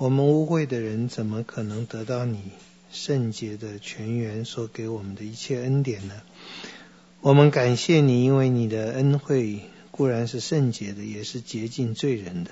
[0.00, 2.40] 我们污秽的人怎么可能得到你
[2.90, 6.22] 圣洁的泉源所给我们的一切恩典呢？
[7.20, 9.60] 我们感谢你，因为你的恩惠
[9.90, 12.50] 固然是圣洁的，也是洁净罪人的。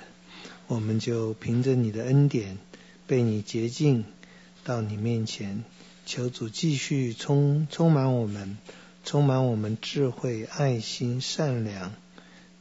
[0.67, 2.59] 我们就凭着你的恩典，
[3.07, 4.05] 被你洁净
[4.63, 5.63] 到你面前，
[6.05, 8.59] 求主继续充充满我们，
[9.03, 11.93] 充满我们智慧、爱心、善良，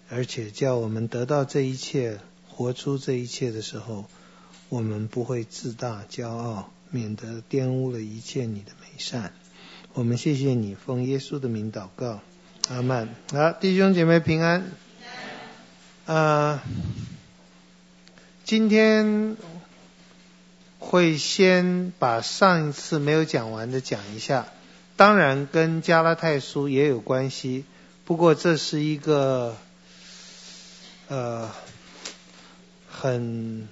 [0.08, 4.06] 而且叫我们得到这一切，活出这一切的时候，
[4.68, 6.70] 我们不会自大骄傲。
[6.90, 9.34] 免得玷污了一切你的美善，
[9.92, 12.22] 我们谢谢你，奉耶稣的名祷告，
[12.70, 13.10] 阿门。
[13.30, 14.72] 好，弟兄姐妹平安。
[16.06, 16.62] 呃，
[18.42, 19.36] 今天
[20.78, 24.48] 会先把上一次没有讲完的讲一下，
[24.96, 27.66] 当然跟加拉太书也有关系，
[28.06, 29.58] 不过这是一个
[31.08, 31.50] 呃
[32.90, 33.68] 很。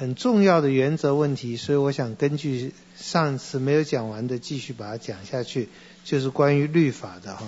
[0.00, 5.68] 很重要的原则问题，所以我想根据上次没有讲完的，继续把它讲下去，
[6.06, 7.46] 就是关于律法的哈。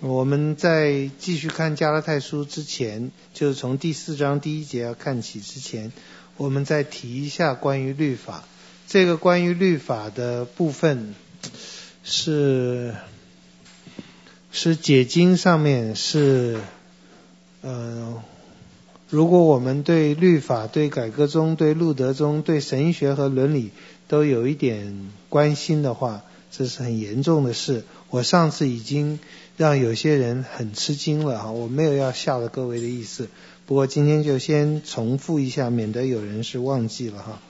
[0.00, 5.92] 我们在继续看加拉太书之前，就是从第四章第一节要看起之前，
[6.36, 8.44] 我们再提一下关于律法。
[8.86, 11.14] 这个关于律法的部分
[12.04, 12.94] 是
[14.52, 16.60] 是解经上面是
[17.62, 18.22] 呃。
[19.08, 23.70] 如果我们对律法、对改革宗、对路德宗、对神学和伦理
[24.08, 27.84] 都有一点关心的话，这是很严重的事。
[28.10, 29.20] 我上次已经
[29.56, 33.28] 让有些人很吃惊了哈，我没有要吓了各位的意思。
[33.66, 37.40] 不过今天就先重复一下，免得有人是忘记了哈。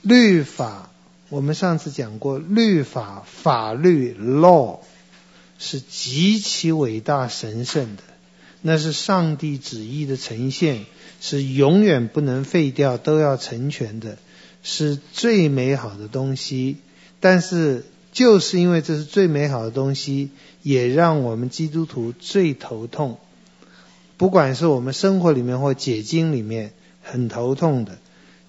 [0.00, 0.90] 律法，
[1.28, 4.78] 我们上次讲过，律法、法律 （law）
[5.58, 8.02] 是极其伟大神圣的。
[8.60, 10.84] 那是上帝旨意的呈现，
[11.20, 14.18] 是永远不能废掉，都要成全的，
[14.62, 16.78] 是最美好的东西。
[17.20, 20.30] 但是，就是因为这是最美好的东西，
[20.62, 23.18] 也让我们基督徒最头痛。
[24.16, 27.98] 不管是我们生活里面或解经里面，很头痛的，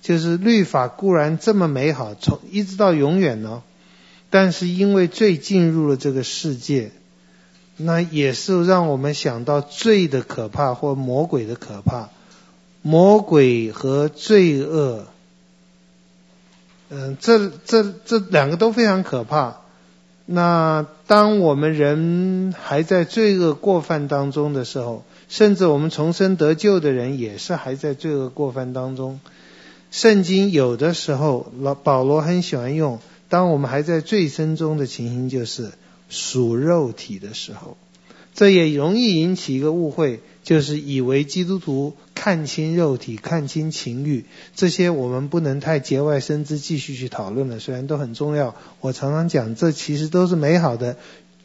[0.01, 3.61] 就是律法固然这么美好，从一直到永远呢，
[4.31, 6.91] 但是因为最进入了这个世界。
[7.81, 12.09] 那也是让我们想到罪的可怕或魔鬼的可怕，
[12.81, 15.05] 魔鬼和罪恶，
[16.89, 19.61] 嗯，这这这两个都非常可怕。
[20.25, 29.21] 那当我们人还在罪恶过犯当中的时候，甚至我们重生得救的人也是还在罪恶过犯当中。
[29.89, 35.71] 圣经有的时候，老保罗很喜欢用，当我们还在罪深中的情形就是。
[36.09, 37.77] 属肉体的时候，
[38.33, 44.25] 这也容易引起一个误会，就是以为基督徒看清肉体、看清情欲，
[44.55, 47.59] 这些我们不能太节外生枝继续去讨论了。
[47.59, 50.97] 虽然都很重要，我常常讲，这其实都是美好的。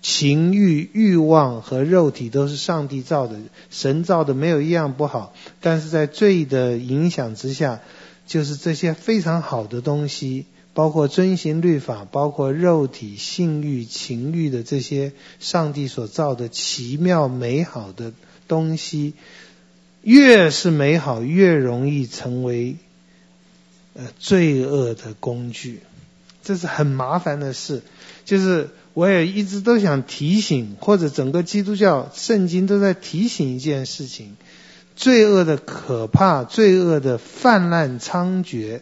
[0.02, 5.32] 情欲、欲望和肉体都是上帝造的，神造的没有一样不好。
[5.62, 7.80] 但是在罪的影响之下，
[8.26, 10.44] 就是这些非常好的东西。
[10.74, 18.12] 包括遵行律法，包括肉体性欲、情欲的这些上帝所造的奇妙美好的
[18.48, 19.14] 东西，
[20.02, 22.76] 越是美好，越容易成为
[23.94, 25.80] 呃罪恶的工具，
[26.42, 27.82] 这是很麻烦的事。
[28.24, 34.36] 就是我也一直都想提醒，或者整个基督教圣经都在提醒一件事情：
[34.96, 38.80] 罪恶的可怕，罪恶的泛滥猖獗。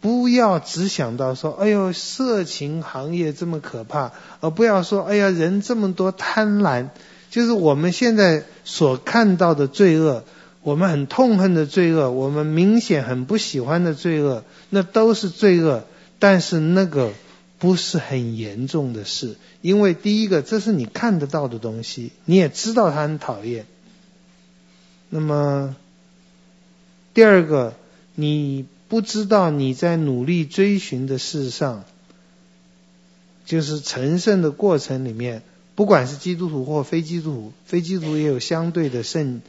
[0.00, 6.90] 不要只想到说，哎呦，色情行业这么可怕，而不要说，哎呀，人这么多贪婪，
[7.30, 10.22] 就是我们现在所看到的罪恶，
[10.62, 15.82] 我们很痛恨的罪恶，我们明显很不喜欢的罪恶，那都是罪恶，
[16.20, 17.10] 但是那个
[17.58, 23.66] 不是很严重的事，因为第一个，这是你看得到的东西，你也知道他很讨厌。
[25.10, 25.74] 那么
[27.14, 27.74] 第二个，
[28.14, 28.66] 你。
[28.88, 31.84] 不知道你在努力追寻的事上，
[33.44, 35.42] 就是成圣的过程里面，
[35.74, 39.42] 不管是基督徒或非基督徒，非基督徒也有相对的圣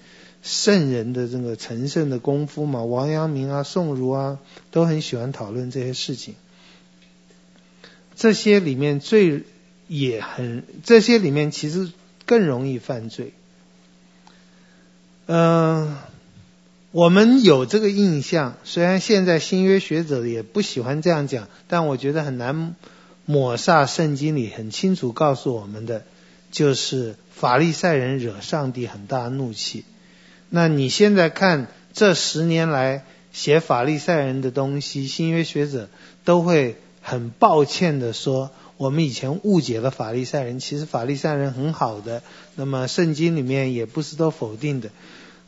[0.44, 2.84] 圣人的这个成圣的功夫嘛。
[2.84, 4.40] 王阳明啊、宋儒啊，
[4.72, 6.36] 都很喜欢讨论这些事情。
[8.16, 9.44] 这些里面最
[9.88, 11.90] 也很，这些里面其实
[12.25, 13.34] 更容易犯罪。
[15.25, 15.96] 嗯、
[16.92, 22.76] 我们有这个印象，虽然现在新约学者也不喜欢这样讲，但我觉得很难
[23.26, 26.04] 抹煞圣经里很清楚告诉我们的，
[26.52, 29.86] 就是法利赛人惹上帝很大怒气。
[30.50, 35.90] 那你现在看这十年来写法利赛人的东西，新约学者
[36.26, 42.24] 都会很抱歉地说，我们以前误解了法利赛人，其实法利赛人很好的。
[42.56, 44.90] 那么圣经里面也不是都否定的。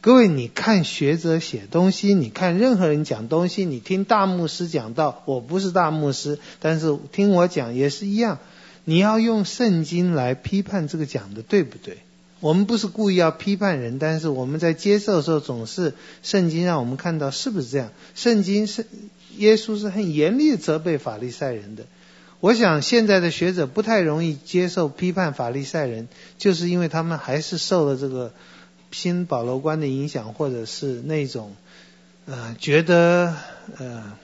[0.04, 8.40] 各位，你看学者写东西，你看任何人讲东西，你听大牧师讲道，我不是大牧师，但是听我讲也是一样。
[8.84, 12.00] 你要用圣经来批判这个讲的对不对？
[12.40, 15.94] 我们不是故意要批判人，但是我们在接受的时候，总是
[16.24, 17.92] 圣经让我们看到是不是这样？
[18.16, 18.88] 圣经是
[19.38, 21.84] 耶稣是很严厉责备法利赛人的。
[22.40, 26.08] 我想现在的学者不太容易接受批判法利赛人，
[26.40, 28.34] 就是因为他们还是受了这个。
[28.92, 31.56] 新保罗观的影响，或者是那种
[32.26, 33.36] 呃觉得
[33.78, 34.18] 呃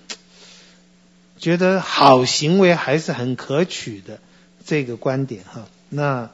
[1.37, 4.19] 觉得好行为还是很可取的
[4.65, 5.67] 这个观点哈。
[5.89, 6.29] 那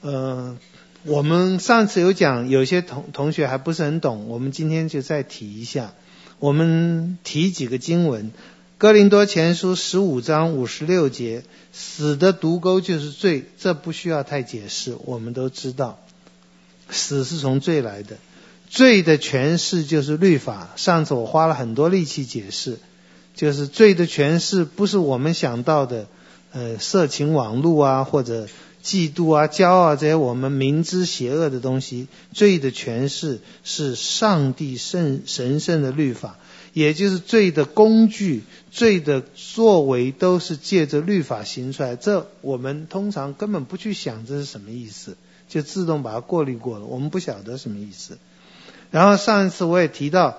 [0.00, 0.56] 呃
[1.04, 5.92] 我们上次有讲，有些同同学还不是很懂，我们今天就再提一下。
[6.38, 8.30] 我们提几个经文，
[8.76, 16.01] 《哥林多前书》十五章五十六节，死的毒钩就是罪，这不需要太解释，我们都知道。
[16.92, 18.18] 死是从罪来的，
[18.68, 20.70] 罪的诠释就是律法。
[20.76, 22.78] 上次我花了很多力气解释，
[23.34, 26.06] 就是罪的诠释不是我们想到的，
[26.52, 28.46] 呃，色情网络啊，或者
[28.84, 32.08] 嫉妒啊、骄傲这些我们明知邪恶的东西。
[32.32, 36.36] 罪的诠释是上帝圣神圣的律法，
[36.72, 41.96] 也就是罪的工具、罪的作为都是借着律法行出来。
[41.96, 45.16] 这我们通常根本不去想这是什么意思。
[45.52, 48.16] 就自动把它过滤过了，我们不晓得什么意思。
[48.90, 50.38] 然后上一次我也提到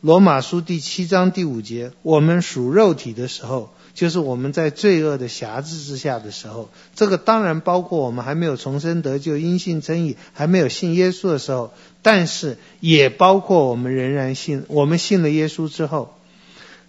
[0.00, 6.70] 罗马书第七章第五节，我们属肉体的时候，就是我们在罪恶的辖制之下的时候。
[6.94, 16.14] 这个当然包括我们还没有重生得救、因信称义、还没有信耶稣的时候，但是也包括我们仍然信，我们信了耶稣之后，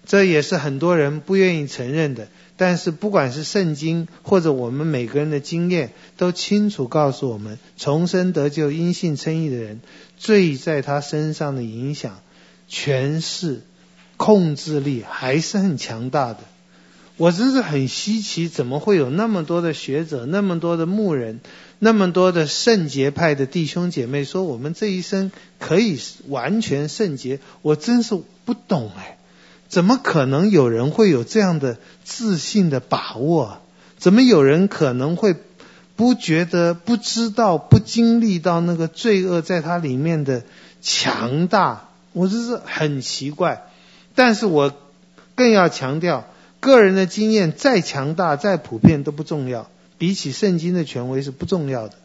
[0.06, 2.30] 这也是很多人不愿意承认的。
[2.58, 9.82] 但是，不管是圣经或者我们每个人的经验，都清楚告诉我们，重生得救、因信称义的人，
[10.18, 12.22] 罪在他身上的影响、
[12.70, 13.62] 权势、
[14.16, 16.40] 控制力还是很强大的。
[17.18, 21.40] 我真是很稀奇，怎么会有那么多的学者、那么多的牧人、
[21.80, 27.40] 那么多的圣洁派的弟兄姐妹说，我们这一生可以完全圣洁？
[27.62, 29.15] 我真是不懂哎。
[29.68, 33.58] 怎么可能有人会有这样的自信的把握？
[33.98, 35.36] 怎么有人可能会
[35.96, 40.44] 不觉得、不知道、不经历到那个罪恶在他里面的
[40.82, 41.90] 强大？
[42.14, 43.64] 我这是很奇怪。
[44.14, 44.74] 但是我
[45.34, 46.26] 更要强调，
[46.60, 51.96] 个人的经验再强大、再普遍都不重要，比起圣经的权威是不重要的。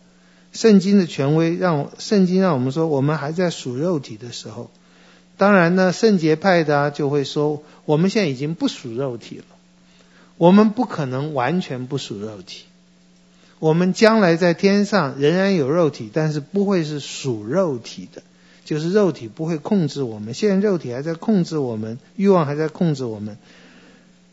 [0.52, 4.70] 圣经的权威让圣经让我们说，我们还在属肉体的时候。
[5.40, 9.44] 当然呢，圣洁派的就会说，我们现在已经不属肉体了，
[10.36, 12.64] 我们不可能完全不属肉体。
[13.58, 18.22] 我们将来在天上仍然有肉体，但是不会是属肉体的，
[18.66, 20.34] 就是肉体不会控制我们。
[20.34, 23.38] 现在肉体还在控制我们，欲望还在控制我们。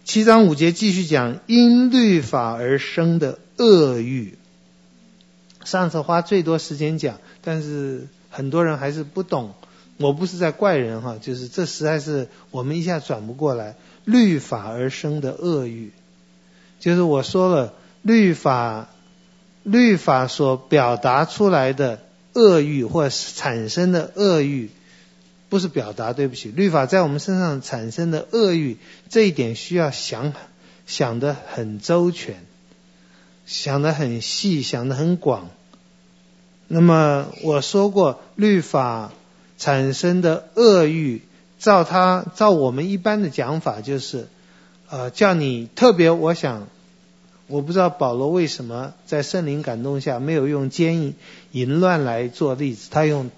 [0.04, 4.38] 七章五节继续讲，因律法而生的恶欲。
[5.64, 9.54] 上次花最多时间讲，但是很多人还是不懂。
[9.98, 13.76] 我不是在怪人哈，就是这实在是我们一下转不过来。
[14.06, 15.92] 律法而生的恶欲，
[16.80, 17.74] 就是我说了，
[18.04, 18.88] 律法
[19.64, 22.00] 律法所表达出来的
[22.32, 24.70] 恶欲或产生的恶欲，
[25.50, 28.78] 不是表达，对不起，律法在我们身上产生的恶欲，
[29.10, 30.32] 这一点需要想
[30.86, 32.46] 想得很周全，
[33.46, 35.50] 想得很细，想得很广。
[36.70, 39.12] 那么我说过，律法。
[39.58, 41.24] 产生的恶欲，
[41.58, 44.28] 照他照我们一般的讲法，就是，
[44.88, 46.12] 呃，叫你特别。
[46.12, 46.68] 我想，
[47.48, 51.16] 我不知道保罗为什么在圣灵感动下没有用奸淫
[51.52, 53.32] 淫乱来做例子，他用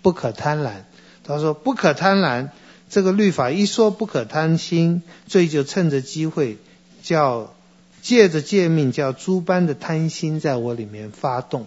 [0.00, 0.84] 不可贪婪。
[1.22, 2.48] 他说不可贪婪，
[2.88, 6.56] 这个律法一说不可贪心，罪就趁着机会
[7.02, 7.52] 叫
[8.00, 11.66] 借着诫命叫诸般的贪心在我里面发动。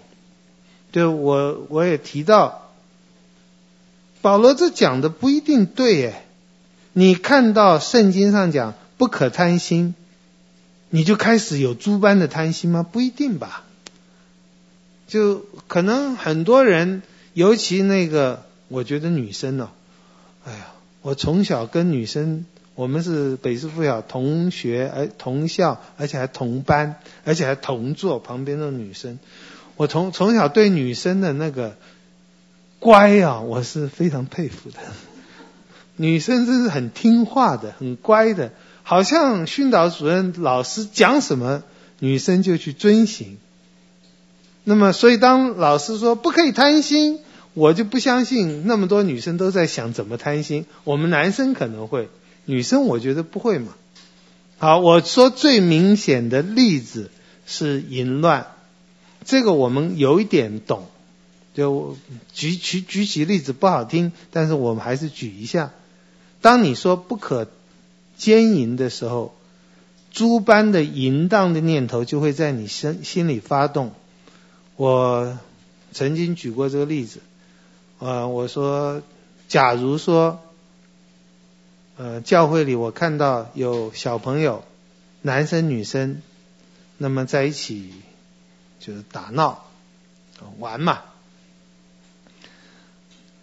[0.92, 2.61] 对，我我也提到。
[4.22, 6.24] 保罗这讲的不一定对诶，
[6.94, 9.96] 你看到圣经上讲不可贪心，
[10.92, 12.84] 你就开始有诸般的贪心吗？
[12.84, 13.64] 不一定吧。
[15.08, 17.02] 就可能很多人，
[17.34, 19.72] 尤其那个，我觉得女生呢、
[20.46, 20.68] 哦，哎呀，
[21.02, 29.18] 我从小跟女生，我们是北师附小同学，哎同校，而且还同班，而且还同坐，旁边的女生，
[29.78, 31.76] 我从从小对女生的那个。
[32.82, 34.78] 乖啊，我是非常佩服的。
[35.98, 41.62] 女生真是很听话的，很乖的，好像训导主任老师讲什么，
[42.00, 43.38] 女生就去遵行。
[44.64, 47.20] 那么，所以当老师说不可以贪心，
[47.54, 50.66] 我就不相信那么多女生都在想怎么贪心。
[50.84, 52.10] 我们男生可能会，
[52.46, 53.74] 女生我觉得不会嘛。
[54.58, 57.12] 好，我说最明显的例子
[57.46, 58.48] 是淫乱，
[59.24, 60.88] 这个我们有一点懂。
[61.54, 61.98] 就
[62.34, 65.72] 举举举起例子不好听，但是我们还是举一下。
[66.40, 67.48] 当你说不可
[68.18, 69.36] 奸淫的时候，
[70.12, 73.94] 诸般的淫荡的念头就会在你心心里发动。
[74.76, 75.38] 我
[75.92, 77.20] 曾经举过这个例子，
[78.00, 79.02] 呃，我说，
[79.48, 80.40] 假如说，
[81.98, 84.64] 呃，教会里我看到有小朋友，
[85.22, 86.22] 男生女生，
[86.98, 87.92] 那么在一起
[88.80, 89.66] 就是打闹
[90.58, 91.02] 玩嘛。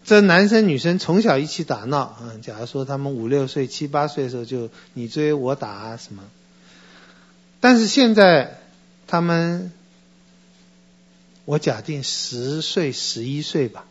[0.09, 6.23] 这男生女生从小一起打闹，嗯，假如说他们五六岁、七八岁的时候就你追我打啊什么，
[7.61, 8.59] 但是现在
[9.07, 9.71] 他们，
[11.45, 13.85] 我假定十岁、十一岁吧，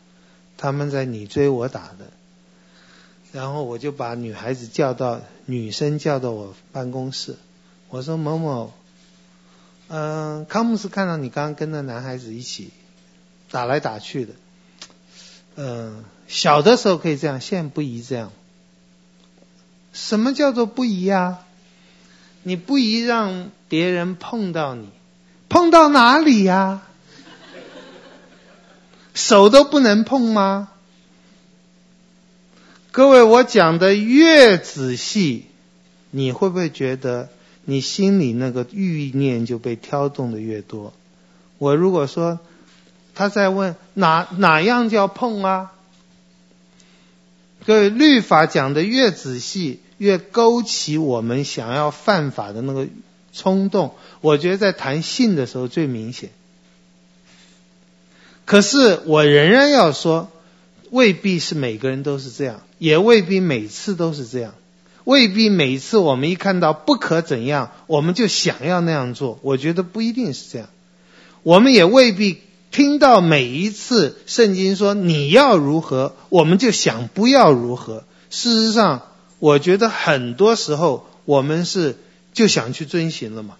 [0.58, 2.08] 他们在你追我打的，
[3.32, 7.36] 然后我就把女孩子叫到，女生叫到我办公室，
[7.90, 8.74] 我说某某，
[9.88, 12.72] 嗯，康姆斯看到你刚刚跟那男孩子一起
[13.52, 14.34] 打来打去的。
[15.60, 18.32] 嗯，小的时候可以这样，现在不宜这样。
[19.92, 21.40] 什么叫做不宜呀？
[22.44, 24.90] 你不宜让别人碰到你，
[25.50, 26.84] 碰到哪里呀？
[29.16, 30.70] 手都不能碰吗？
[32.92, 35.48] 各位，我讲的越仔细，
[36.12, 37.30] 你会不会觉得
[37.66, 40.94] 你心里那个欲念就被挑动的越多？
[41.58, 42.40] 我如果说。
[43.18, 45.72] 他在问哪哪样叫碰啊？
[47.66, 52.88] 各位，律法讲的越仔细，越勾起我们想要犯法的那个
[53.34, 53.96] 冲动。
[54.22, 56.30] 我觉得在谈性的时候最明显。
[58.46, 60.30] 可是我仍然要说，
[60.92, 64.54] 未必是每个人都是这样，也未必每次都是这样，
[65.06, 69.40] 未必每次我们一看到不可怎样，我们就想要那样做。
[69.42, 70.70] 我觉得不一定是这样，
[71.42, 72.44] 我们也未必。
[72.70, 78.04] 听到每一次圣经说你要如何，我们就想不要如何。
[78.30, 79.04] 事实上，
[79.40, 81.98] 我觉得很多时候我们是
[82.34, 83.56] 就想去遵循了嘛。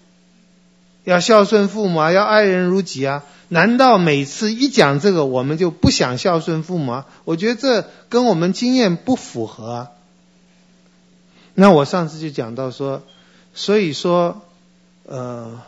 [1.04, 3.24] 要孝顺父母啊，要爱人如己啊。
[3.48, 7.06] 难道每次一讲这个，我们就不想孝顺父母啊？
[7.24, 9.88] 我觉得这跟我们经验不符合啊。
[11.54, 13.02] 那我上次就讲到说，
[13.54, 14.42] 所以说，
[15.04, 15.60] 呃。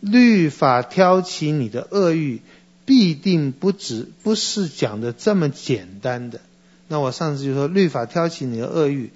[0.00, 2.40] 律法挑起你的恶欲，
[2.84, 6.40] 必定不止不是讲的这么简单的。
[6.88, 9.10] 那我上次就说，律法挑起你的恶欲，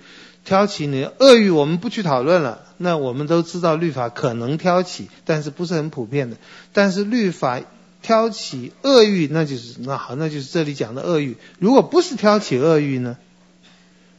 [0.44, 2.62] 挑起你的恶欲，我们不去讨论了。
[2.78, 6.36] 那我们都知道律法可能挑起，但是不是很普遍的。
[6.72, 7.60] 但是律法
[8.02, 11.36] 挑起恶欲，那就是那好，那就是这里讲的恶欲。
[11.58, 13.18] 如果不是挑起恶欲呢？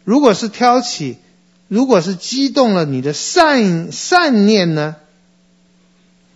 [0.04, 1.18] 如果是挑起，
[1.68, 4.96] 如果是激动了你的善善念呢？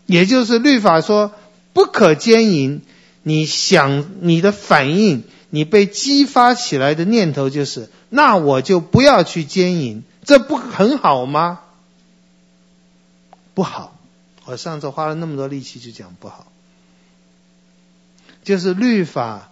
[0.06, 1.34] 也就是律法说
[1.74, 2.82] 不可奸淫，
[3.24, 11.62] 你想你的反应，你被激发起来的念头就是，那我就不要去奸淫，这不很好吗？
[13.54, 13.98] 不好，
[14.46, 16.48] 我上次花了那么多力气就讲不好，
[18.44, 19.50] 就是律法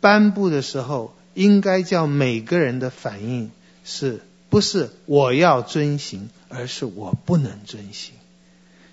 [0.00, 3.50] 颁布的时候，应该叫每个人的反应
[3.84, 8.14] 是不是我要遵行，而是我不能遵行。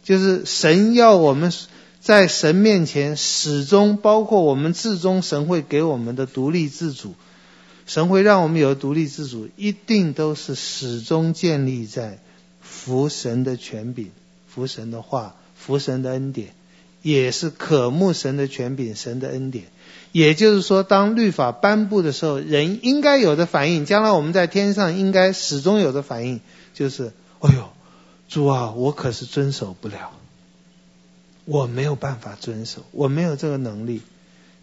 [0.09, 1.53] 就是神要我们
[1.99, 7.13] 在神面前始终，包括我们至终，神会给我们的独立自主，
[7.85, 12.17] 神会让我们有独立自主，一定都是始终建立在
[12.59, 14.09] 服神的权柄、
[14.47, 16.55] 服神的话、服神的恩典，
[17.03, 19.65] 也是渴慕神的权柄、神的恩典。
[20.11, 26.41] 也就是说，当律法颁布的时候，人应该有的反应，将来我们在天上应该始终有的反应，
[26.73, 27.11] 就是，
[27.41, 27.69] 哎呦。
[28.29, 30.11] 主啊，我可是遵守不了，
[31.45, 34.03] 我没有办法遵守，我没有这个能力，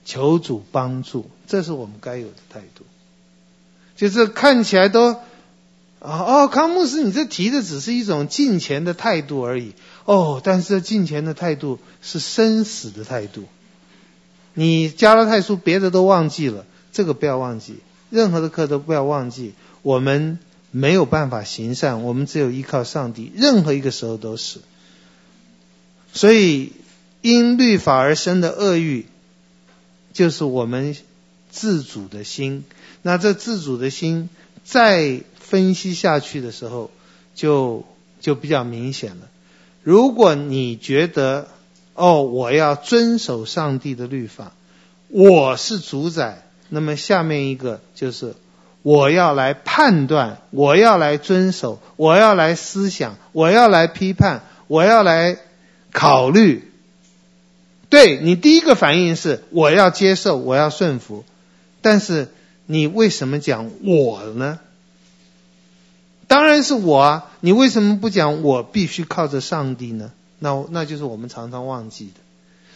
[0.04, 2.85] 求主帮助，这是我们该有的态度。
[3.96, 5.25] 就是看起来都，啊
[6.00, 9.73] 哦，康牧师，你这提的只是一种进前的态度而已，
[10.04, 13.46] 哦，但是进前的态度是生死的态度。
[14.54, 17.80] 你加拉太书别的都忘记了，这个不要忘记，
[18.11, 20.38] 任何的课都不要忘记，我们。
[20.78, 23.33] 没有办法行善，我们只有依靠上帝。
[23.35, 24.61] 任何一个时候都是。
[26.12, 26.73] 所以，
[27.23, 29.06] 因律法而生的恶欲，
[30.12, 30.95] 就是我们
[31.50, 32.62] 自主的心。
[33.00, 34.28] 那这自主的心
[34.64, 36.90] 再分析下去的时候，
[37.35, 37.87] 就
[38.21, 39.30] 就比较明显了。
[39.83, 41.49] 如果你觉得
[41.95, 44.52] 哦，我要遵守上帝的律法，
[45.09, 48.35] 我是主宰，那么下面一个就是
[48.87, 55.38] 我要来判断，我要来遵守，我要来思想，我要来批判，我要来
[55.90, 56.71] 考虑。
[57.90, 61.25] 对，你第一个反应是我要接受，我要顺服，
[61.81, 62.28] 但是
[62.66, 64.61] 你为什么讲我呢？
[66.28, 67.31] 当然是我啊！
[67.40, 70.12] 你为什么不讲我必须靠着上帝呢？
[70.38, 72.21] 那那就是我们常常忘记的，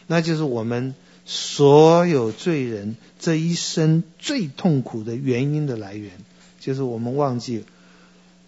[0.09, 0.97] 那就是我们
[1.33, 6.11] 所有罪人这一生最痛苦的原因的来源，
[6.59, 7.65] 就是我们忘记，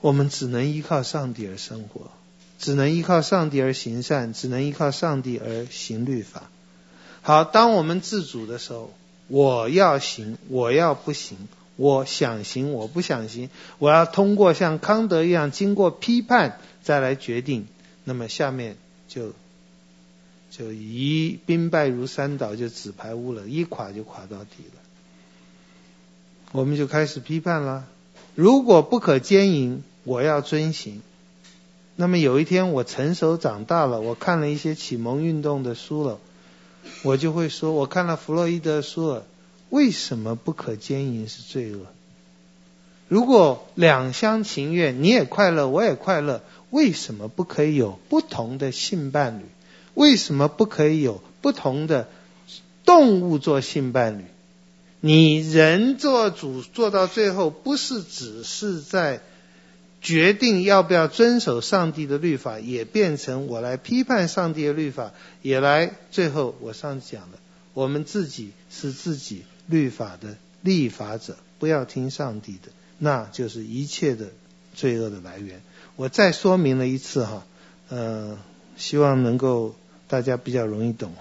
[0.00, 2.10] 我们只能依靠上帝而生活。
[2.58, 6.50] 只能依靠上帝而行善，只能依靠上帝而行律法。
[7.20, 8.92] 好，当我们自主的时候，
[9.28, 11.36] 我要行，我要不行；
[11.76, 13.48] 我想行，我不想行。
[13.78, 17.68] 我要通过像康德一样经过批判再来决定。
[18.02, 19.32] 那么下面就
[20.52, 24.82] 就一兵败如山倒，就纸牌屋了，一垮就垮到底了。
[26.52, 27.86] 我们就开始批判了。
[28.34, 31.00] 如果不可奸淫，我要遵行。
[31.96, 36.18] 那么有一天我成熟长大了，我看了一些启蒙运动的书了，
[37.02, 39.24] 我就会说，我看了弗洛伊德书了，
[39.70, 41.86] 为什么不可奸淫是罪恶？
[43.08, 49.44] 如果两厢情愿，你也快乐，我也快乐，为什么不可以有不同的性伴侣？
[49.94, 52.08] 为什么不可以有不同的
[52.84, 54.24] 动物做性伴侣？
[55.00, 59.20] 你人做主做到最后，不是只是在。
[60.04, 67.38] 决定要不要遵守上帝的律法，也变成我来批判上帝的律法，也来最后我上次讲了，
[67.72, 74.30] 我们自己是自己律法的立法者，不要听上帝的，那就是一切的
[74.74, 75.62] 罪恶的来源。
[75.94, 77.46] 我再说明了一次哈，
[77.88, 78.36] 呃，
[78.76, 79.76] 希望能够
[80.12, 81.12] 大家比较容易懂。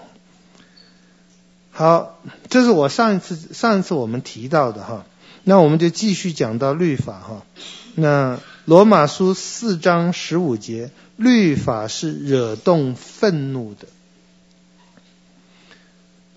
[1.70, 2.18] 好，
[2.50, 5.06] 这是我上一次上一次我们提到的哈，
[5.44, 7.42] 那我们就继续讲到律法哈，
[7.94, 8.38] 那。
[8.64, 13.88] 罗马书四章十五节，律法是惹动愤怒的。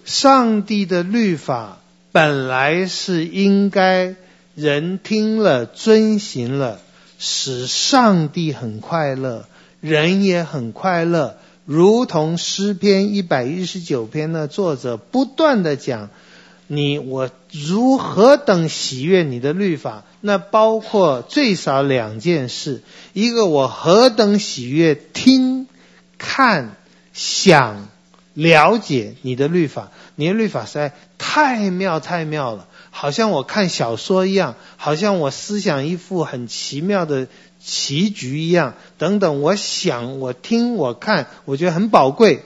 [0.05, 1.77] 上帝的律法
[2.11, 4.15] 本来是应该
[4.55, 6.79] 人听了遵行了，
[7.19, 9.45] 使上帝很快乐，
[9.79, 16.09] 人也很快乐，如同诗篇一百一十九篇的作者不断地讲。
[16.67, 20.03] 你我如何等喜悦你的律法？
[20.19, 22.81] 那包括最少两件事：
[23.13, 25.67] 一个我何等喜悦听、
[26.17, 26.75] 看、
[27.13, 27.87] 想、
[28.33, 29.91] 了解你的律法。
[30.15, 37.27] 你的律法实在太妙太妙了，好像我看小说一样，好像我思想一幅很奇妙的
[37.65, 38.75] 棋局一样。
[38.97, 42.43] 等等，我想、我听、我看，我觉得很宝贵。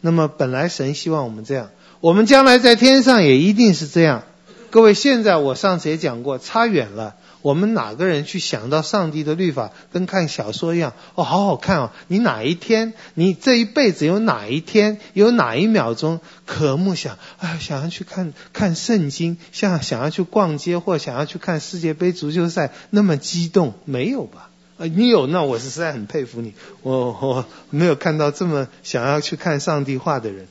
[0.00, 4.22] 那么本来神希望我们这样，我们将来在天上也一定是这样。
[4.70, 7.14] 各位，现在我上次也讲过，差远了。
[7.40, 10.92] 我们哪个人去想到上帝的律法，跟看小说一样？
[11.14, 11.90] 哦，好好看哦！
[12.08, 23.74] 你哪一天，你这一辈子有哪一天，有哪一秒钟，渴慕想，哎，想要去看看圣经，像想要去逛街，或想要去看世界杯足球赛，那么激动？
[23.84, 24.50] 没有吧？
[24.76, 26.54] 啊，你有，那我是实在很佩服你。
[26.82, 30.48] 我我没有看到这么想要去看上帝话的人。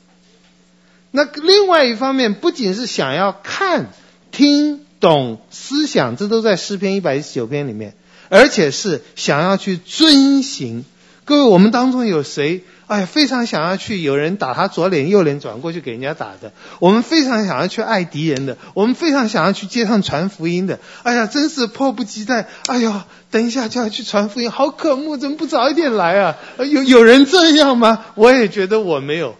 [1.10, 3.86] 那另外一方面，不仅是想要看、
[4.30, 7.94] 听懂、思想，这都在诗篇一百一十九篇里面，
[8.28, 10.84] 而且是想要去遵行。
[11.24, 12.62] 各位，我们当中有谁？
[12.86, 16.52] 哎呀，非常想要去，有人打他左脸右脸转过去给人家打的。
[16.78, 20.80] 我们非常想要去爱敌人的，我们非常想要去街上传福音的。
[21.02, 22.48] 哎呀，真是迫不及待！
[22.66, 26.36] 哎呦，等一下就要去传福音，好渴慕，怎么不早一点来啊？
[26.56, 28.06] 有有人这样吗？
[28.14, 29.36] 我也觉得我没有，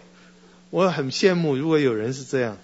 [0.69, 2.57] 我很羡慕，如果有人是这样，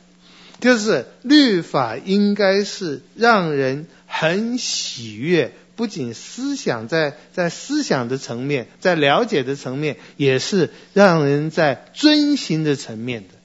[0.59, 5.53] 就是律法应该是让人很喜悦。
[5.75, 13.35] 不仅思想在在思想的层面，在了解的层面，也是让人在遵行的层面的。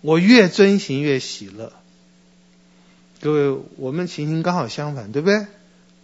[0.00, 1.72] 我越遵行越喜乐。
[3.20, 5.46] 各位，我们情形刚好相反，对不对？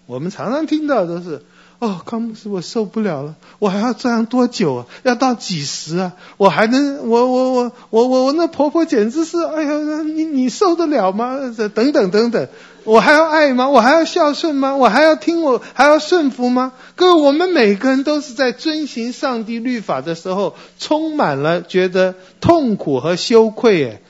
[0.04, 1.42] 我们常常听到都是。
[1.80, 3.36] 哦，康姆斯，我受不了了！
[3.60, 4.86] 我还要这样多久啊？
[5.04, 6.12] 要到几时啊？
[6.36, 7.08] 我还能……
[7.08, 9.38] 我我我我我我那婆婆简直是……
[9.44, 11.38] 哎呀，你你受得了吗？
[11.72, 12.48] 等等等等，
[12.82, 13.68] 我还要爱吗？
[13.68, 14.74] 我还要孝顺吗？
[14.74, 16.72] 我还要听我还要顺服吗？
[16.96, 23.88] 各位，我们每个人都是在遵循上帝律法的时候，充满了觉得痛苦和羞愧。
[23.88, 24.00] 哎，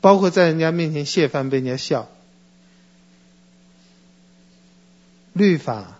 [0.00, 2.08] 包括在人家面前泄愤被人家笑，
[5.34, 5.98] 律法。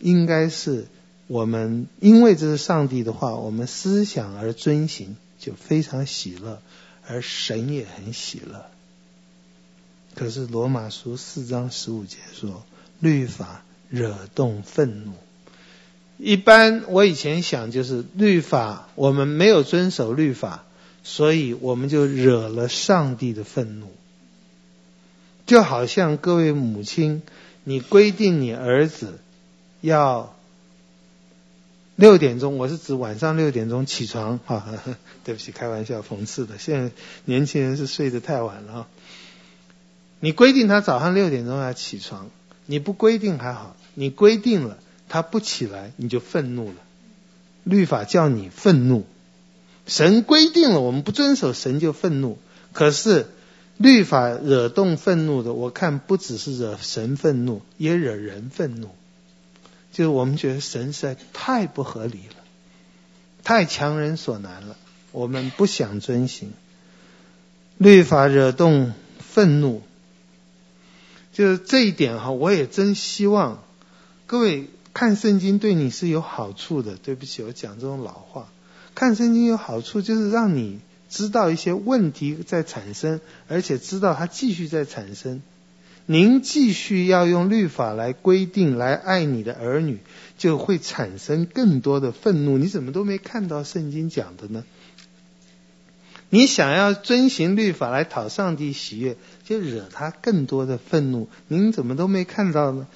[0.00, 0.86] 应该是
[1.28, 6.60] 我们因为这是上帝的话，我们思想而遵行，就非常喜乐，
[7.06, 8.66] 而神也很喜乐。
[10.14, 12.64] 可是罗马书四章十五节说，
[12.98, 15.12] 律法惹动愤怒。
[16.18, 20.64] 一般我以前想就是律法，我们没有遵守律法，
[21.02, 23.86] 所以我们就惹了上帝的愤怒。
[25.46, 27.22] 就好像各位母亲，
[27.64, 29.18] 你规定你儿子
[29.80, 30.34] 要
[31.96, 34.66] 六点钟，我是指晚上六点钟起床，哈，
[35.24, 36.58] 对不起，开玩笑，讽刺的。
[36.58, 36.90] 现在
[37.24, 38.86] 年轻人是睡得太晚了。
[40.20, 42.28] 你规定他早上六点钟要起床，
[42.66, 44.78] 你不规定还好，你规定了。
[45.08, 46.76] 他不起来，你就愤怒了。
[47.64, 49.04] 律法叫你愤怒，
[49.86, 52.38] 神规定了，我们不遵守，神就愤怒。
[52.72, 53.26] 可是
[53.76, 58.90] 律法惹动愤怒的，我看不只是惹神愤怒，也惹人愤怒。
[59.92, 62.36] 就是我们觉得神实在太不合理了，
[63.42, 64.76] 太强人所难了，
[65.12, 66.52] 我们不想遵行。
[67.78, 69.82] 律法惹动愤怒，
[71.32, 73.62] 就是这一点哈，我也真希望
[74.26, 74.68] 各位。
[74.92, 76.96] 看圣经对你是有好处的。
[76.96, 78.48] 对不起，我讲这种老话。
[78.96, 85.42] 看圣经有好处，就是让你知道一些问题在产生，而且知道它继续在产生。
[86.06, 89.98] 您继续要用律法来规定来爱你的儿女，
[90.38, 92.58] 就会产生更多的愤怒。
[92.58, 94.64] 你怎么都没看到圣经讲的呢？
[96.32, 101.28] 你想要遵行律法来讨上帝喜悦，就惹他更多的愤怒。
[101.48, 102.86] 您怎么都没看到呢？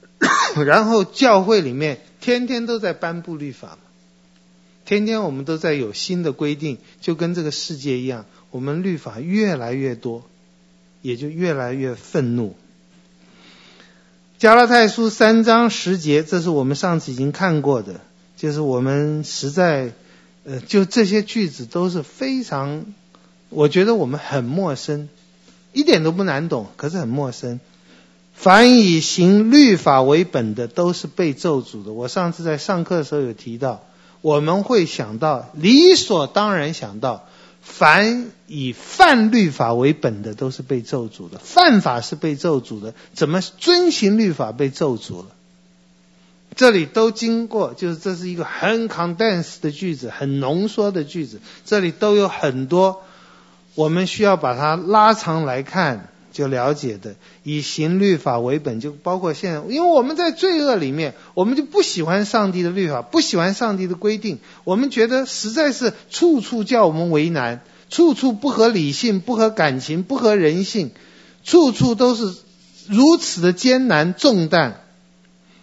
[0.64, 3.78] 然后教会里面天天都在颁布律法，
[4.84, 10.24] 天天我们都在有新的规定，就跟这个世界一样，我们律法越来越多，
[11.06, 12.56] 也就越来越愤怒。
[14.38, 18.00] 加拉太书三章十节，这是我们上次已经看过的，
[18.36, 19.92] 就是我们实在，
[20.44, 22.86] 呃，就这些句子都是非常，
[23.50, 25.08] 我觉得我们很陌生，
[25.72, 27.60] 一点都不难懂，可是很陌生。
[28.34, 31.92] 凡以行律法为本的，都是被咒诅的。
[31.92, 33.84] 我上次在上课的时候有提到，
[34.22, 37.28] 我们会想到，理所当然想到，
[37.68, 41.38] 凡以犯律法为本的，都是被咒诅的。
[41.38, 45.26] 犯法是被咒诅的，怎么遵行律法被咒诅了？
[46.54, 51.40] 这里都经过，就是这是一个很 condensed 的句子，很浓缩的句子。
[51.66, 53.02] 这里都有很多，
[53.74, 56.08] 我们需要把它拉长来看。
[56.36, 70.90] 就了解的，以行律法为本，就包括现在，因为我们在罪恶里面，我们就不喜欢上帝的律法，不喜欢上帝的规定，我们觉得实在是处处叫我们为难，处处不合理性，不合感情，不合人性，
[71.42, 72.34] 处处都是
[72.86, 74.82] 如此的艰难重担，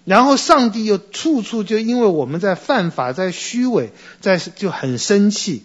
[0.06, 5.62] 然后上帝又处处就因为我们在犯法，在虚伪，在就很生气。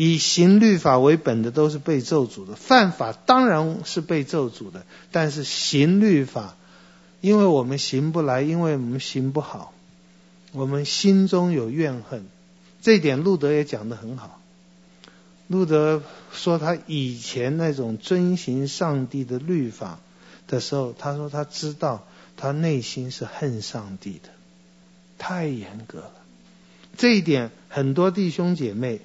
[0.00, 4.86] 以行律法为本的都是被咒诅的，犯法当然是被咒诅的。
[5.10, 6.54] 但是行律法，
[7.20, 9.72] 因为我们行不来，因为我们行不好，
[10.52, 12.26] 我们心中有怨恨。
[12.80, 14.40] 这点路德也讲得很好。
[15.48, 19.98] 路德说他以前那种遵行上帝的律法
[20.46, 22.06] 的时候，他说他知道
[22.36, 24.28] 他内心是恨上帝的，
[25.18, 26.12] 太严格了。
[26.96, 29.00] 这一点很多弟兄姐妹。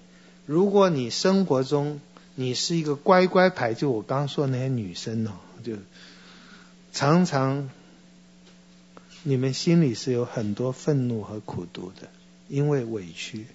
[0.46, 2.02] 如果你生活中
[2.36, 5.32] 你是一个乖乖牌，就我刚刚说的那些女生哦，
[5.64, 5.74] 就
[6.92, 7.70] 常常
[9.24, 12.10] 你们心里是有很多愤怒和苦毒的，
[12.50, 13.46] 因为委屈，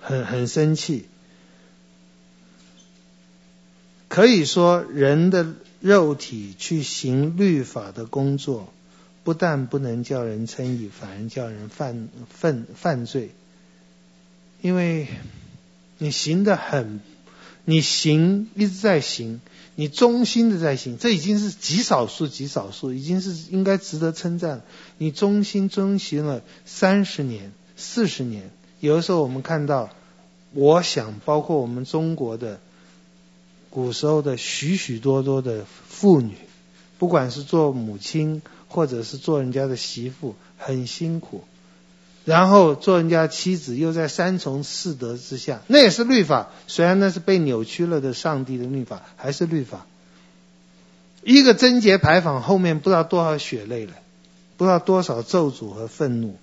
[0.00, 1.06] 很很生气。
[4.08, 8.70] 可以说，人的肉体去行律法的工作，
[9.24, 13.30] 不但不能叫人称义，反而叫人犯犯犯罪。
[14.62, 15.08] 因为
[15.98, 17.00] 你行的很，
[17.64, 19.40] 你行一直在行，
[19.74, 24.62] 你忠心的在行，这已经是极少数极少数，已经是应该值得称赞。
[24.98, 29.90] 你忠心遵行了三十年、四十年，有的时候我们看到，
[30.52, 32.60] 我想包括我们中国的
[33.68, 36.36] 古时候的许许多多的妇女，
[36.98, 41.42] 不管是做母亲或者是做人家的媳妇，很辛苦。
[42.24, 46.50] 然后做人家妻子，又在三从四德之下，那也是律法。
[46.68, 49.86] 虽然那是被扭曲了的上帝的律法，还是律法。
[51.24, 53.94] 一个贞洁牌坊后面不知道多少血泪了，
[54.56, 56.36] 不知道多少咒诅和愤怒。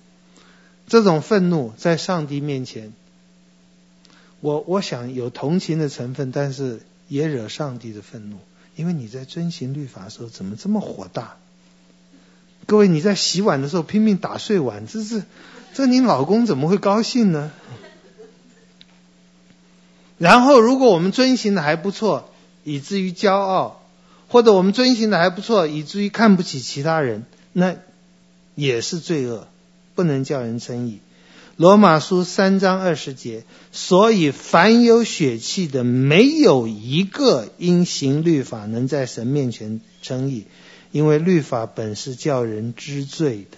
[0.86, 2.92] 这种愤怒在上帝面前，
[4.40, 8.38] 我我想有同情的成分，但是也惹上帝的愤怒，
[8.76, 11.36] 因为你在遵行律法的时候怎么这么火大？
[12.66, 15.22] 各位，你在洗碗的时候拼命打碎碗，这是
[15.72, 17.50] 这你老公怎么会高兴呢？
[20.18, 22.30] 然后，如果我们遵行的还不错，
[22.62, 23.82] 以至于骄傲，
[24.28, 27.76] 或者我们遵行的还不错，以至于看不起其他人，那
[28.54, 29.48] 也是罪恶，
[29.94, 31.00] 不能叫人称义。
[31.56, 40.46] 罗马书三章二十节，所以凡有血气的，没有一个因行律法能在神面前称义，
[40.90, 43.56] 因为律法本是叫人知罪的。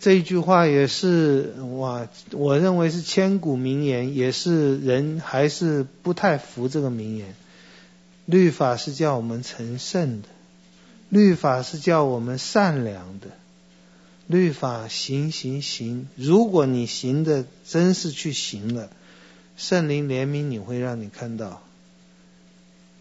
[0.00, 7.34] 这一句话也是哇，我认为是千古名言，也是人还是不太服这个名言。
[8.24, 10.28] 律法是叫我们成圣的，
[11.10, 13.26] 律法是叫我们善良的。
[14.26, 18.88] 律法行行行，如果你行的真是去行了，
[19.58, 21.62] 圣灵怜悯你会让你看到，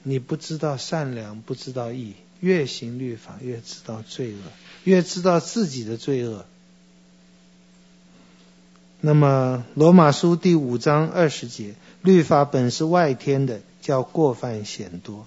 [0.04, 4.40] 你不知道善良，不知道义，越行律法越知道罪恶，
[4.84, 6.46] 越知道自己的罪恶。
[9.02, 15.26] 那么罗马书第五章二十节，律法本是外天的，叫过犯显多。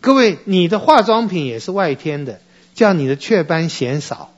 [0.00, 2.40] 各位，你的化妆品也是外天的。
[2.74, 4.34] 叫你的雀斑显少，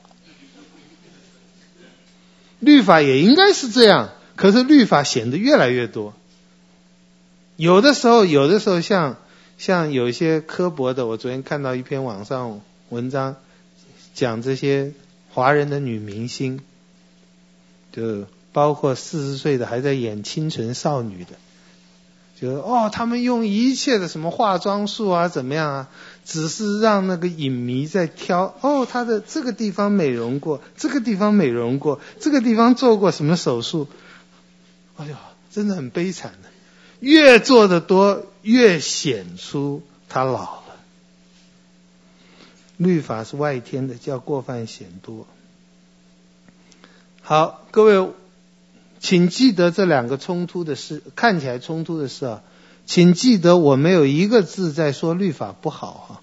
[2.59, 6.13] 律法也应该是这样，可是律法显得越来越多。
[7.57, 9.17] 有的时候，有的时候像
[9.57, 13.35] 像有一些刻薄的，我昨天看到一篇网上文章，
[14.13, 14.93] 讲这些
[15.33, 16.61] 华人的女明星，
[17.91, 21.31] 就包括四十岁的还在演清纯少女的。
[22.39, 25.87] 就哦，他们用一切的什么化妆术啊，怎么样啊？
[26.23, 33.87] 只是让那个影迷在挑哦，他的这个地方美容过，这个地方美容过，这个地方做过什么手术？
[34.95, 35.15] 哎呦，
[35.51, 36.49] 真的很悲惨的。
[37.01, 40.63] 越做的多，越显出他老了。
[42.77, 45.27] 律法是外天的，叫过犯显多。
[47.29, 48.11] 好，各位。
[48.99, 52.41] 请记得这两个冲突的事，看起来冲突的事啊，
[52.87, 56.21] 请记得我没有一个字在说律法不好哈，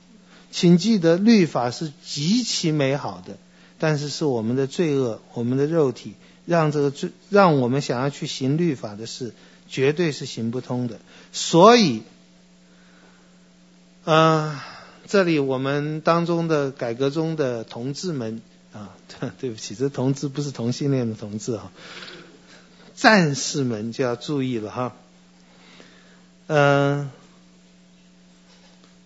[0.50, 3.38] 请记得律法是极其美好的，
[3.78, 6.14] 但是是我们的罪恶，我们的肉体
[6.44, 9.32] 让这个罪，让我们想要去行律法的事，
[9.68, 10.98] 绝对是行不通的。
[11.30, 12.02] 所以，
[14.06, 14.16] 嗯、
[14.50, 14.60] 呃，
[15.06, 18.42] 这里我们当中的改革中的同志们
[18.76, 21.72] 啊，对 对不起，这同志不是同性恋的同志啊。
[22.94, 24.96] 战士们就要注意了哈，
[26.46, 27.10] 嗯，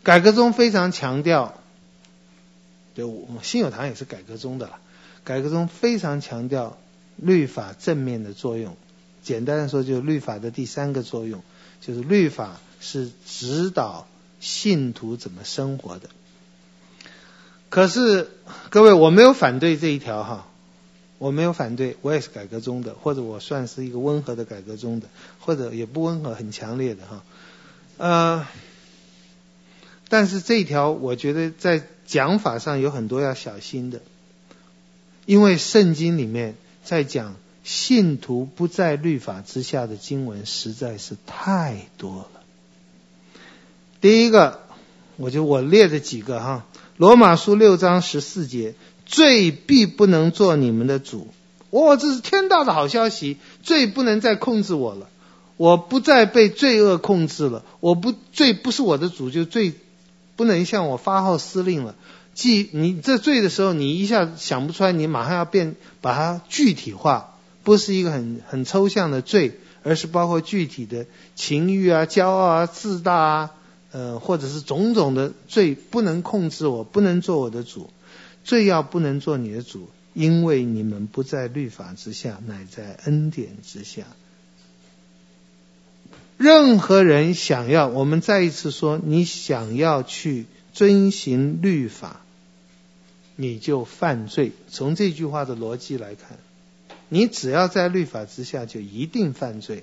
[0.02, 1.60] 改革中非常强调，
[2.94, 4.78] 就我们新友堂也是改革中的了，
[5.24, 6.78] 改革中非常强调
[7.16, 8.76] 律法正面的作用。
[9.22, 11.42] 简单的说，就是律法的第三个作用，
[11.80, 14.06] 就是律法是指导
[14.38, 16.08] 信徒怎么生活的。
[17.70, 18.28] 可是
[18.68, 20.46] 各位，我没有反对这一条哈。
[21.18, 27.22] 我没有反对，我也是改革中的，或者我算是一个温和的改革中的，或者也不温和，很强烈的哈。
[27.98, 28.46] 呃，
[30.08, 34.00] 但是这一条我觉得在讲法上有很多要小心的，
[35.26, 36.54] 因为圣经里面
[36.84, 42.40] 在讲信徒不在律法之下的经文实在是太多了。
[44.00, 44.60] 第一个，
[45.18, 46.66] 我就我列的几个哈，
[47.00, 48.74] 罗马书六章十四节。
[49.06, 51.28] 罪必不能做你们的主，
[51.70, 53.38] 哇、哦，这是天大的好消息！
[53.62, 55.08] 罪不能再控制我了，
[55.56, 57.64] 我不再被罪恶控制了。
[57.80, 59.72] 我不罪不是我的主，就罪
[60.36, 61.96] 不能向我发号施令了。
[62.34, 73.50] 即你这罪的时候，你一下想不出来，你马上要变把它具体化，不是一个很很抽象的罪，而是包括具体的情欲啊、骄傲啊、自大啊，
[73.92, 77.90] 呃，或者是种种的罪不能控制我，不能做我的主。
[78.44, 84.04] 罪要不能做你的主，因为你们不在律法之下，乃在恩典之下。
[86.38, 92.22] 任何人想要，我们再一次说，你想要去遵行律法，
[93.36, 94.52] 你就犯罪。
[94.70, 96.38] 从这句话的逻辑来看，
[97.10, 99.82] 你只要在律法之下，就一定犯罪；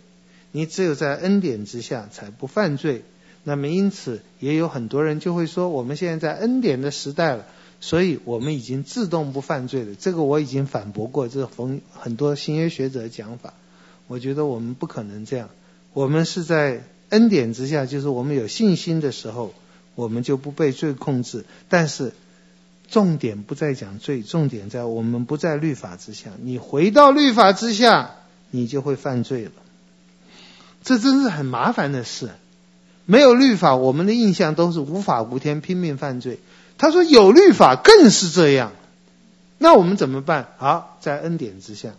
[0.51, 3.03] 你只有在恩典之下，才不犯罪。
[3.47, 7.45] 那么，因此也有很多人就会说，我们现在在恩典的时代了。
[7.79, 13.53] 所以我们已经自动不犯罪了，这个我已经反驳过，这个很很多新约学者讲法，
[14.07, 15.49] 我觉得我们不可能这样。
[15.93, 19.53] 我们是在恩典之下，就是我们有信心的时候，
[19.95, 21.45] 我们就不被罪控制。
[21.69, 22.11] 但是
[22.89, 26.31] 重点不在讲罪，重点在我们不在律法之下。
[26.41, 28.15] 你回到律法之下，
[28.51, 29.51] 你就会犯罪了。
[30.83, 32.31] 这真是很麻烦的事。
[33.07, 36.39] 没有律法，我们的印象都是无法无天，拼命犯罪。
[36.77, 38.73] 他说有律法更是这样，
[39.57, 40.49] 那我们怎么办？
[40.57, 41.93] 好，在恩典之下，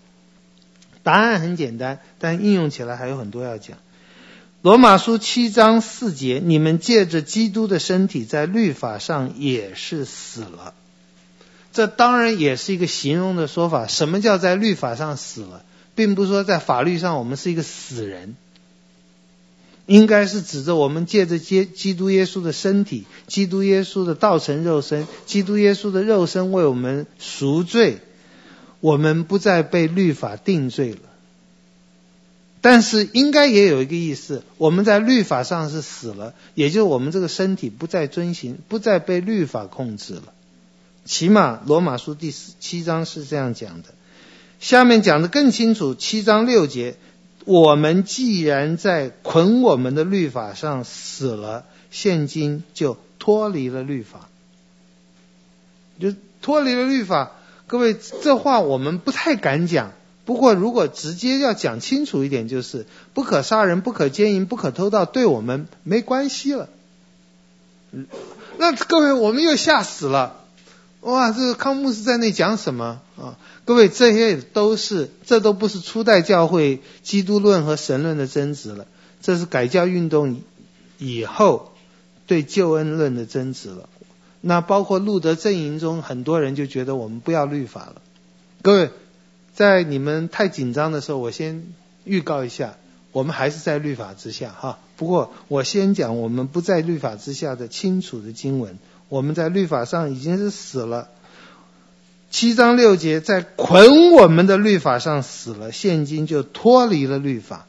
[1.03, 3.79] 答案很简单，但应用起来还有很多要讲。
[4.61, 10.75] 罗马书七章四节，你们借着基督的身体，在律法上也是死了。
[11.73, 13.87] 这当然也是一个形容的说法。
[13.87, 15.65] 什么叫在律法上死了？
[15.95, 18.37] 并不是说在法律上我们是一个死人，
[19.89, 28.01] 应该是指着我们借着基基督耶稣的身体，基督耶稣的道成肉身，基督耶稣的肉身为我们赎罪，
[28.81, 30.99] 我们不再被律法定罪了。
[32.61, 40.25] 但是应该也有一个意思，我们在律法上是死了，也就是我们这个身体不再遵行，不再被律法控制了。
[41.07, 43.89] 起码罗马书第七章是这样讲的，
[44.61, 45.95] 下面讲得更清楚。
[45.95, 46.97] 七章六节，
[47.49, 54.29] 我们既然在捆我们的律法上死了，现今就脱离了律法，
[55.99, 57.31] 就脱离了律法。
[57.67, 59.93] 各位，这话我们不太敢讲。
[60.27, 66.69] 不过，如果直接要讲清楚一点，就是不可杀人、不可奸淫、不可偷盗，对我们没关系了。
[68.59, 70.45] 那各位，我们又吓死了。
[71.01, 73.39] 哇，这个康牧师在那讲什么啊？
[73.69, 78.87] 各位，这些都是，这都不是初代教会基督论和神论的争执了，
[79.21, 80.41] 这是改教运动
[80.97, 81.73] 以后
[82.27, 83.91] 对救恩论的争执了。
[84.41, 88.01] 那包括路德阵营中很多人就觉得我们不要律法了。
[88.63, 88.91] 各位，
[89.53, 91.67] 在你们太紧张的时候，我先
[92.05, 92.79] 预告一下，
[93.13, 94.79] 我们还是在律法之下哈。
[94.97, 98.79] 不过我先讲我们不在律法之下的清楚的经文。
[99.11, 101.11] 我们在律法上已经是死了，
[102.31, 107.67] 七章六节在捆我们的律法上死了，现今就脱离了律法。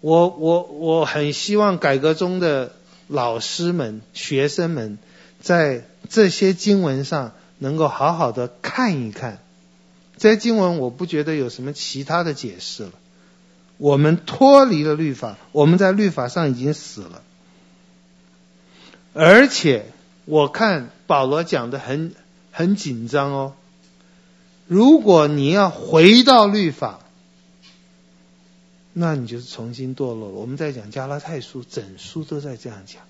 [0.00, 2.72] 我我我很希望改革中的
[3.08, 4.98] 老师们、学生们
[5.40, 9.38] 在这些经文上能够好好的看一看。
[10.16, 12.92] 这些经文我不觉得有什么其他的解释了。
[13.76, 17.22] 我们脱离了律法，我们在律法上已经死了，
[19.14, 19.86] 而且。
[20.30, 22.14] 我看保罗讲的很
[22.50, 23.54] 很紧张哦。
[24.66, 27.00] 如果你要回到律法，
[28.92, 30.34] 那你就是重新堕落了。
[30.34, 33.02] 我们在讲加拉太书，整书都在这样讲。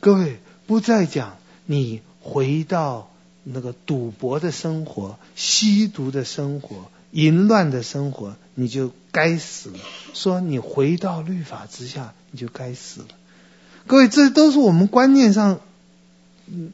[0.00, 3.10] 各位不再讲你回到
[3.44, 9.78] 那个赌博的生活、吸毒的生活、淫乱的生活，你就该死了。
[10.14, 13.08] 说你回到律法之下，你就该死了。
[13.86, 15.60] 各位，这都是我们观念上。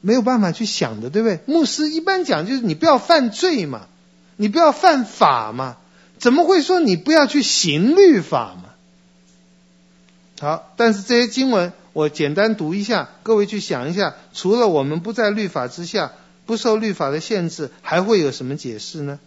[0.01, 1.41] 没有办法去想的，对不对？
[1.47, 3.87] 牧师一般讲就是你不要犯罪嘛，
[4.37, 5.77] 你不要犯法嘛，
[6.19, 8.65] 怎么会说你不要去行律法嘛？
[10.41, 16.13] 好，但是这些经文我简单读一下，各位去想一下，除了我们不在律法之下，
[16.47, 19.19] 不受律法的限制，还会有什么解释呢？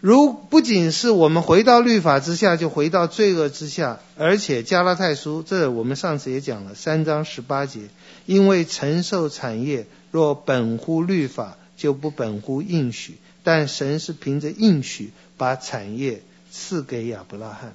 [0.00, 7.82] 如不仅是我们回到律法之下，就回到罪恶之下，而且加拉太书，这我们上次也讲了，三章十八节，
[8.24, 17.74] 因为承受产业若本乎律法，就不本乎应许，但神是凭着应许把产业赐给亚伯拉罕。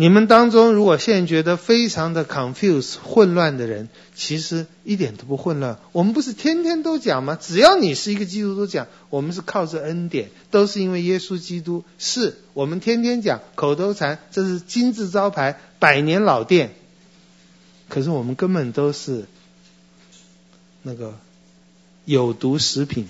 [0.00, 5.78] 你们当中，如果现在觉得非常的 confuse 混乱的人，其实一点都不混乱。
[5.92, 7.38] 我们不是天天都讲吗？
[7.38, 11.84] 只要你是一个基督徒讲，我们是靠着恩典，都是因为耶稣基督。
[11.98, 16.72] 是我们天天讲，口头禅，这是金字招牌，百年老店。
[17.90, 19.26] 可是我们根本都是
[20.80, 21.14] 那个
[22.06, 23.06] 有毒食品，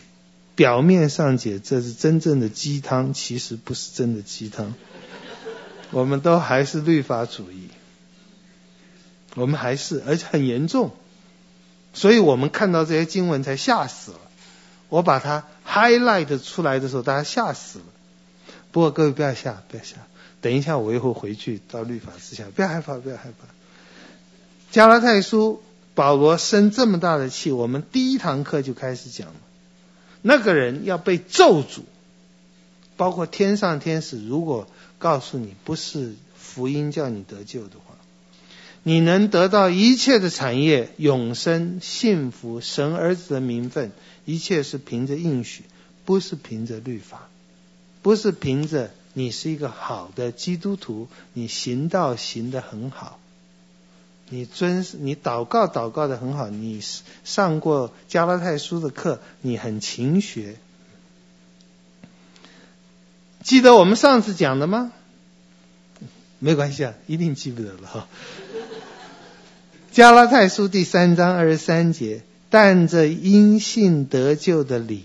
[0.56, 4.74] 表面上解这是真正的鸡汤，其实不是真的鸡汤。
[5.92, 7.68] 我们都还是律法主义，
[9.34, 10.92] 我们还是，而且很严重，
[11.92, 14.18] 所以我们看到这些经文才吓死了。
[14.88, 17.84] 我把它 highlight 出来的时候，大家吓死了。
[18.70, 19.96] 不过各位不要吓，不要吓，
[20.40, 23.48] 等一下我一会回去到律法之下，不要害怕，不要害怕。
[24.70, 25.60] 加拉太书，
[25.96, 29.34] 保罗生这么大的气，我们第一堂课就开始讲了，
[30.22, 31.80] 那个人要被咒诅，
[32.96, 34.68] 包括天上天使，如果。
[35.00, 37.96] 告诉你，不是福音叫你得救的话，
[38.82, 43.92] 你能得到一切的产业、永生、幸福、神儿子的名分，
[44.26, 45.64] 一切是凭着应许，
[46.04, 47.28] 不是凭着律法，
[48.02, 53.18] 不是凭着你是一个好的基督徒，你行道行得很好，
[54.28, 56.80] 你遵你祷告祷告的很好，你
[57.24, 60.56] 上过加拉太书的课，你很勤学。
[63.42, 64.92] 记得我们上次讲的吗？
[66.38, 68.08] 没关系啊，一定记不得了哈。
[69.92, 75.04] 加拉太书第三章二十三节，但这因信得救的理，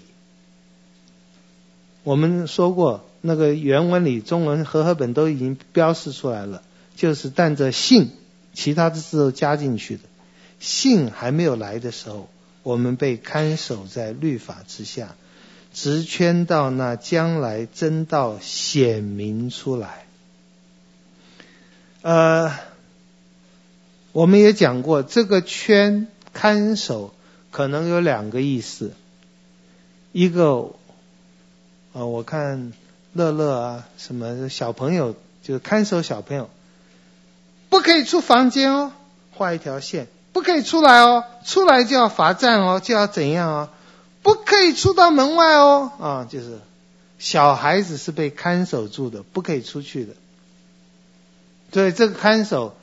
[2.03, 6.61] 我们说过，那个原文里中文和合本都已经标示出来了，
[6.95, 8.11] 就是但这信，
[8.53, 10.03] 其他的字都加进去的。
[10.59, 12.29] 信还没有来的时候，
[12.63, 15.15] 我们被看守在律法之下，
[15.75, 20.05] 直圈到那将来真道显明出来。
[22.01, 22.51] 呃。
[24.11, 27.13] 我们也讲过，这个圈看守
[27.51, 28.93] 可能有两个意思。
[30.13, 30.71] 一个，
[31.91, 32.71] 呃，我看
[33.11, 36.49] 乐乐啊，什么小朋友就是看守小朋友，
[37.67, 38.93] 不可以出房间哦，
[39.33, 43.69] 画一条线，不可以出来哦，出来就要罚站哦，就要怎样哦，
[44.25, 46.59] 不可以出到门外哦，啊，就是
[47.19, 50.13] 小孩子是被看守住的，不可以出去的。
[51.71, 52.75] 所以这个看守。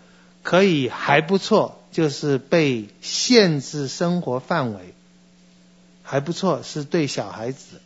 [0.44, 4.92] 可以还不错，就是被限制生活范围，
[6.02, 7.80] 还不错，是对小孩子。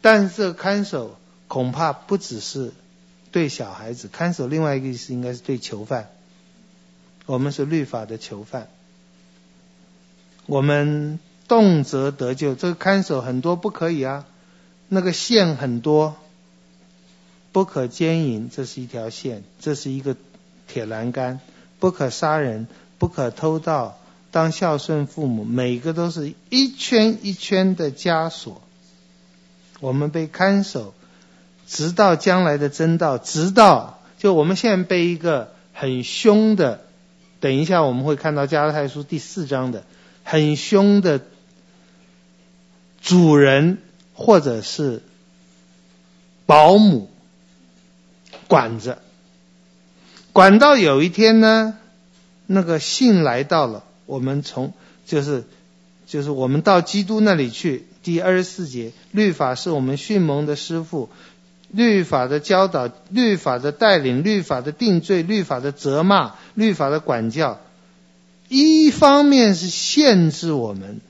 [0.00, 1.18] 但是这个看守
[1.48, 2.72] 恐怕不只是
[3.32, 6.10] 对小孩子，看守另外一个意思应该是对囚犯。
[7.26, 8.68] 我们是律法的囚犯，
[10.46, 11.18] 我们
[11.50, 12.54] 动辄得救。
[12.54, 14.24] 这个看守很多不可以啊，
[14.88, 16.14] 那个线很多，
[17.50, 20.14] 不可奸淫，这是一条线，这是一个
[20.68, 21.40] 铁栏杆。
[21.80, 23.98] 不可杀人，不可偷盗，
[24.30, 28.62] 当孝顺父母，每个都是一圈一圈的枷锁。
[29.80, 30.94] 我们被看守，
[31.66, 36.82] 直到将来的真道，直到就我们现在被一个很凶的，
[37.40, 39.82] 等一下我们会看到加拉太书第四章的
[40.22, 41.20] 很凶的
[43.00, 43.78] 主人
[44.14, 45.02] 或者是
[46.46, 47.10] 保姆
[48.48, 48.98] 管着。
[50.32, 51.76] 管到有一天呢，
[52.46, 54.72] 那个信来到了，我们从
[55.06, 55.44] 就是
[56.06, 57.86] 就是我们到基督那里去。
[58.02, 61.10] 第二十四节，律法是我们训蒙的师傅，
[61.68, 67.60] 律法的教导，律法的带领，律法的定罪，律法的责骂，律法的管教。
[68.48, 71.02] 一方面是限制我们，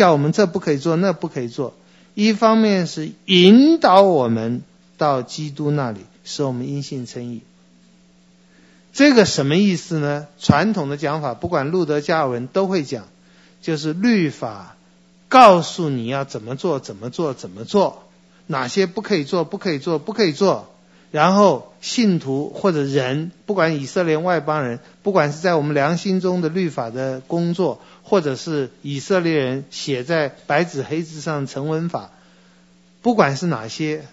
[0.00, 1.74] 叫我们这不可以做，那不可以做；
[2.14, 4.62] 一方面是引导我们
[4.96, 7.42] 到基督那里，使我们因信称义。
[8.94, 10.26] 这个什么意思呢？
[10.38, 13.08] 传统的讲法，不管路德、加尔文都会讲，
[13.60, 14.74] 就是律法
[15.28, 18.04] 告诉你要怎么做，怎么做，怎么做，
[18.46, 20.72] 哪些不可以做，不可以做，不可以做。
[21.10, 32.10] 然后信徒或者人，不管以色列外邦人，不管是在我们良心中的律法的工作，或者是以色列人写在白纸黑字上成文法，
[33.02, 34.04] 不管是哪些，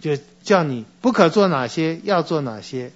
[0.00, 2.90] 就叫你不可做哪些，要做哪些。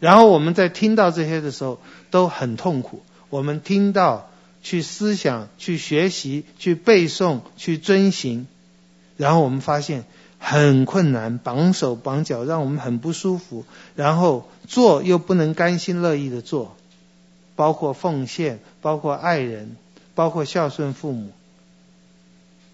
[0.00, 1.80] 然后我们在听到这些的时候
[2.10, 3.04] 都很痛苦。
[3.28, 4.30] 我们听到
[4.62, 8.48] 去思想、去学习、去背诵、去遵行，
[9.16, 10.04] 然后我们发现
[10.42, 13.64] 很困难，绑手绑脚，让我们很不舒服。
[13.94, 16.74] 然后做又不能甘心乐意的做，
[17.54, 19.76] 包括奉献，包括爱人，
[20.14, 21.30] 包括孝顺父母。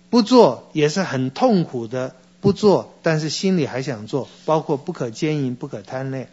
[0.09, 6.29] 不做也是很痛苦的，不做，但是心里还想做，包括不可奸淫，不可贪恋。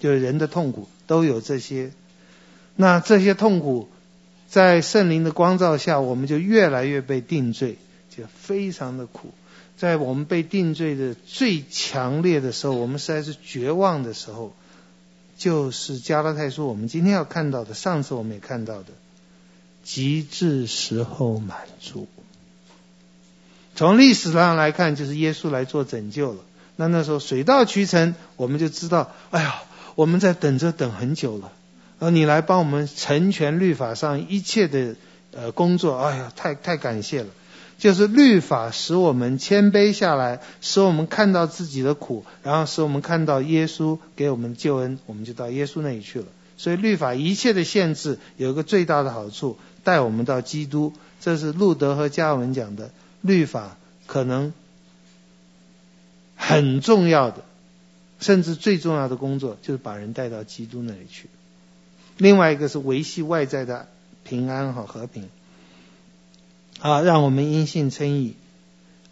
[0.00, 1.92] 就是人的痛苦都有这些，
[2.74, 3.88] 那这些痛苦
[4.48, 7.76] 在圣灵的光照下，我们就越来越被定罪，
[8.08, 9.28] 就非常的苦。
[9.80, 14.54] 在我们被定罪的最强烈的时候，我们实在是绝望的时候，
[15.38, 18.88] 就是加拉太书我们今天要看到的，上次我们也看到的，
[19.82, 22.06] 极致时候满足。
[23.74, 26.40] 从历史上来看，就是耶稣来做拯救了。
[26.76, 29.62] 那那时候水到渠成，我们就知道，哎呀。
[29.96, 31.52] 我们在等着等很久了，
[31.98, 34.94] 而你来帮我们成全律法上一切的
[35.32, 37.28] 呃工作，哎呀，太太感谢了。
[37.80, 46.26] 就是律法使我们谦卑下来，使我们看到自己的苦，然后使我们看到耶稣给我们救恩，我们就到耶稣那里去了。
[46.58, 50.92] 所以律法一切的限制有一个最大的好处，带我们到基督。
[51.22, 52.90] 这是路德和加文讲的，
[53.22, 54.52] 律法可能
[56.36, 57.42] 很重要的。
[58.20, 61.30] 甚至最重要的工作就是把人带到基督那里去。
[62.18, 63.88] 另外一个是维系外在的
[64.24, 65.30] 平安和和平，
[66.80, 68.36] 啊，让我们因信称义。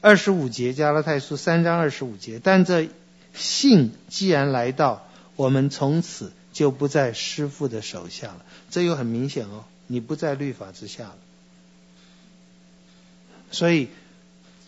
[0.01, 2.89] 二十五节加拉太书三章二十五节，但这
[3.35, 5.07] 信既然来到，
[5.37, 8.45] 我们从此就不在师傅的手下了。
[8.71, 11.17] 这又很明显哦，你不在律法之下了。
[13.51, 13.89] 所以。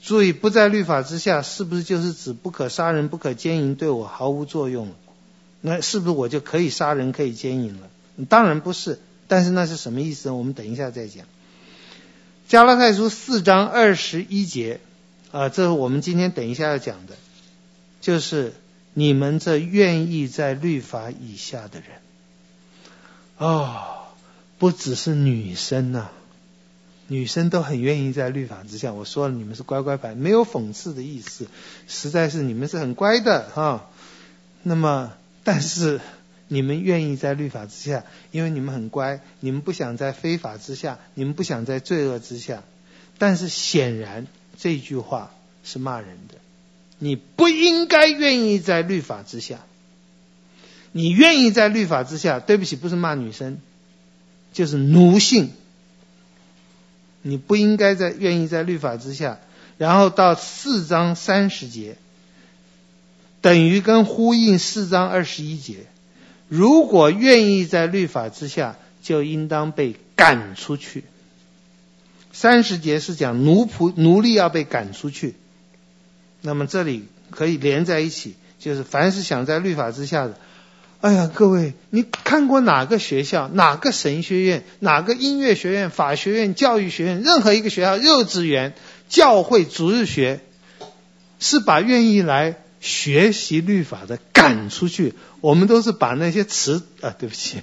[0.03, 4.94] 注意，不在律法之下，是不是就是指不可杀人、不可奸淫，对我毫无作用了？
[5.61, 7.90] 那是不是我就可以杀人可以奸淫了？
[8.30, 8.98] 当然不是。
[9.28, 10.30] 但是那是什么意思？
[10.30, 11.26] 我们等一下再讲。
[12.51, 14.80] 加拉太书四章二十一节，
[15.30, 17.14] 啊，这是我们今天等一下要讲的，
[18.01, 18.55] 就是
[18.92, 21.90] 你们这愿意在律法以下的人，
[23.38, 24.09] 哦，
[24.59, 26.09] 不只是女生呐、
[27.07, 28.92] 女生都很愿意在律法之下。
[28.94, 31.46] 我说了，你们是乖乖牌，没有讽刺的意思，
[31.86, 33.88] 实在是你们是很乖的哈。
[34.64, 35.12] 那么，
[35.44, 36.01] 但是。
[36.53, 42.64] 你们愿意在律法之下，因为你们很乖，你们不想在非法之下，你们不想在罪恶之下。
[43.18, 44.26] 但是显然
[44.59, 45.32] 这句话
[45.62, 46.34] 是骂人的。
[46.98, 49.61] 你不应该愿意在律法之下。
[50.90, 53.61] 你愿意在律法之下，对不起，不是骂女生，
[54.53, 55.53] 就是奴性。
[57.22, 59.38] 你不应该在愿意在律法之下。
[59.78, 61.96] 然后到四章三十节，
[63.40, 65.86] 等于跟呼应四章二十一节。
[66.51, 68.74] 如果愿意在律法之下，
[69.05, 71.05] 就应当被赶出去。
[72.32, 75.36] 三十节是讲奴仆奴隶要被赶出去，
[76.42, 80.36] 那么这里可以连在一起，就是凡是想在律法之下的，
[81.01, 88.74] 哎呀，各位，你看过哪个学校、哪个神学院、哪个音乐学院、法学院、教育学院，任何一个学校、幼稚园、
[89.09, 90.40] 教会、主日学，
[91.38, 92.57] 是把愿意来。
[92.80, 97.60] 学习律法的赶出去，我们都是把那些词啊，对不起，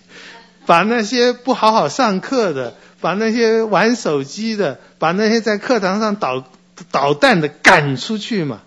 [0.67, 6.45] 把那些不好好上课的，把那些玩手机的，把那些在课堂上捣
[6.91, 8.61] 捣蛋的赶出去嘛。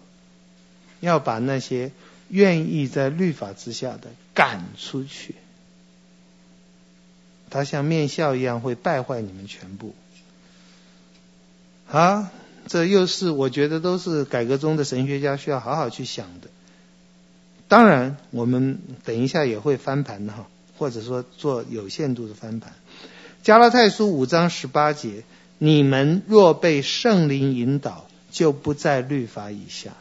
[0.99, 1.93] 要把那些
[2.29, 5.37] 愿意在律法之下的赶出去，
[7.49, 9.95] 他像面笑一样会败坏你们全部。
[11.91, 12.31] 啊。
[12.67, 16.49] 这又是我觉得都是改革中的神学家需要好好去想的。
[17.67, 22.73] 当然，我们等一下也会翻盘的哈，或者说做有限度的翻盘。
[23.43, 25.25] 加拉太书五章十八节：
[25.59, 29.93] 你们若被圣灵引导，就不在律法以下。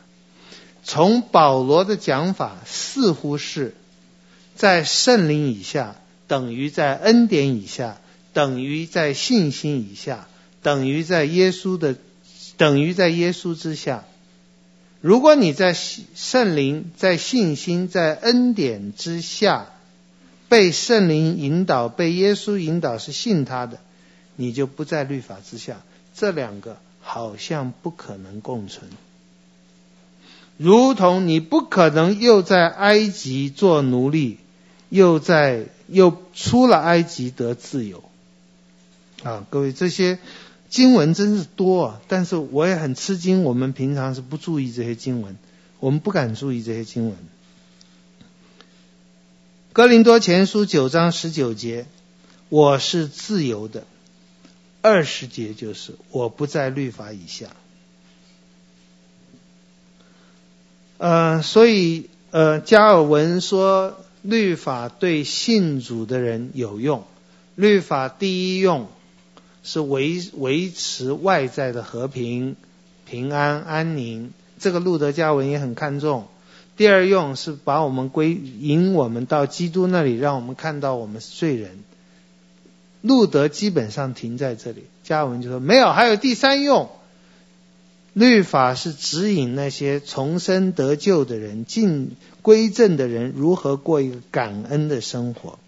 [0.84, 3.76] 从保罗的讲法，似乎是
[4.56, 5.96] 在圣灵以下，
[6.28, 7.98] 等于在恩典以下，
[8.34, 10.28] 等于在信心以下，
[10.62, 11.96] 等于在耶稣的。
[12.60, 14.04] 等于在耶稣之下。
[15.00, 19.68] 如果你在圣灵、在信心、在恩典之下，
[20.50, 23.80] 被圣灵引导、被耶稣引导，是信他的，
[24.36, 25.78] 你就不在律法之下。
[26.14, 28.90] 这两个好像不可能共存，
[30.58, 34.38] 如同你不可能又在埃及做奴隶，
[34.90, 38.04] 又在又出了埃及得自由。
[39.24, 40.20] 啊，各位这些。
[40.70, 43.44] 经文真是多，但是我也很吃惊。
[43.44, 45.36] 我们平常是不注意这些经文，
[45.80, 47.18] 我们不敢注意这些经文。
[49.74, 51.88] 哥林多前书九章十九节，
[52.50, 53.82] 我是自由的；
[54.82, 57.48] 二十节就是我不在律法以下。
[61.00, 67.06] 呃，所以呃，加尔文说，律法对信主的人有用，
[67.56, 68.88] 律法第一用。
[69.72, 72.56] 是维维持外在的和平、
[73.06, 76.26] 平安、安宁，这个路德加文也很看重。
[76.76, 81.84] 第二用是把我们归引我们到基督那里，让我们看到我们是罪人。
[83.02, 86.90] 路德基本上停在这里，加文就说没有，还有第三用。
[88.14, 95.60] 律法是指引那些重生得救的人、进归正的人如何过一个感恩的生活。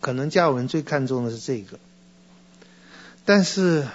[0.00, 1.78] 可能加文最看重的是这个。
[3.24, 3.86] 但是，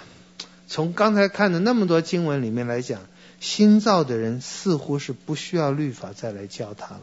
[0.66, 3.00] 从刚才看的那么多经文里面来讲，
[3.38, 7.02] 新造的人似乎是不需要律法再来教他了。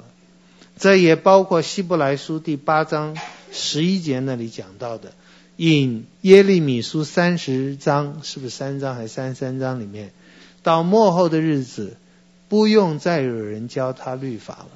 [0.78, 3.18] 这也包括希伯来书第八章
[3.52, 5.14] 十一节那里讲到的，
[5.56, 10.12] 引耶利米书三十章，是不是三章还是三十三章里面，
[10.64, 11.98] 到末后的日子，
[12.50, 14.70] 不用再有人教他律法了。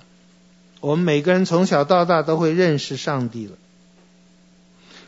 [0.80, 3.54] 我们每个人从小到大都会认识上帝了。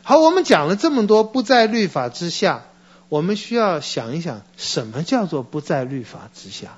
[0.06, 2.66] 好，我们讲了这么多不在律法之下，
[3.08, 6.76] 我们需要想一想，什么叫做不在律法之下？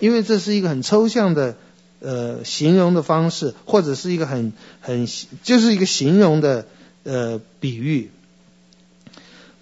[0.00, 1.56] 因为这是一个很抽象的
[2.00, 5.08] 呃形容的方式，或者是一个很很
[5.42, 6.66] 就是一个形容的
[7.04, 8.10] 呃比喻。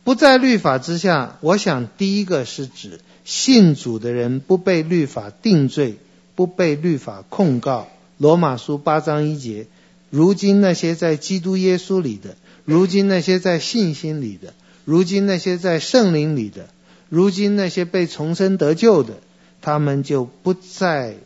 [0.02, 5.98] 不在律法之下，我想第一个是指信主的人不被律法定罪，
[6.34, 7.86] 不被律法控告。
[8.18, 9.68] 罗马书八章一节，
[10.10, 12.34] 如今那些在基督耶稣里的。
[12.70, 14.54] 如今那些在信心里的，
[14.84, 16.68] 如今那些在圣灵里的，
[17.08, 19.14] 如今那些被重生得救的，
[19.60, 21.16] 他们就不再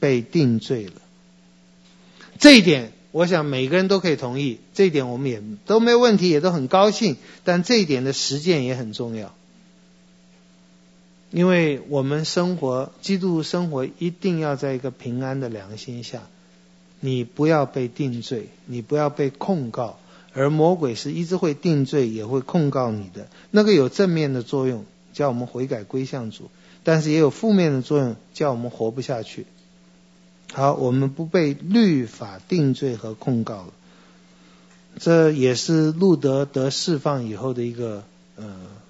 [0.00, 0.92] 被定罪了。
[2.38, 7.18] 这一点，我想每个人都可以同意，这一点我们也都没问题，也都很高兴。
[7.44, 9.34] 但这一点的实践也很重要，
[11.30, 16.22] 因为我们生活，基督生活一定要在一个平安的良心下，
[17.00, 19.98] 你不要被定罪，你不要被控告，
[20.38, 23.26] 而魔鬼是一直会定罪，也会控告你的。
[23.50, 26.48] 那个有正面的作用，叫我们悔改归向主。
[26.84, 29.46] 但是也有负面的作用，叫我们活不下去。
[30.52, 33.72] 好，我们不被律法定罪和控告了，
[34.98, 38.04] 这也是路德得释放以后的一个
[38.36, 38.46] 呃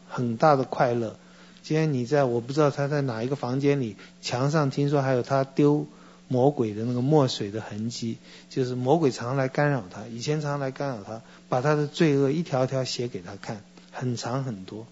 [0.09, 1.17] 很大的快乐。
[1.63, 5.87] 今天你在我不知道他在哪一个房间里，墙上听说还有他丢
[6.29, 8.19] 魔鬼的那个墨水的痕迹，
[8.51, 14.87] 就是魔鬼常来干扰他，以前常来干扰他，把他的罪恶一条条写给他看，很长很多。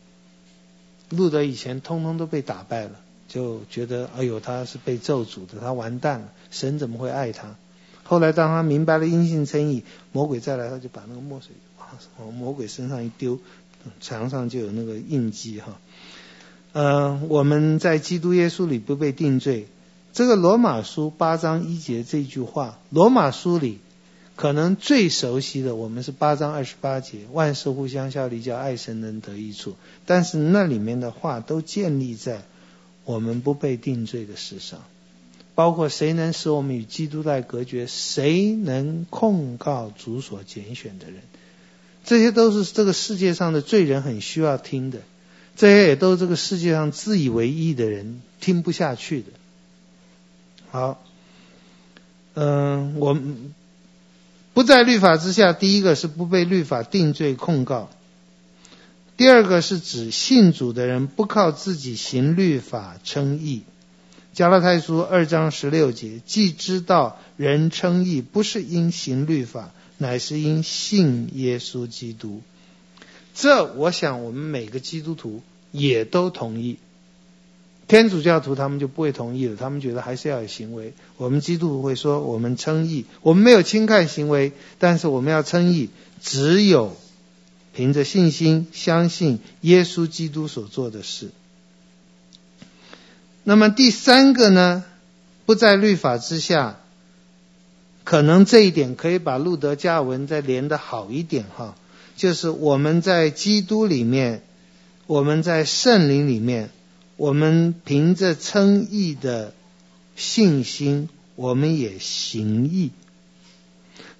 [1.11, 2.93] 路德以前通通都被打败了，
[3.29, 7.57] 就觉得哎呦，他是被咒诅的，他完蛋了，神怎么会爱他？
[8.03, 11.51] 后来当他明白了因信称义，魔鬼再来，他就把那个墨水
[12.19, 13.39] 往魔鬼身上一丢，
[14.01, 15.79] 墙上就有那个印记哈。
[16.73, 19.69] 呃，我们在基督耶稣里不被定罪，
[20.13, 23.81] 这个罗马书八章一节这句话，罗马书里。
[24.37, 29.76] 可能最熟悉的，我们是八章二十八节，万事互相效力，叫爱神能得益处。
[30.05, 32.43] 但是那里面的话都建立在
[33.05, 34.84] 我们不被定罪的事上，
[35.55, 37.87] 包括谁能使我们与基督在隔绝？
[37.87, 41.22] 谁能控告主所拣选的人？
[42.05, 44.99] 这些都是这个世界上的罪人很需要听的，
[45.57, 49.28] 这些也都是这个世界上自以为义的人听不下去的。
[50.70, 51.03] 好，
[52.34, 53.18] 嗯、我。
[54.57, 57.91] 不在律法之下，第一个是不被律法定罪控告；
[59.19, 63.65] 第二个是指信主的人不靠自己行律法称义。
[64.33, 72.41] 加拉太书二章十六节，既知道人称义不是因行律法，乃是因信耶稣基督。
[73.35, 76.79] 这我想我们每个基督徒也都同意。
[77.89, 80.93] 天主教徒他们就不会同意了，他们觉得还是要有行为。
[81.18, 86.97] 我们基督徒会说，我们称义，我们没有轻看行为，但是我们要称义，只有
[87.72, 91.30] 凭着信心相信耶稣基督所做的事。
[93.45, 94.82] 那么第三个呢，
[95.45, 96.80] 不在律法之下，
[98.03, 101.76] 可能这一点可以把路德加尔文再连得好一点哈，
[102.16, 104.43] 就是我们在基督里面，
[105.07, 106.70] 我们在圣灵里面。
[107.17, 109.55] 我们凭着称义的
[110.17, 112.91] 信心，我们也行义。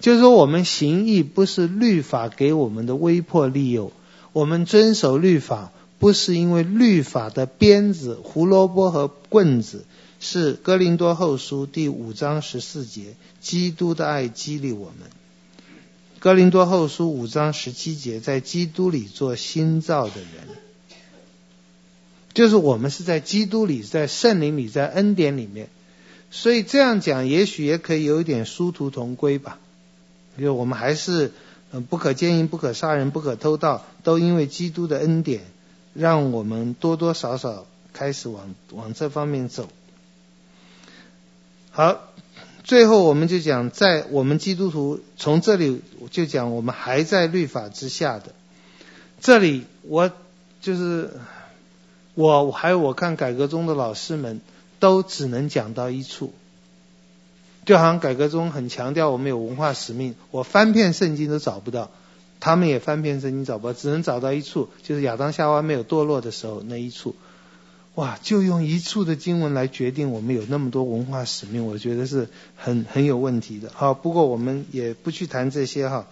[0.01, 3.92] 就是说，我们行义不是律法给我们的威迫利诱，
[4.32, 9.84] 我们遵守律法不是因为律法的鞭子、胡萝卜和棍子，
[10.20, 15.09] 是哥林多后书第五章十四节，基督的爱激励我们。
[16.18, 20.65] 哥林多后书五章十七节，在基督里做新造的人。
[22.37, 25.70] 就是我们是在基督里，在圣灵里，在恩典里面，
[26.30, 29.59] 所以这样讲也许也可以有一点殊途同归吧。
[30.37, 31.32] 因为我们还是，
[31.72, 35.45] 嗯，不可奸淫，不可杀人，不可偷盗，都因为基督的恩典，
[35.95, 37.64] 让我们多多少少
[37.95, 39.70] 开始往往这方面走。
[41.70, 42.12] 好，
[42.64, 45.80] 最后我们就讲，在我们基督徒从这里
[46.11, 48.34] 就讲，我们还在律法之下的。
[49.22, 50.12] 这里我
[50.61, 51.12] 就是。
[52.16, 54.40] 我还有我看改革中的老师们，
[54.80, 56.32] 都只能讲到一处，
[57.66, 61.90] 就好像改革中很强调我们有文化使命，我翻遍圣经都找不到，
[62.40, 67.14] 他们也翻遍圣经找不到，只能找到一处，就是亚当夏娃没有堕落的时候那一处，
[67.96, 73.70] 哇，就用一处的经文来决定我们有那么多文化使命，我觉得是很很有问题的。
[73.74, 76.06] 好，不过我们也不去谈这些哈。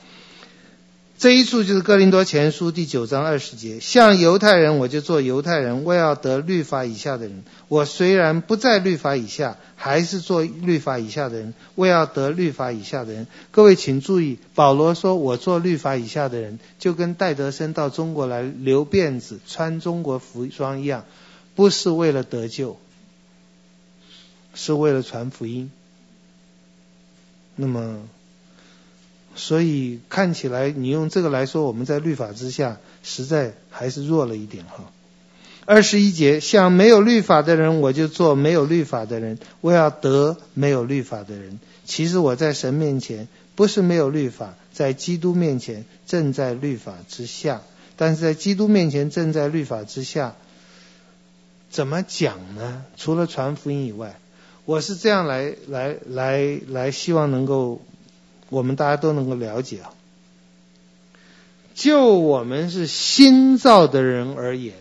[1.25, 13.27] 这一处就是哥林多前书第九章二十节，像犹太人，我就做犹太人，为要得律法以下的人；我虽然不在律法以下，还是做律法以下的人，为要得律法以下的人。
[13.53, 21.07] 各位请注意，保罗说我做律法以下的人，就跟戴德生到中国来留辫子、穿中国服装一样，
[21.55, 22.79] 不是为了得救，
[24.53, 25.70] 是为了传福音。
[27.57, 28.03] 那么。
[29.37, 34.93] 所以看起来，你用这个来说，我们在律法之下，实在还是弱了一点哈。
[35.66, 41.59] 二十一节，像没有律法的人，我就做没有律法的人，我要得没有律法的人。
[41.85, 47.62] 其实我在神面前不是没有律法，在基督面前正在律法之下。
[47.97, 50.37] 但是在基督面前正在律法之下，
[51.70, 52.85] 怎么讲呢？
[52.97, 54.20] 除了传福音以外，
[54.64, 57.80] 我是这样来来来来，希望能够。
[58.55, 59.92] 我们大家都能够了解啊。
[61.74, 64.74] 就我们是新造的人而言，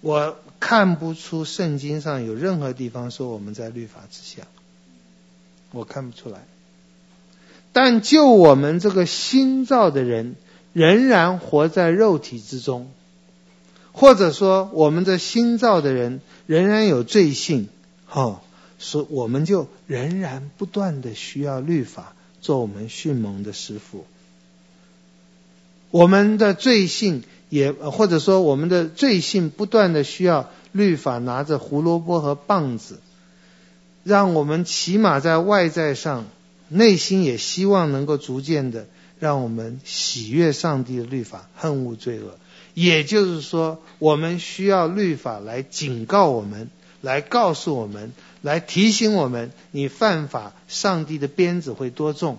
[0.00, 4.48] 我看不出圣经上有任何地方说我们在律法之下，
[5.70, 6.40] 我看不出来。
[7.72, 10.34] 但就我们这个新造的人，
[10.72, 12.90] 仍然活在肉体之中，
[13.92, 17.68] 或者说我们这新造的人仍然有罪性，
[18.10, 18.40] 哦，
[18.82, 24.04] 所以我们就仍然不断的需要律法做我们训蒙的师傅。
[25.92, 32.98] 我们的罪性也，或者说我们的罪性不断的需要律法拿着胡萝卜和棒子，
[34.02, 36.26] 让我们起码在外在上，
[36.68, 38.86] 内心也希望能够逐渐的
[39.20, 42.38] 让我们喜悦上帝的律法，恨恶罪恶。
[42.74, 46.70] 也就是说，我们需要律法来警告我们，
[47.02, 52.38] 来告诉我们，来提醒我们：你犯法，上帝的鞭子会多重。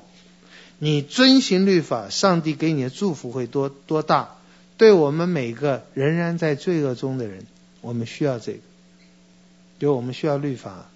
[0.77, 4.35] 你遵循律法，上帝给你的祝福会多多大？
[4.75, 7.45] 对我们每个仍然在罪恶中的人，
[7.79, 8.59] 我们需要这个，
[9.79, 10.89] 就我们需要律法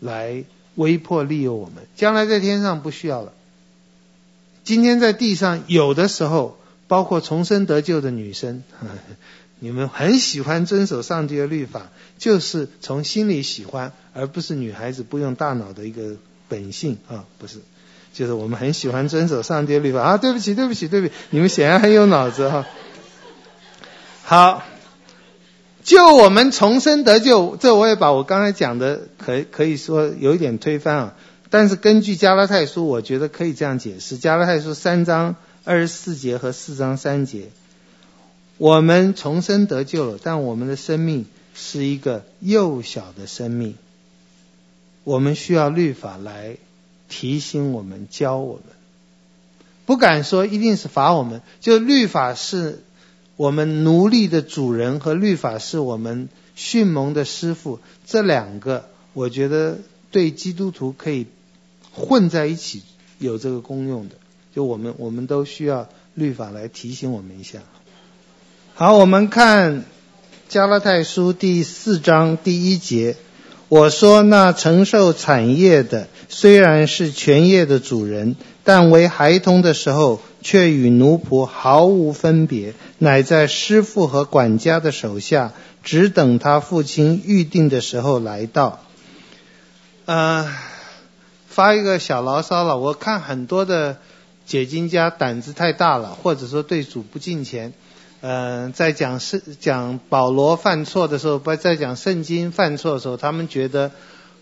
[0.00, 0.44] 来
[0.74, 1.86] 威迫利诱我们。
[1.94, 3.32] 将来在天上不需要了。
[4.64, 8.94] 今天在地上，有的时候，包括重生得救的女生，呵呵
[9.60, 16.16] 你们很喜欢遵守上帝的律法，就是从心里喜欢，而不是女孩子不用大脑的一个
[16.48, 17.58] 本性啊，不是。
[18.12, 20.16] 就是我们很喜欢遵守上帝的律法啊！
[20.16, 22.66] 对不起，对不起，对不起，你们显然很有脑子哈。
[24.24, 24.64] 好，
[25.84, 31.14] 就我们重生得救，这我也把我刚才讲的可可以说有一点推翻啊。
[31.50, 37.50] 但是根据加拉太书，我觉得可以这样解释：加拉太书三章二十四节和四章三节，
[38.60, 43.74] 我们重生得救了，但我们的生命是一个幼小的生命，
[45.02, 46.58] 我们需要律法来。
[47.08, 48.64] 提醒我们，教我们，
[49.84, 51.42] 不敢说一定是罚我们。
[51.60, 52.84] 就律法是
[53.34, 59.78] 我们奴隶的主人，和律法是我们训蒙的师傅，这两个我觉得
[60.12, 61.26] 对基督徒可以
[61.92, 62.82] 混在一起，
[63.18, 64.14] 有这个功用的。
[64.54, 67.58] 就我们我们都需要律法来提醒我们一下。
[68.82, 69.84] 好，我们看
[70.48, 73.14] 加拉太书第四章第一节。
[73.68, 85.52] 我说：“那承受产业的，虽然是全业的主人，但为孩童的时候，却与奴仆毫无分别，乃在师傅和管家的手下，
[85.84, 88.80] 只等他父亲预定的时候来到。”
[90.06, 90.50] 呃，
[91.46, 92.78] 发一个小牢骚了。
[92.78, 93.98] 我看很多的
[94.46, 97.74] 解经家胆子太大了，或者说对主不敬虔。
[98.22, 103.92] 嗯、呃，在讲圣讲保罗犯错的时候，不在讲圣经犯错的时候，他们觉得，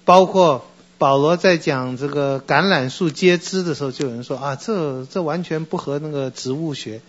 [0.04, 0.66] 包括
[0.98, 7.00] 保罗在讲这个橄榄树结枝的时候，就有人说啊，这这完全不合那个植物学。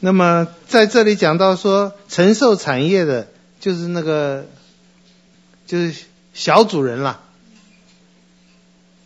[0.00, 4.44] 那么在这里讲到说承受产业的，就是那个
[5.66, 6.04] 就是
[6.34, 7.20] 小主人了，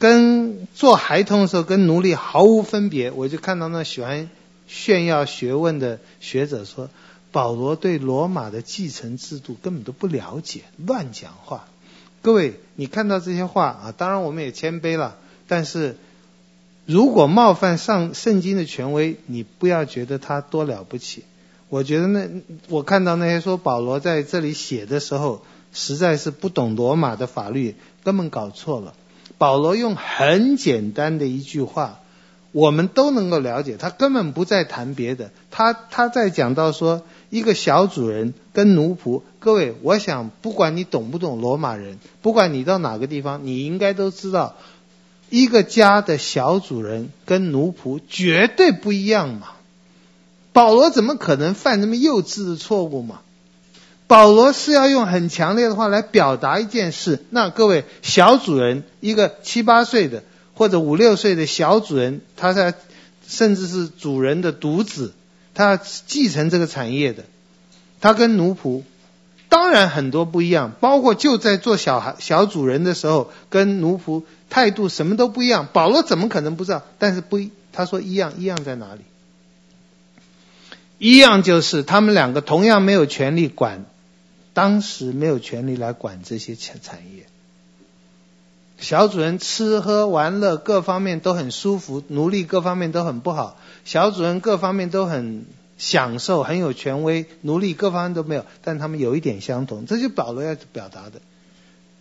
[0.00, 3.12] 跟做孩童的时候跟奴隶毫无分别。
[3.12, 4.28] 我就看到那喜欢
[4.66, 6.90] 炫耀学问的学者说。
[7.35, 11.64] 保罗对罗马的继承制度根本都不了解，乱讲话。
[12.22, 15.16] 各位，你看到这些话啊，当然我们也谦卑了。
[15.49, 15.97] 但是，
[16.87, 21.24] 如果冒犯上圣经的权威，你不要觉得他多了不起。
[21.68, 22.28] 我觉得那
[22.68, 27.74] 我看到那些说保罗在这里写的时候，实在是不懂罗马的法律，
[28.05, 28.95] 根本搞错了。
[29.39, 31.99] 保罗用很简单的一句话。
[32.53, 37.03] 我们都能够了解，他根本不在谈别的，他他在讲到说
[37.35, 39.22] 一个小主人跟奴仆。
[39.41, 44.55] 各位，我想不管你懂不懂罗马人，不管你到哪个地方，你应该都知道，
[45.30, 49.49] 一个家的小主人跟奴仆绝对不一样嘛。
[50.53, 53.20] 保罗怎么可能犯这么幼稚的错误嘛？
[54.07, 57.24] 保罗是要用很强烈的话来表达一件事。
[57.30, 60.22] 那各位，小主人一个七八岁的。
[60.57, 62.74] 或者五六岁的小主人，他在
[63.26, 65.12] 甚至是主人的独子，
[65.55, 67.24] 他继承这个产业的，
[68.00, 68.82] 他跟奴仆
[69.48, 75.68] 当然很多不一样，包括就在做小孩小主人的时候，跟奴仆态度什么都不一样。
[75.72, 76.82] 保罗怎么可能不知道？
[76.98, 79.02] 但是不一，他说一样，一样在哪里？
[80.98, 83.84] 一样就是他们两个同样没有权利管，
[84.55, 87.26] 当时没有权利来管这些产产业。
[88.85, 93.59] 小主人吃喝玩乐各方面都很舒服，奴隶各方面都很不好。
[93.87, 95.47] 小主人各方面都很
[95.78, 101.22] 享受，很有权威，奴隶各方面都没有，但他们有一点相同，这就保罗要表达的。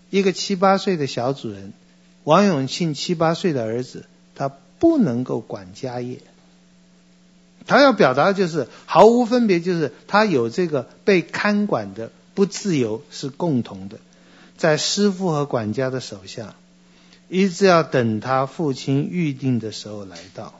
[0.09, 1.71] 一个七八岁的小主人，
[2.25, 4.03] 王永庆七八岁的儿子，
[4.35, 6.19] 他不能够管家业。
[7.65, 13.99] 他要表达的就是毫无分别，就是他有这个被看管的不自由是共同的，
[14.57, 16.55] 在师傅和管家的手下，
[17.33, 20.53] 一直要等他父亲预定的时候来到。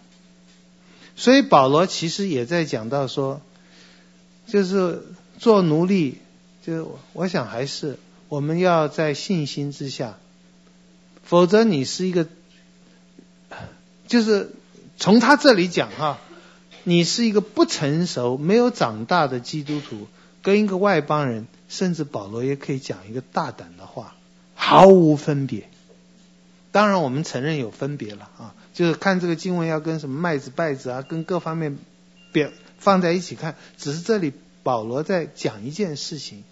[1.15, 3.41] 所以保罗其实也在讲到说，
[4.47, 5.03] 就是
[5.38, 6.17] 做奴隶，
[6.65, 10.17] 就我想还是我们要在信心之下，
[11.24, 12.28] 否则你是一个，
[14.07, 14.49] 就是
[14.97, 16.19] 从他这里讲哈。
[16.86, 20.07] 你是一个不成熟、没有长大的基督徒，
[20.41, 24.15] 跟一个外邦人，甚至保罗也可以讲一个大胆的话，
[24.55, 25.69] 毫无分别。
[26.74, 31.78] 当然，我们承认有分别了啊，就是看这个经文要跟什么麦子、稗子啊，跟各方面
[32.34, 32.49] 表
[32.80, 33.55] 放在一起看。
[33.78, 36.43] 只是这里保罗在讲一件事情，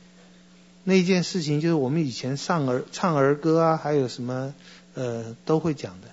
[0.86, 4.54] 那件事情就是我们以前唱儿唱儿歌啊，还有什么
[4.94, 6.08] 呃都会讲的，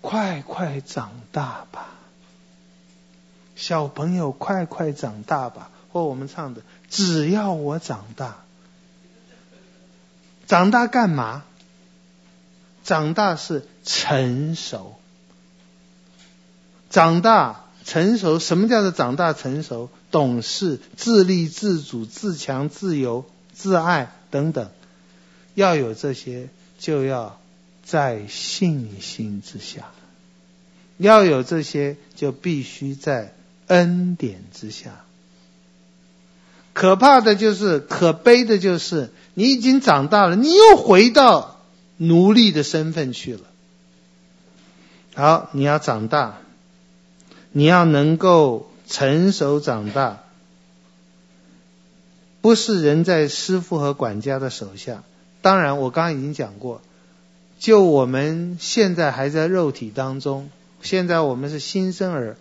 [0.00, 1.94] 快快长大吧。
[3.54, 5.70] 小朋友，快快长大吧！
[5.92, 8.44] 或我们唱的，只要我长大，
[10.46, 11.44] 长大干嘛？
[12.88, 14.94] 长大是成熟，
[16.88, 18.38] 长大成熟。
[18.38, 19.90] 什么叫做长大成熟？
[20.10, 24.70] 懂事、自立、自主、自强、自由、自爱等等，
[25.54, 27.38] 要有这些，就要
[27.84, 29.82] 在信心之下；
[30.96, 33.34] 要有这些，就必须在。
[33.66, 35.04] 恩典之下，
[36.72, 41.57] 可怕的就是，可悲的就是，你已经长大了，你又回到
[41.98, 43.42] 奴隶的身份去了。
[45.14, 46.38] 好，你要长大，
[47.52, 50.22] 你要能够成熟长大，
[52.40, 55.04] 不是人在师傅和管家的手下。
[55.42, 56.80] 当然，我刚刚已经讲过，
[57.58, 62.36] 就我们现在还在肉体当中，现在我们是新生儿。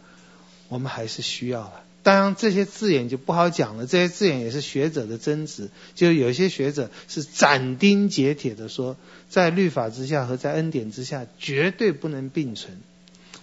[0.70, 3.86] 我们还是需要了，当然这些字眼就不好讲了。
[3.86, 8.95] 这些字眼也是学者的争执，就有些学者是斩钉截铁的说，
[9.28, 12.78] 在律法之下和在恩典之下绝对不能并存。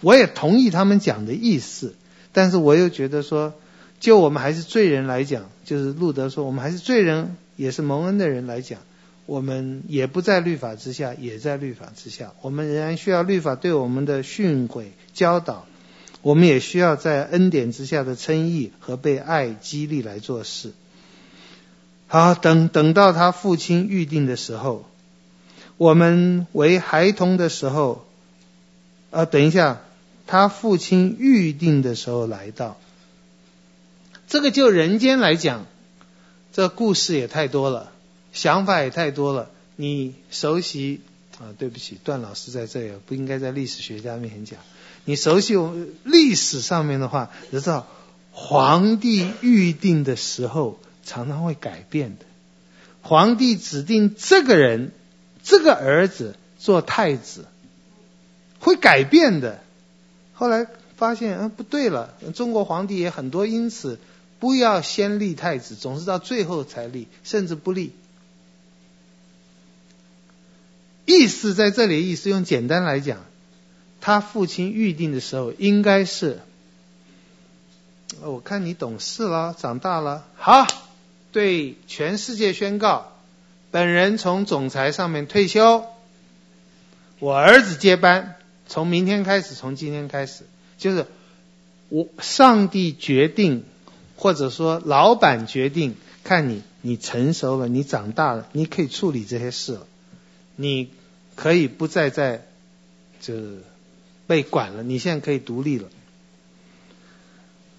[0.01, 1.93] 我也同意他们讲的意思，
[2.33, 3.53] 但是我又觉得说，
[3.99, 8.79] 就我们还是罪人来讲，就是路德说，我们还是罪人，也是蒙恩的人来讲，
[9.27, 15.67] 我们也不在律法之下，也在律法之下，我们仍然需要律法对我们的训诲教导。
[16.25, 20.71] 我们也需要在恩典之下的称义和被爱激励来做事。
[22.07, 24.89] 好，等等到他父亲预定的时候，
[25.77, 28.07] 我们为孩童的时候，
[29.11, 29.83] 啊，等一下，
[30.25, 32.79] 他父亲预定的时候来到。
[34.27, 35.67] 这个就人间来讲，
[36.51, 37.91] 这故事也太多了，
[38.33, 39.51] 想法也太多了。
[39.75, 41.01] 你熟悉
[41.37, 41.53] 啊？
[41.59, 44.59] 对不起，段老师在这里，不应该在历史学家面前讲。
[45.05, 47.87] 你熟悉我历史上面的话，你知道
[48.31, 52.25] 皇帝预定的时候常常会改变的。
[53.01, 54.91] 皇帝指定这个人，
[55.43, 57.45] 这个儿子做太子，
[58.59, 59.61] 会改变的。
[60.33, 63.99] 后来发现，嗯，不对了，中国皇帝也很多，因此
[64.39, 67.93] 不要先立太子，总是到最后才立，甚至不立。
[71.05, 73.19] 意思在这里，意思用简单来讲。
[74.05, 76.39] 他父亲预定的时候，应该是，
[78.21, 80.67] 我看你懂事了，长大了，好，
[81.31, 83.11] 对全世界宣告，
[83.71, 85.85] 本人从总裁上面退休，
[87.17, 88.35] 我儿子接班，
[88.67, 90.43] 从明天开始，从今天开始，
[90.77, 91.07] 就是
[91.89, 93.65] 我上帝决定，
[94.17, 99.87] 或者说老板决定，看你你成熟了，你长大了，你可以处理这些事了，
[100.55, 100.91] 你
[101.33, 102.45] 可以不再在
[103.19, 103.63] 这。
[104.27, 105.89] 被管了，你现在可以独立了。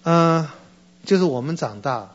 [0.03, 0.47] 嗯、
[1.05, 2.11] 就是我们长大。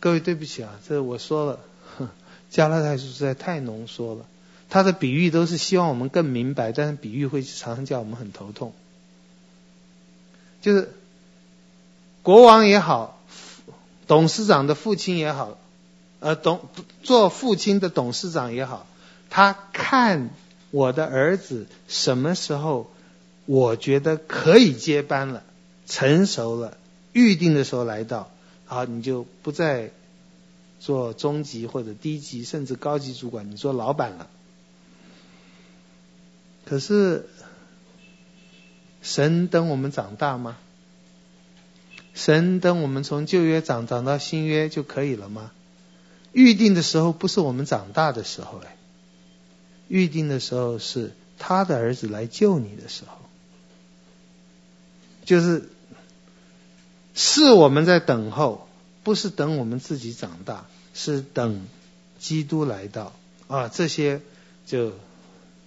[0.00, 1.60] 各位对不起啊，这我说了，
[2.50, 4.26] 加拉太书实在太浓缩了。
[4.68, 8.72] 他的比喻都是希望我们更明白，但是比喻会常常叫我们很头痛。
[10.60, 10.92] 就是
[12.22, 13.20] 国王也好，
[14.06, 15.58] 董事长的父亲也好，
[16.20, 16.60] 呃，董
[17.02, 18.86] 做父亲的董事长也好，
[19.30, 20.30] 他看
[20.70, 22.90] 我的儿子什么时候。
[23.50, 25.42] 我觉得可以接班了，
[25.86, 26.76] 成熟了，
[27.14, 28.30] 预定的时候来到，
[28.66, 29.90] 好，你就不再
[30.78, 34.28] 做中级或者低级，甚至高级主管，你做老板了。
[36.66, 37.26] 可是，
[39.00, 40.58] 神等我们长大吗？
[42.12, 45.52] 神等我们从旧约长长到新约就可以了吗？
[46.32, 48.76] 预定的时候不是我们长大的时候哎，
[49.88, 53.16] 预定的时候是他的儿子来救你的时候。
[55.28, 55.68] 就是
[57.14, 58.66] 是我们在等候，
[59.04, 60.64] 不是等我们自己长大，
[60.94, 61.66] 是等
[62.18, 63.12] 基督来到
[63.46, 63.68] 啊。
[63.68, 64.22] 这些
[64.64, 64.94] 就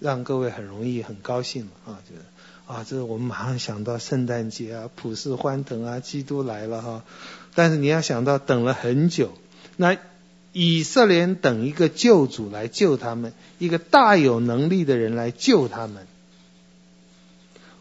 [0.00, 2.22] 让各位很容易很高兴了啊，就是
[2.66, 7.04] 啊，这我们马上想到圣诞节啊，普世欢腾啊，基督来了哈。
[7.54, 9.32] 但是你要想到等了很久，
[9.76, 9.96] 那
[10.52, 16.08] 以色列等一个救主来救他们，一个大有能力的人来救他们。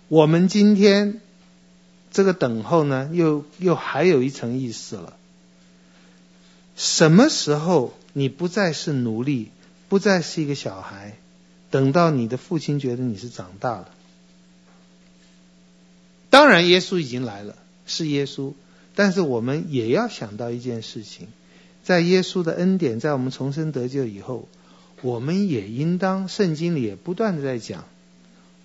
[0.10, 1.22] 我们今天
[2.12, 5.18] 这个等候呢，又又还有一层意思了。
[6.76, 9.52] 什么时候你不再是奴隶，
[9.90, 11.18] 不再是一个小孩，
[11.70, 13.90] 等到你的父亲觉得你是长大了？
[16.30, 17.56] 当然，耶稣已经来了，
[17.86, 18.54] 是耶稣。
[18.94, 21.30] 但是我们也要想到一件事情，
[21.84, 24.50] 在耶稣的恩典，在我们重生得救以后，
[25.02, 27.86] 我们也应当，圣经里也不断的在讲。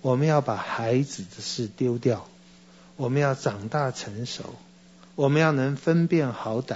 [0.01, 2.29] 我们要把孩子的事丢掉，
[2.97, 4.55] 我们要长大成熟，
[5.15, 6.75] 我们要能分辨好歹。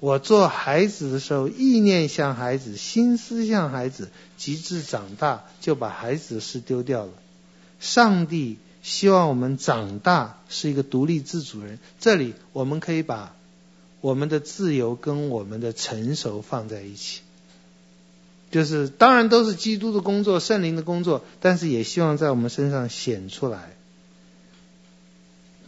[0.00, 7.12] 我做孩子的时候，意念像孩子，心思像孩子，及至长大就把孩子的事丢掉了。
[7.80, 11.78] 上帝希望我们长大是一个独立自主人。
[12.00, 13.34] 这里我们可以把
[14.00, 17.20] 我们的自由跟我们的成熟放在一起。
[18.50, 23.73] 就是当然都是基督的工作，圣灵的工作，但是也希望在我们身上显出来。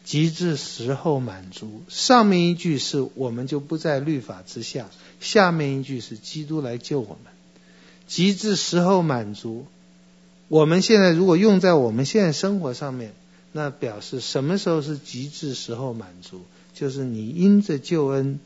[0.06, 4.88] 极致时候满足，上面一句是我们就不在律法之下，
[5.18, 7.32] 下面一句是基督来救我们。
[8.06, 9.66] 极致时候满足，
[10.46, 13.14] 我们现在如果用在我们现在生活上面，
[13.50, 16.42] 那表示什么时候是极致时候满足？
[16.72, 18.38] 就是你因着救恩，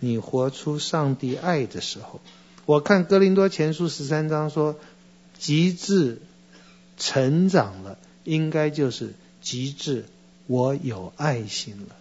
[0.00, 2.20] 你活出上帝爱的时候。
[2.66, 4.76] 我看哥林多前书十三章说，
[5.38, 6.20] 极致
[6.98, 10.04] 成长了，应该就是极致
[10.46, 11.96] 我有爱心了。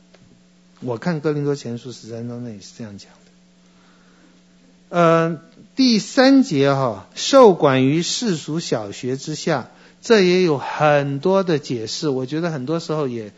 [0.82, 4.98] 我看哥林多前书十三章那也是这样讲的。
[4.98, 5.42] 呃，
[5.76, 9.70] 第三节哈、哦，受管于世俗小学之下，
[10.02, 12.10] 这也有很多的解释。
[12.10, 13.34] 我觉得很多时候也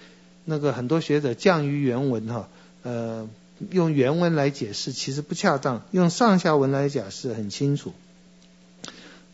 [0.46, 2.50] 那个很多学者降于原文哈，
[2.84, 3.28] 呃。
[3.72, 7.92] 用原文来解释其实不恰当，用上下文来解释很清楚。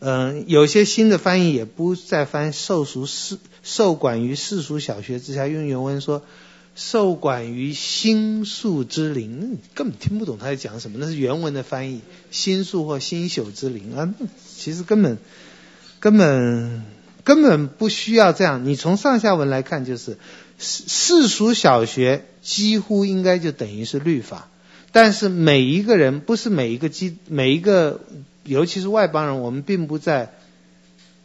[0.04, 6.22] 嗯，有些新的翻译也不再翻受俗世受管于世俗小学之下，用原文说
[6.74, 14.14] 受管于新宿之灵，根本听不懂他在讲什么，那是原文的翻译，新宿或新宿之灵啊，
[14.56, 15.16] 其实根本
[16.00, 16.84] 根本
[17.24, 18.66] 根本不需要这样。
[18.66, 20.18] 你从上下文来看就是。
[20.56, 24.48] 世世俗小学几乎应该就等于是律法，
[24.92, 28.00] 但是每一个人不是每一个基每一个，
[28.44, 30.32] 尤其是外邦人，我们并不在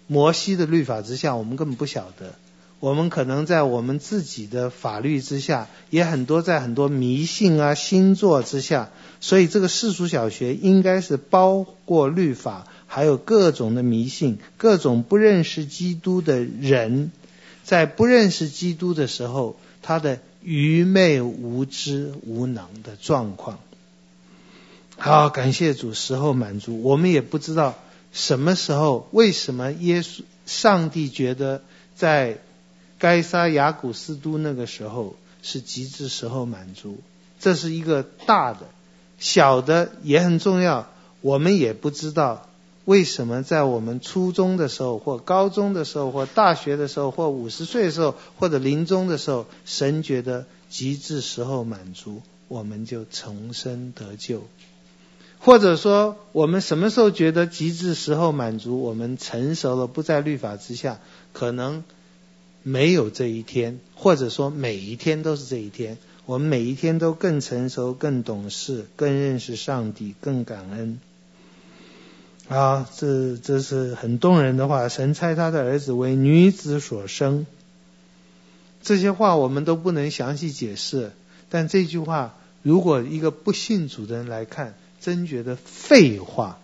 [0.08, 2.34] 摩西的律法之下，我们根本不晓得。
[2.80, 8.90] 我们可能在我们自己的法律之下，也很多在很多迷信啊、星座之下，
[9.20, 17.12] 所以这个世俗小学应该是包括律法，还有各种的迷信，各种不认识基督的人。
[17.66, 23.60] 在不认识基督的时候，他的愚昧、无知、无能的状况。
[25.02, 26.84] 好，感谢主，时候满足。
[26.84, 27.76] 我们也不知道
[28.12, 31.62] 什么时候，为什么耶稣、上帝觉得
[31.96, 32.40] 在
[32.98, 36.98] 该撒亚古斯都那个时候是极致时候满足。
[37.40, 38.60] 这是一个大的，
[39.18, 40.90] 小的也很重要，
[41.22, 42.46] 我们也不知道。
[42.84, 54.40] 为什么在我们初中的时候，或高中的时候，或大学的时候，或五十岁的时候，或者临终的时候，神觉得极致时候满足，我们就重生得救；
[55.40, 61.00] 或者说，我们什么时候觉得极致时候满足，我们成熟了，不在律法之下，
[61.32, 61.84] 可能
[62.62, 71.00] 没有这一天，或者说每一天都是这一天，我们每一天都更成熟、更懂事、更认识上帝、更感恩。
[72.50, 74.90] 啊，这这是很动人的话。
[74.90, 77.46] 神差他的儿子为女子所生，
[78.84, 81.12] 这些话我们都不能详细解释。
[81.50, 86.60] 但这句话，如果一个不信主的人来看，真觉得废话。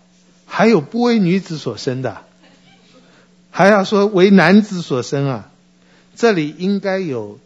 [0.45, 2.21] 还有不为女子所生的，
[3.49, 5.51] 还要说为男子所生啊？
[6.15, 7.39] 这里应该有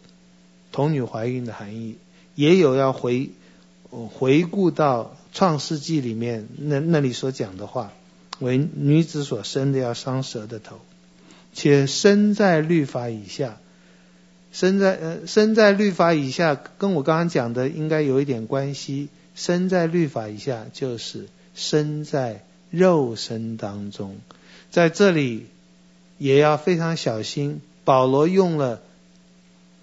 [0.70, 1.96] 童女怀孕的含义，
[2.34, 3.30] 也有要回
[3.90, 7.92] 回顾到创世纪里面那那里所讲的话。
[8.38, 10.80] 为女子所生的要伤蛇的头，
[11.52, 13.58] 且生在律法以下，
[14.50, 19.10] 生在呃生在律法以下，跟我刚刚讲的应该有一点关系。
[19.34, 24.18] 身在律法以下，就是身在肉身当中，
[24.70, 25.46] 在这里
[26.18, 27.60] 也要非常小心。
[27.84, 28.82] 保罗用了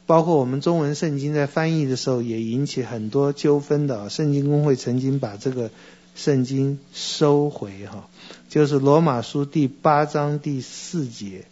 [0.05, 4.09] 包括我们中文圣经在翻译的时候也引起很多纠纷的。
[4.09, 5.71] 圣经公会曾经把这个
[6.15, 8.07] 圣经收回哈，
[8.49, 11.45] 就是罗马书第八章第四节。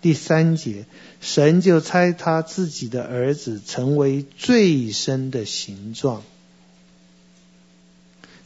[0.00, 0.84] 第三节，
[1.20, 6.22] 神就差他自己的儿子成为最深的形状，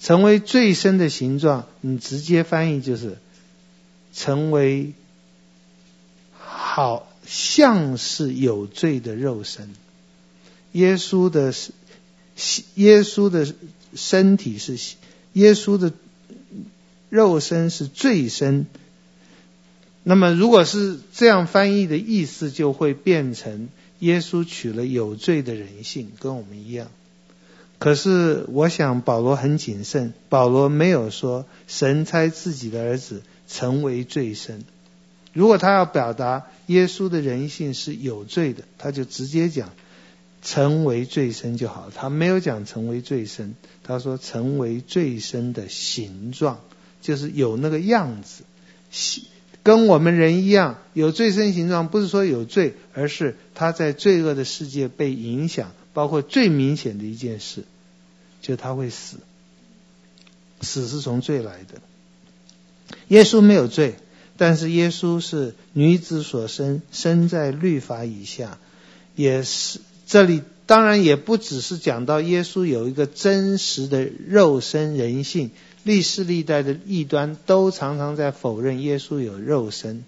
[0.02, 3.18] 成为罪身的形状，你直接翻译就是
[4.12, 4.94] 成为
[6.32, 9.70] 好像是有罪的肉身。
[10.72, 11.54] 耶稣的
[12.74, 13.54] 耶稣的
[13.94, 14.76] 身体是
[15.34, 15.92] 耶稣的
[17.08, 18.66] 肉身是罪身。
[20.02, 23.68] 那么，如果是这样翻译的意思，就会变成
[24.00, 26.90] 耶稣取了有罪的人性，跟我们一样。
[27.82, 34.62] 可是，我想保罗很谨慎，保罗没有说神差自己的儿子成为罪身。
[35.32, 39.70] 如果他要表达耶稣的人性是有罪的，他就直接讲
[40.42, 41.90] 成为罪身就好。
[41.92, 46.60] 他没有讲成为罪身，他说成为罪身的形状，
[47.00, 48.44] 就是有那个样子。
[49.64, 57.64] 跟我们人一样有罪身形状，不是说有罪，而是他在罪恶的世界被影响，包括最明显的一件事，
[58.42, 59.16] 就他会死。
[60.60, 61.80] 死是从罪来的。
[63.08, 63.94] 耶稣没有罪，
[64.36, 68.58] 但是耶稣是女子所生，生在律法以下，
[69.16, 75.50] 也是这里当然也不只是讲到耶稣有一个真实的肉身人性。
[75.84, 80.04] 历世历代的异端都常常在否认耶稣有肉身，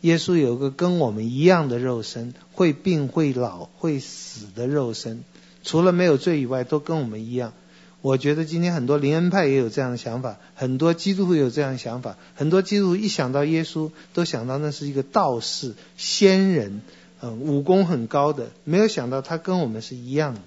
[0.00, 5.22] 耶稣有个跟我们一样的肉身，会病、会老、会死的肉身，
[5.62, 7.52] 除了没有罪以外，都跟我们一样。
[8.00, 16.82] 我觉得今天很多灵恩派也有这样的想法，很多基督徒有这样的想法，很多基督徒一想到耶稣，都想到那是一个道士、仙人，
[17.20, 20.40] 嗯，武功很高的，没有想到他跟我们是一样的。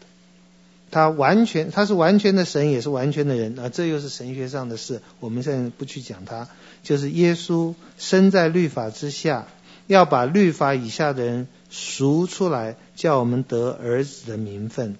[0.91, 3.69] 他完全，他是完全的神，也是完全的人啊！
[3.69, 6.49] 这又是神学上的事，我们现在不去讲他。
[6.83, 9.47] 就是耶稣生在律法之下，
[9.87, 14.97] 要把律法以下的人赎出来，叫我们得儿子的名分。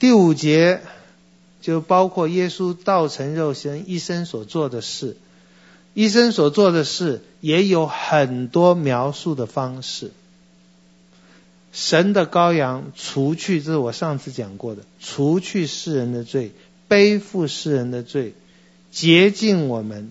[0.00, 0.80] 第五节
[1.60, 5.16] 就包括耶稣道成肉身一生所做的事，
[5.92, 10.10] 一生所做的事也有很多描述的方式。
[11.70, 16.52] 神的羔羊除去，这是我上次讲过的，除去世人的罪，
[16.88, 18.32] 背负世人的罪，
[18.90, 20.10] 洁净我们，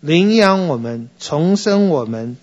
[0.00, 2.36] 领养我们，重生我们，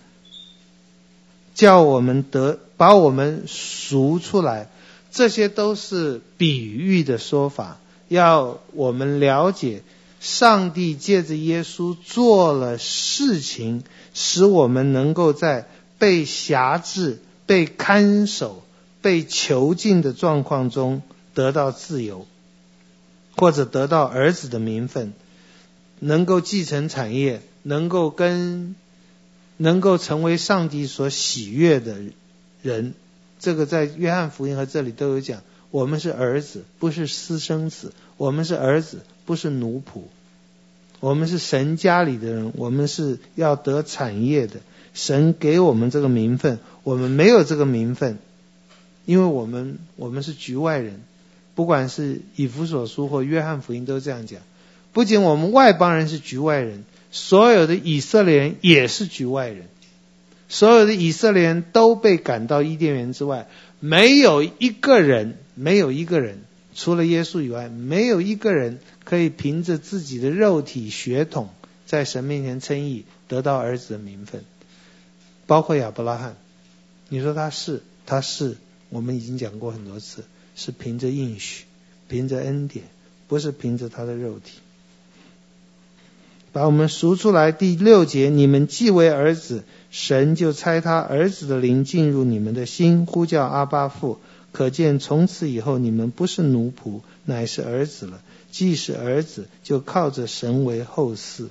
[1.56, 4.70] 叫我们得，把我们赎出来，
[5.12, 9.84] 这些都是比喻的说法，要我们了解，
[10.20, 13.84] 上帝借着耶稣做了事情，
[14.14, 15.68] 使我们能够在
[16.00, 17.20] 被辖制。
[17.48, 18.64] 被看守、
[19.02, 21.02] 被囚禁的状况中
[21.34, 22.26] 得到自由，
[23.36, 25.12] 或者得到儿子的名分，
[26.00, 28.78] 能够继承产业，能够跟，
[29.58, 31.98] 能够成为上帝所喜悦的
[32.62, 32.94] 人。
[33.42, 35.42] 这个在约翰福音和这里都有讲。
[35.72, 37.88] 我们是儿子，不是私生子；
[38.18, 40.02] 我们是儿子，不是奴仆；
[41.00, 44.58] 我们是神家里的人，我们是要得产业的。
[44.94, 48.20] 神给我们这个名分，我们没有这个名分，
[49.06, 51.02] 因为我们我们是局外人。
[51.56, 54.42] 不管是以弗所书或约翰福音都这样讲。
[54.94, 59.68] 不仅我们外邦人是局外人，所有的以色列人也是局外人。
[60.52, 63.48] 所有的以色列人都被赶到伊甸园之外，
[63.80, 66.40] 没有一个人，没有一个人，
[66.76, 71.48] 除了耶稣以外，没有一个人可以凭着自己的肉体血统，
[71.86, 74.44] 在神面前称义，得到儿子的名分。
[75.48, 76.36] 包括亚伯拉罕，
[77.08, 78.58] 你说他是，他是，
[78.90, 80.26] 我们已经讲过很多次，
[80.58, 81.64] 是凭着应许，
[82.10, 82.84] 凭着恩典，
[83.30, 84.60] 不是凭着他的肉体。
[86.52, 87.52] 把我们赎出来。
[87.52, 94.20] 第六节，你们既为儿子，神就差他儿子的灵进入你们的心，呼叫阿巴父。
[94.52, 98.22] 可见从此以后，你们不是奴仆，乃是儿子了。
[98.52, 101.48] 既是儿子，就靠着神为后嗣。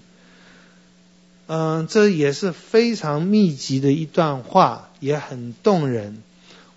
[1.46, 6.22] 嗯，这也是非常密集的一段话，也很动人。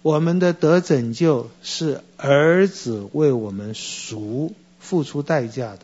[0.01, 5.81] 我们的得拯救是儿子为我们赎、付出代价的，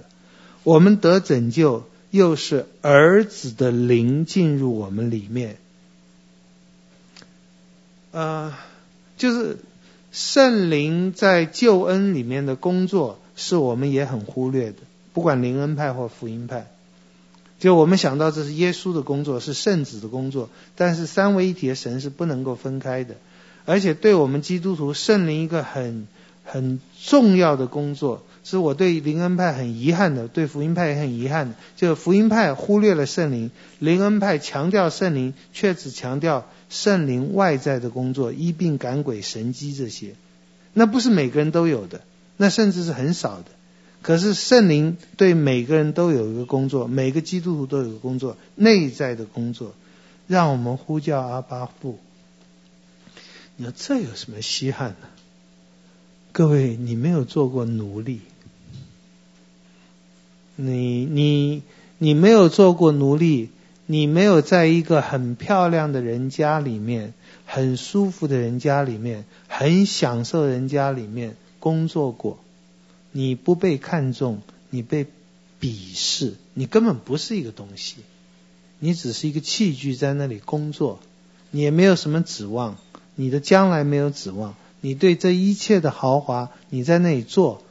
[0.63, 5.57] 我们得拯救又是儿子的灵进入我们里面。
[8.11, 8.55] 呃，
[9.17, 9.57] 就是
[10.11, 14.77] 圣灵在救恩里面的工作，是我们也很忽略的，
[15.13, 16.67] 不管灵恩派或福音派。
[17.59, 23.15] 就我们想到这是耶稣的工作，是圣子的工作，但是三位一体的神是不能够分开的。
[23.65, 26.07] 而且对我们基督徒圣灵一个很
[26.43, 40.15] 很重要的工作，是我对灵恩派很遗憾的，对福音派也很遗憾的，就福音派忽略了圣灵，灵恩派强调圣灵，却只强调圣灵外在的工作，医病赶鬼、神迹这些，
[40.73, 42.01] 那不是每个人都有的，
[42.37, 43.45] 那甚至是很少的。
[44.01, 49.75] 可是圣灵对每个人都有一个工作，每个基督徒都有一个工作，内在的工作，
[50.25, 51.99] 让我们呼叫阿爸父。
[53.57, 55.07] 你说这有什么稀罕呢？
[56.31, 58.21] 各位，你没有做过奴隶，
[60.55, 61.63] 你你
[61.97, 63.49] 你没有做过奴隶，
[63.85, 67.13] 你没有在一个很漂亮的人家里面，
[67.45, 72.39] 很舒服的人家里面，很享受人家里面工作过。
[73.11, 75.07] 你不被看重，你被
[75.59, 77.95] 鄙视，你根本不是一个东西，
[78.77, 80.99] 你只是一个器具在那里工作，
[81.51, 82.77] 你也没有什么指望，
[83.15, 87.61] 你的将来没有指望，你对这一切的豪华，你在那里做，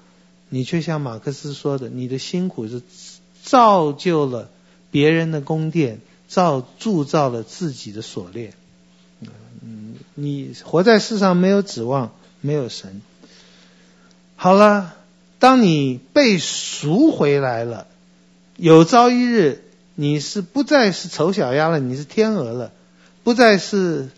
[0.49, 2.83] 你却像马克思说的，你的辛苦是
[3.43, 4.51] 造就了
[4.91, 8.53] 别人的宫殿，造铸造了自己的锁链，
[9.63, 13.01] 嗯，你活在世上没有指望，没有神，
[14.37, 14.95] 好了。
[15.41, 17.87] 当你被赎回来了，
[18.57, 19.63] 有朝一日
[19.95, 22.73] 你是不再是丑小鸭了，你是天鹅了，
[23.23, 24.09] 不再是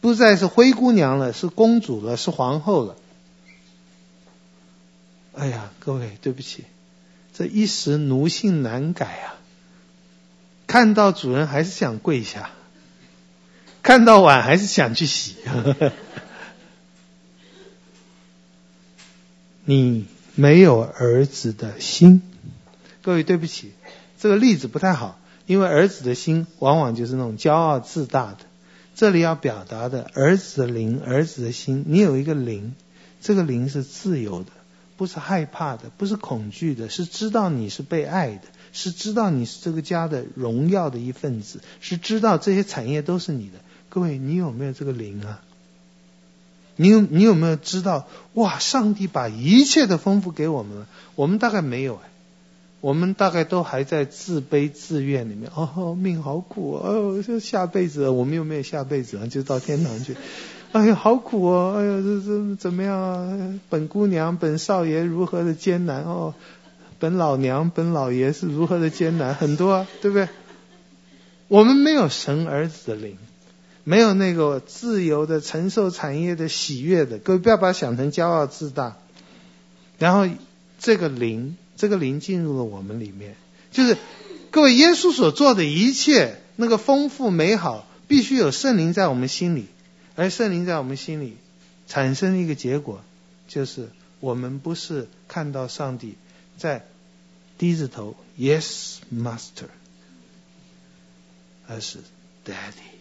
[0.00, 2.96] 不再是灰姑娘了，是公主了，是皇后了。
[5.34, 6.64] 哎呀，各位，对不起，
[7.32, 9.34] 这一时奴性难改啊！
[10.66, 12.50] 看到主人还是想跪下，
[13.82, 15.36] 看到碗还是想去洗。
[19.64, 20.06] 你。
[20.38, 22.20] 没有儿子的心，
[23.00, 23.72] 各位对不起，
[24.20, 28.40] 这个例子不太好，因为儿子的心往往就是那种骄傲自大的。
[28.96, 32.74] 这里要表达的儿子的灵，儿子的心，你有一个灵，
[33.20, 34.50] 这个灵是自由的，
[34.96, 43.58] 不是害怕的，不是恐惧的，是知道你是被爱的，是知道你是这个家的荣耀的一份子，是知道这些产业都是你的。
[43.90, 45.42] 各位，你有没有这个灵啊？
[46.76, 48.58] 你有你有没有知道哇？
[48.58, 50.86] 上帝把一切的丰富给我们了，
[51.16, 52.08] 我们大概没有哎，
[52.86, 55.50] 我们大概都还在自卑自怨里面。
[55.56, 60.14] 哦，命好苦哦，这下辈子我们又没有下辈子啊，就到天堂去。
[60.70, 61.74] 哎呀，好苦哦！
[61.76, 63.60] 哎呀，这这怎么样啊？
[63.68, 66.34] 本姑娘、本少爷如何的艰难哦？
[67.00, 69.34] 本老娘、本老爷是如何的艰难？
[69.34, 70.28] 很多啊，对不对？
[71.48, 73.16] 我们没有神儿子的灵。
[73.82, 78.96] 没有那个自由的承受产业的喜悦的，各位不要把它想成骄傲自大。
[79.98, 80.32] 然后
[80.78, 83.36] 这个灵，这个灵进入了我们里面，
[83.70, 83.96] 就是
[84.50, 89.66] 各位耶稣所做的一切，那个丰富美好，必须有圣灵在我们心里，
[90.14, 91.36] 而圣灵在我们心里
[91.86, 93.02] 产生一个结果，
[93.46, 93.90] 就是
[94.20, 96.14] 我们不是看到上帝
[96.56, 96.86] 在
[97.58, 99.68] 低着头，Yes, Master，
[101.68, 101.98] 而是
[102.44, 102.96] Daddy。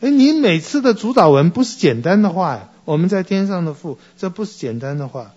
[0.00, 2.70] 哎，你每次的主导文不是简单的话呀？
[2.84, 5.34] 我们在天上的父，这不是简单的话。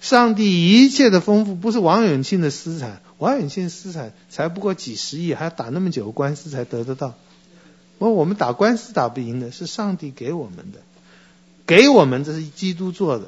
[0.00, 7.14] 上帝一切的丰富不是王永庆的私产，王永庆私产才不过几十亿，还要打那么久官司才得得到。
[7.98, 10.80] 我我们打官司打不赢的，是上帝给我们的，
[11.66, 13.26] 给我们这是基督做的。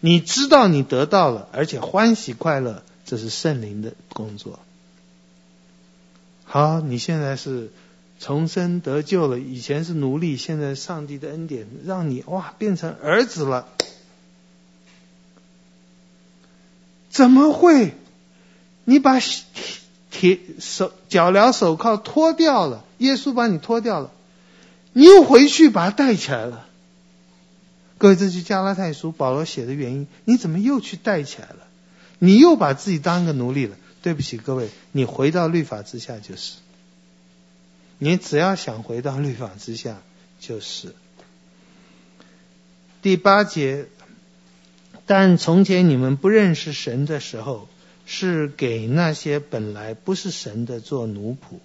[0.00, 4.60] 你知道你得到了，而且欢喜快乐，这是圣灵的工作。
[6.44, 7.70] 好，你现在是。
[8.20, 13.68] 重生得救了，以前是奴隶，现在上帝的恩典让你哇变成儿子了。
[17.10, 17.94] 怎么会？
[18.84, 19.20] 你把
[20.10, 24.10] 铁手脚镣手铐脱掉了，耶稣把你脱掉了，
[24.94, 26.66] 你又回去把它带起来了。
[27.98, 31.66] 各位，这是加拉太书保罗写的原因，你怎么又去带起来了？
[32.18, 33.76] 你又把自己当个奴隶了。
[34.00, 36.54] 对不起，各位，你回到律法之下就是。
[37.98, 39.96] 你只要想回到律法之下，
[40.40, 40.94] 就是
[43.02, 43.86] 第八节。
[45.08, 47.66] 但从前你们不认识神的时候，
[48.06, 51.56] 是给那些本来不是神的做奴仆。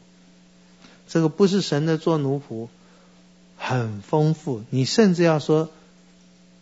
[1.07, 2.70] 这个不是神的做奴仆
[3.57, 5.70] 很丰富，你甚至要说，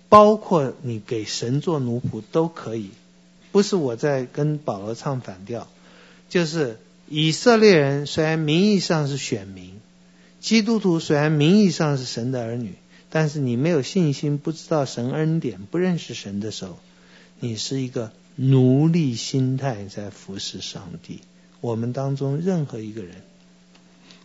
[0.10, 2.90] 包括你给神做奴仆都可以。
[3.53, 5.70] 不是我在跟保罗唱反调，
[6.28, 6.78] 就是。
[7.14, 9.82] 以色列人虽然名义上是选民，
[10.40, 12.76] 基督徒虽然名义上是神的儿女，
[13.13, 16.79] 但是你没有信心，不知道神恩典，不认识神的时候，
[17.41, 21.19] 你是一个奴隶心态在服侍上帝。
[21.59, 23.21] 我们当中任何一个人，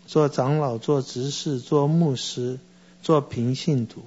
[0.07, 2.61] 做长老、做执事、做牧师、
[3.03, 4.05] 做平信徒，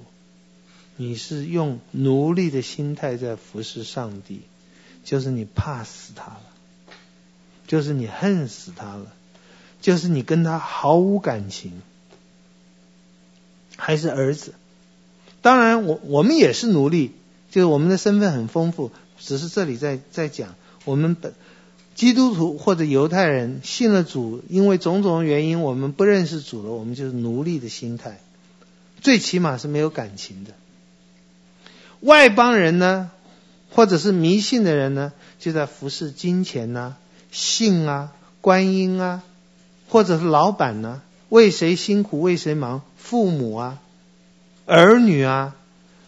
[0.96, 4.40] 你是用奴隶的心态在服侍上帝，
[5.04, 6.42] 就是你怕死他了，
[7.66, 9.12] 就是你恨死他了，
[9.82, 11.82] 就是你跟他毫无感情，
[13.76, 14.54] 还是儿子。
[15.42, 17.12] 当然，我我们也是奴隶，
[17.50, 20.54] 就是我们的身份很丰富，只是这里在在讲
[20.84, 21.32] 我们本。
[21.96, 28.20] 基督徒或者犹太人信了主，因为种种原因，我们不认识主了，我们就是奴隶的心态，
[29.02, 30.52] 最起码是没有感情的。
[32.00, 33.10] 外邦人呢，
[33.70, 36.98] 或者是迷信的人呢，就在服侍金钱呐、啊、
[37.32, 39.22] 性啊、观音啊，
[39.88, 43.78] 或者是老板呢，为谁辛苦为谁忙，父母啊、
[44.70, 45.56] 儿女啊，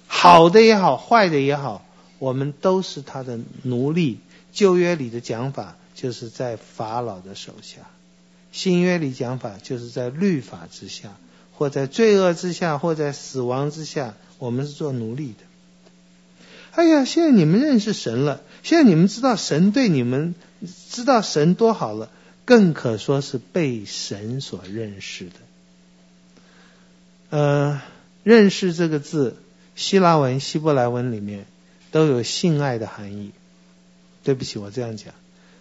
[0.06, 1.84] 好的也好，坏的也好，
[2.18, 4.20] 我们都是他的奴隶。
[4.52, 5.76] 旧约里的讲法。
[5.94, 7.82] 就是在法老的手下，
[8.50, 11.10] 新约里讲法就是在律法之下，
[11.52, 15.44] 或在罪恶之下，或在死亡之下，我们是做奴隶的。
[16.72, 20.34] 哎呀，现在你们认识神了，现在你们知道神对你们，
[20.90, 22.10] 知道神多好了，
[22.44, 25.32] 更可说是被神所认识的。
[27.30, 27.82] 呃，
[28.24, 29.36] 认识这个字，
[29.74, 31.46] 希腊文、希伯来文里面
[31.90, 33.32] 都有性爱的含义。
[34.24, 35.14] 对不起，我这样讲。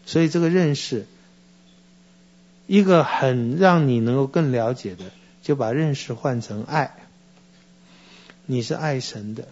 [0.05, 1.07] 所以这个认识，
[2.67, 5.05] 一个很让你能够更了解的，
[5.41, 6.95] 就把认识换成爱。
[8.45, 9.47] 你是爱神的，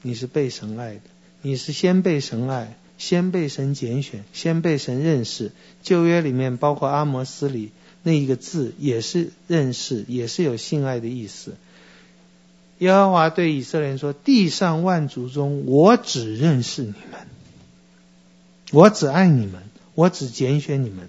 [0.00, 1.00] 你是被神爱的，
[1.42, 5.52] 你是先被神爱，先被神拣选，先被神认识。
[5.82, 7.70] 旧约里面包括阿摩斯里
[8.02, 11.54] 那一个字，也是认识，也是有性爱的意思。
[12.78, 17.26] 耶和华对以色列人说：“地上万族中，我只认识你们，
[18.72, 19.62] 我只爱你们。”
[19.96, 21.08] 我只拣选你们。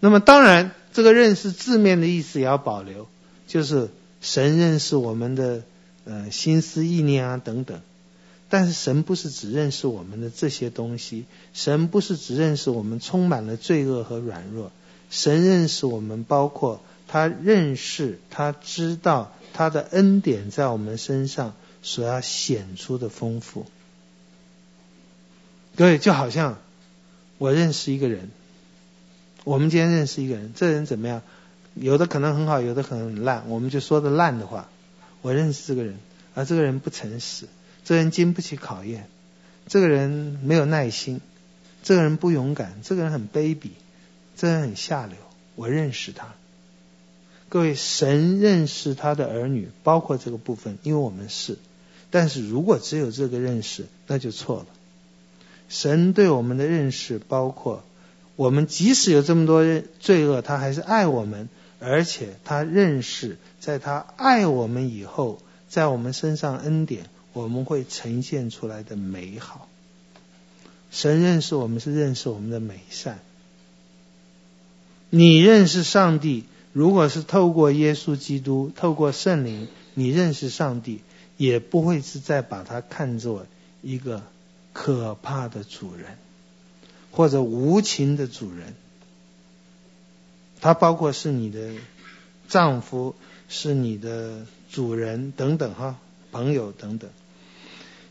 [0.00, 3.08] 那么当然，这个认识字面的意思也要保留，
[3.46, 3.90] 就是
[4.22, 5.64] 神认识我们的
[6.06, 7.82] 呃心思意念啊等等。
[8.48, 14.72] 但是神不是只认识我们的这些东西，神不是只认识我们充满了罪恶和软弱，
[15.10, 21.52] 神认识我们包括他认识他知道他的恩典在我们身上
[21.82, 23.66] 所要显出的丰富。
[25.74, 26.58] 各位就好像。
[27.38, 28.30] 我认识一个人，
[29.42, 31.22] 我们今天认识一个人，这人怎么样？
[31.74, 33.48] 有的可能很好，有的可能很烂。
[33.48, 34.68] 我们就说的烂的话。
[35.22, 35.98] 我认识这个人，
[36.34, 37.46] 而这个人不诚实，
[37.84, 39.08] 这人经不起考验，
[39.66, 41.20] 这个人没有耐心，
[41.82, 43.70] 这个人不勇敢，这个人很卑鄙，
[44.36, 45.16] 这人很下流。
[45.56, 46.34] 我认识他。
[47.48, 51.56] 各位，神认识他的儿女，包括这个部分，因为我们是。
[52.10, 54.66] 但是如果只有这个认识，那就错了。
[55.68, 57.84] 神对我们的认识，包括
[58.36, 59.62] 我们即使有这么多
[60.00, 61.48] 罪恶，他还是爱我们，
[61.80, 69.68] 而且他认识，在他爱我们以后，在我们身上恩典，我们会呈现出来的美好。
[70.90, 73.20] 神认识我们是认识我们的美善。
[75.10, 81.00] 你认识上帝，如果是透过耶稣基督，透过圣灵，你认识上帝，
[81.36, 83.46] 也不会是再把他看作
[83.82, 84.22] 一个。
[84.70, 86.18] 可怕的主人，
[87.10, 88.76] 或者无情的主人，
[90.60, 91.72] 他包括是你的
[92.46, 93.16] 丈夫，
[93.48, 95.96] 是你的主人等等哈，
[96.30, 97.10] 朋友等等。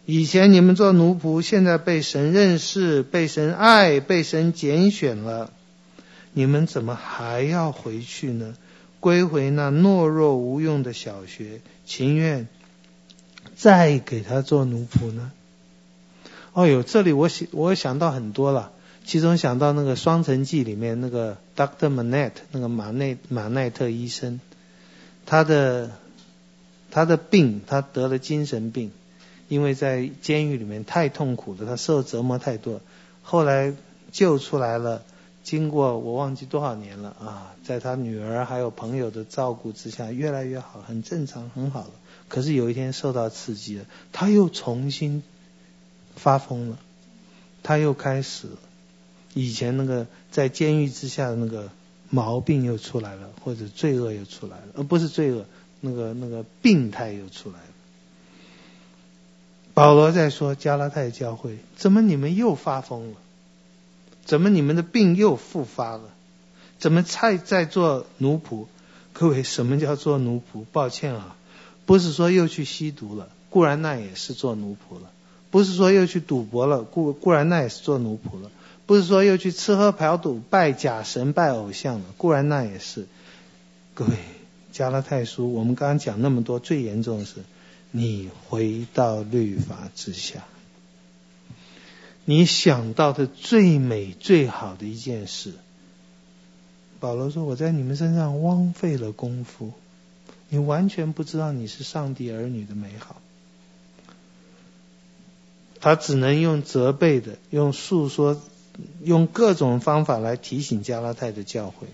[0.05, 5.53] 以前你们做奴仆，现在被神认识，被神爱，被神拣选了，
[6.37, 8.55] 你们怎么还要回去呢？
[8.99, 12.47] 归回那懦弱无用的小学，情愿
[13.55, 15.31] 再给他做奴仆呢？
[16.53, 18.71] 哦哟，这里我想我想到很多了，
[19.03, 24.39] 其中想到那个《双城记》里面那个 Doctor Manette 那个马内马奈特医生，
[25.25, 25.89] 他的
[26.91, 28.91] 他的病，他得了精神病，
[29.47, 32.81] 因为在监狱里面太痛苦了，他受折磨太多，
[33.23, 33.73] 后来
[34.11, 35.01] 救出来了，
[35.47, 41.91] 经过我忘记多少年了啊，在他女儿还有朋友的照顾之下，越来越好，很正常，很好了。
[42.27, 45.23] 可是有一天受到刺激了，他又重新。
[46.17, 46.77] 发疯了，
[47.61, 48.47] 他又开始
[49.35, 51.69] 以前那个在监狱之下的那个
[52.09, 55.45] 毛病又出来了，或者罪恶又出来了，而不是罪恶，
[55.79, 57.65] 那个那个病态又出来了。
[59.75, 63.17] 保罗在说加拉太教会，怎么你们又发疯了？
[64.27, 66.01] 怎么你们的病又复发了？
[66.77, 68.65] 怎么才在做奴仆？
[69.13, 70.65] 各位，什么叫做奴仆？
[70.71, 71.35] 抱歉啊，
[71.85, 75.09] 不是说又去吸毒了，固然那也是做奴仆了。
[75.49, 78.49] 不是说又去赌博了，固固然那也是做奴仆了；
[78.85, 83.07] 不是说又去吃喝嫖赌、拜假神、拜偶像了，固然那也是。
[83.93, 84.11] 各位，
[84.73, 87.35] 加拉太书，我们刚刚讲那么多，最严重的是
[87.91, 90.43] 你回到律法之下。
[92.29, 95.53] 你想到的最美最好的一件事，
[96.99, 99.71] 保罗说：“我在你们身上枉费了功夫，
[100.49, 103.21] 你完全不知道你是上帝儿女的美好。”
[105.79, 108.41] 他只能用责备的、用诉说、
[109.01, 111.87] 用各种方法来提醒加拉太的教会。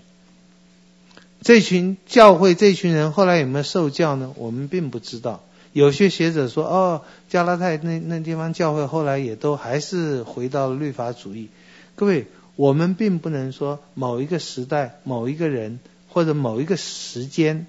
[1.42, 4.34] 这群教会这群人后来有没有受教呢？
[4.36, 5.44] 我们并不知道。
[5.74, 11.48] 有些学者说，哦，加拉太那那地方教会后来也都还是回到了律法主义。
[11.96, 17.66] 各位，我们并不能说某一个时代、某一个人或者某一个时间，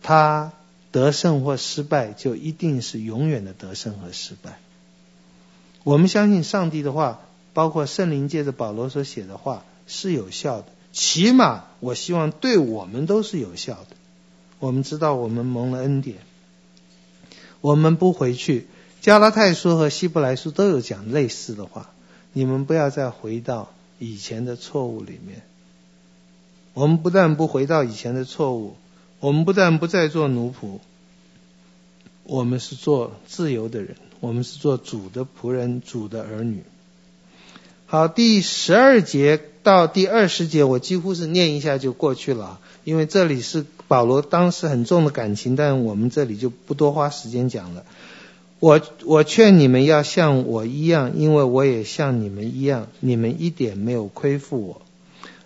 [0.00, 0.52] 他
[0.92, 4.60] 得胜或失败，就一定是永远的得胜和失败。
[5.82, 7.20] 我们相信上帝的话，
[7.52, 10.66] 包括圣灵借着保罗所写的话是有效的。
[10.92, 13.96] 起码，我希望对我们都是有效的。
[14.60, 16.18] 我们知道我们蒙了恩典，
[17.60, 18.66] 我们不回去。
[19.00, 21.90] 加拉太书和希伯来书都有讲类似的话。
[22.32, 25.42] 你们不要再回到以前的错误里面。
[26.74, 28.76] 我们不但不回到以前的错误，
[29.18, 30.78] 我们不但不再做奴仆，
[32.22, 36.62] 我们是做自由的人，我们是做主的仆人，主的儿女。
[37.86, 47.84] 好，第十二节到第二十节，我几乎是念一下就过去了，因为这里是保罗当时很重的感情，但我们这里就不多花时间讲了。
[48.58, 54.82] 我我劝你们要像我一样，因为我也像你们一样，你们一点没有亏负我。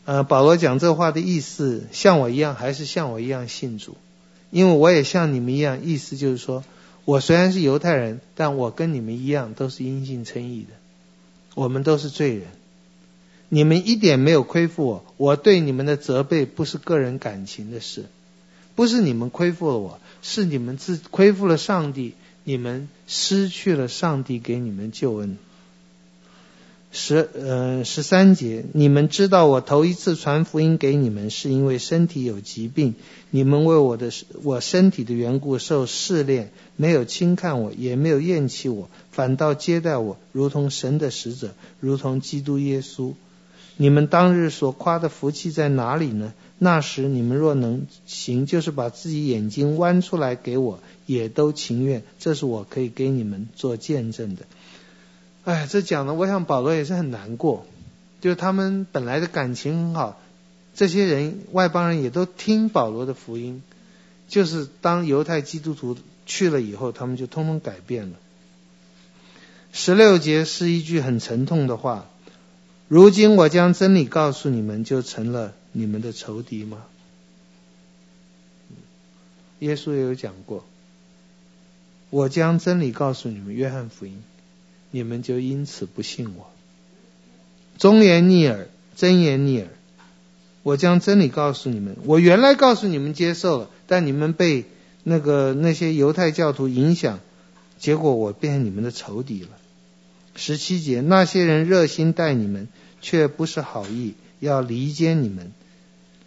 [0.04, 3.96] 呃，保罗讲这话的意思，像我一样，还是像我一样信主？
[4.50, 6.62] 因为我也像你们一样，意思就是说，
[7.04, 10.74] 我虽然是犹太人，但我跟你们一样，都是因信称义的。
[11.54, 12.42] 我们都是罪人，
[13.54, 15.04] 你们一点没有亏负我。
[15.16, 18.06] 我对你们的责备不是个人感情的事，
[18.74, 25.38] 不是你们亏负了我，是你们自亏负了上帝，你们失去了上帝给你们救恩。
[26.90, 32.96] 十呃十三节，你们知道我头一次传福音给你们，是因为身体有疾病，
[33.30, 34.10] 你们为我的
[34.42, 43.12] 我身体的缘故受试炼，没有轻看我，也没有厌弃我，反倒接待我，如同神的使者，如同基督耶稣。
[43.76, 46.32] 你们当日所夸的福气在哪里呢？
[46.58, 52.04] 那时你们若能行，就是把自己眼睛剜出来给我，也都情愿。
[52.18, 54.42] 这是我可以给你们做见证的。
[55.44, 57.66] 哎，这讲的，我想保罗也是很难过，
[58.20, 60.20] 就是他们本来的感情很好，
[60.74, 63.62] 这些人外邦人也都听保罗的福音，
[64.28, 68.16] 就是当犹太基督徒去了以后，他们就通通改变了。
[69.72, 72.06] 十六节是一句很沉痛的话，
[72.88, 76.84] 如今我将真理告诉你们，就成了你们的仇敌吗？
[79.60, 80.64] 耶稣也有讲过，
[82.10, 84.22] 我将真理告诉你们，约翰福音。
[84.90, 86.50] 你们就因此不信我，
[87.78, 89.68] 忠言逆耳，真言逆耳。
[90.62, 94.66] 我将真理告诉你们，我原来告诉你们接受了，但你们被
[95.02, 97.18] 那个那些犹太教徒影响，
[97.78, 99.48] 结果我变成你们的仇敌了。
[100.34, 102.68] 十七节，那些人热心待你们，
[103.00, 105.52] 却不是好意，要离间你们，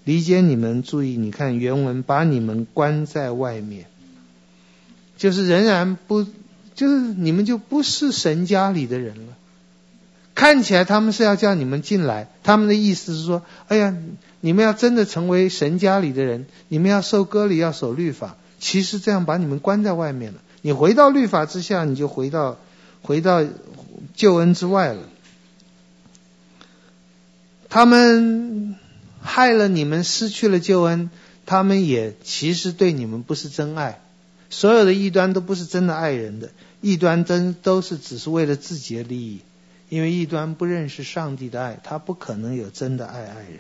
[0.04, 0.84] 离间你们。
[0.84, 3.86] 注意，你看原文，把你们关在外面，
[5.18, 6.26] 就是仍然不。
[6.76, 9.34] 就是你们就不是神家里的人了，
[10.36, 13.98] 看起来他们是要叫你们进来，他们的意思是说，哎呀，
[14.42, 18.38] 你们要真的成为神家里的人，你们要受割礼，要守律法。
[18.60, 22.60] 其实这样把你们关在外面了，你回到律法之下，你就回到
[23.02, 23.44] 回到
[24.14, 25.04] 救恩之外了。
[27.70, 28.76] 他们
[29.22, 31.10] 害了你们，失去了救恩，
[31.46, 34.02] 他们也其实对你们不是真爱。
[34.50, 36.52] 所有的异端都不是真的爱人的。
[36.80, 39.42] 异端真都是只是为了自己的利益，
[39.90, 43.60] 因为异端不认识上帝的爱，他不可能有真的爱爱人，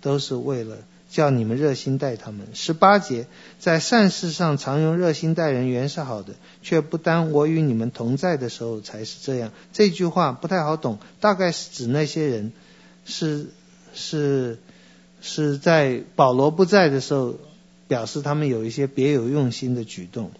[0.00, 0.76] 都是为了
[1.10, 2.46] 叫你们热心待他们。
[2.54, 3.26] 十八节，
[3.58, 9.52] 在善事上常用热心待人原是好的，却不单我与你们同在的时候才是这样。
[9.72, 12.52] 这句话不太好懂，大概是指那些人
[13.04, 13.48] 是
[13.92, 14.58] 是
[15.20, 17.34] 是在保罗不在的时候，
[17.88, 20.30] 表示他们有一些别有用心的举动。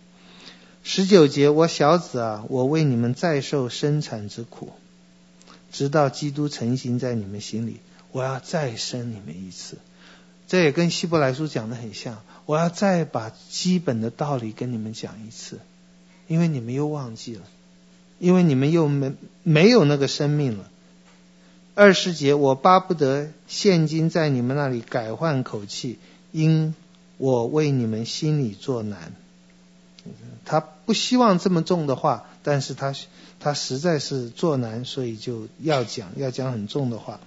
[0.82, 4.72] 十九节，我小子啊，我为你们再受生产之苦，
[5.70, 7.80] 直到基督成形在你们心里。
[8.12, 9.76] 我要再生你们一次，
[10.50, 12.18] 这也跟希伯来书讲的很像。
[12.44, 15.60] 我要再把基本的道理跟你们讲一次，
[16.26, 17.42] 因为你们又忘记了，
[18.18, 19.12] 因为你们又没
[19.44, 20.68] 没有那个生命了。
[21.76, 26.00] 二十节，我巴不得现今在你们那里改换口气，
[26.32, 26.74] 因
[27.16, 29.12] 我为你们心里作难。
[30.44, 32.92] 他不希望这么重的话，但是他
[33.38, 37.20] 他实在是作难，所以就要讲，要讲很重的话。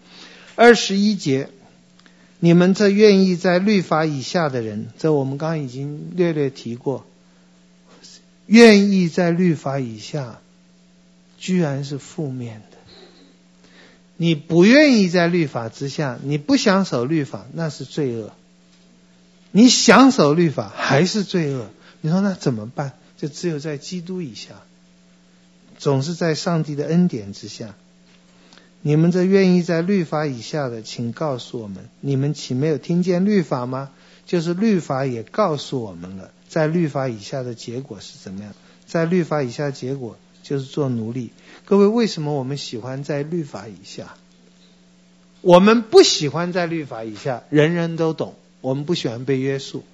[0.55, 1.49] 二十一节，
[2.43, 7.05] 你们这愿意在律法以下的人，这我们刚刚已经略略提过，
[8.47, 10.41] 愿意在律法以下，
[11.37, 12.77] 居然是负面的。
[14.17, 18.33] 你不愿意在律法之下，你不想守律法，那是罪恶；
[19.51, 21.69] 你想守律法，还是罪恶。
[22.01, 22.91] 你说那怎么办？
[23.15, 24.55] 就只有在基督以下，
[25.77, 27.73] 总是在上帝的恩典之下。
[28.85, 33.91] 你们这愿意在律法以下的，请告诉我们：你们岂没有听见律法吗？
[34.25, 38.53] 就是律法也告诉我们了，在律法以下的结果是怎么样？
[38.85, 41.31] 在律法以下结果就是做奴隶。
[41.63, 44.15] 各位，为什么我们喜欢在律法以下？
[45.39, 48.35] 我们不喜欢在律法以下，人人都懂。
[48.59, 49.85] 我们不喜欢被约束。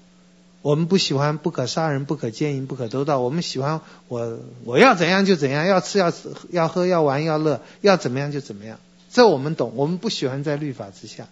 [0.61, 3.19] 我们不喜欢不可杀人、不可奸淫、不可偷盗。
[3.19, 8.77] 我们喜欢我我要怎样就怎样，要吃要吃要喝要玩要乐，要怎么样就怎么样。
[9.10, 9.73] 这我们懂。
[9.76, 11.27] 我们不喜欢在律法之下，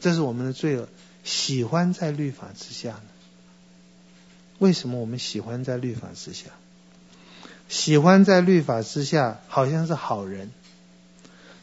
[0.00, 0.88] 这是我们的罪恶。
[1.24, 3.02] 喜欢在律法之下呢？
[4.58, 6.46] 为什么我们喜欢在律法之下？
[7.68, 10.50] 喜欢在律法之下，好像是好人。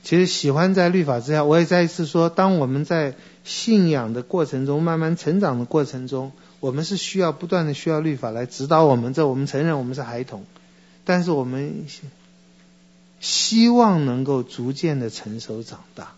[0.02, 6.32] 其实喜欢在律法之下，我也再一次说，当我们在信仰的过程中，慢慢成长的过程中，
[6.62, 9.14] 我们是需要不断的需要律法来指导我们。
[9.14, 10.46] 这我们承认我们是孩童，
[11.04, 11.86] 但是我们
[13.20, 16.14] 希望能够逐渐的成熟长大，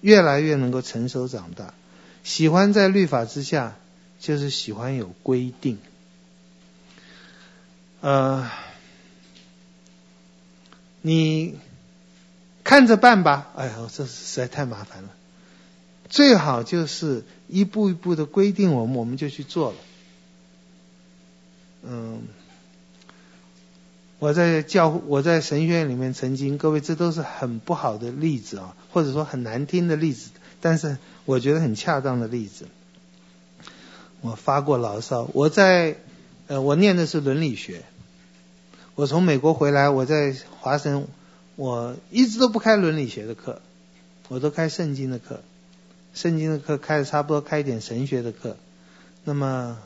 [0.00, 1.74] 越来越能够成熟长大。
[2.24, 3.76] 喜欢在律法之下，
[4.18, 5.78] 就是喜欢有规定。
[8.00, 8.50] 呃，
[11.02, 11.58] 你。
[12.66, 15.10] 看着办吧，哎呀，这实在太麻烦了。
[16.08, 19.76] 最好就是一步一步的规定我们，我们就去做了。
[21.84, 22.22] 嗯，
[24.18, 30.30] 我在教，我在神学院里面曾经，各位这都是很不好的例子啊，或者说很难听的例子，
[30.60, 32.66] 但是我觉得很恰当的例子。
[34.22, 35.98] 我发过牢骚，我在
[36.48, 37.84] 呃，我念的是伦理学，
[38.96, 41.06] 我从美国回来，我在华神。
[41.56, 43.60] 我一直都不开伦理学的课，
[44.28, 45.40] 我都开圣经的课，
[46.14, 48.56] 圣经的课开的差不多，开一点神学的课。
[49.24, 49.78] 那么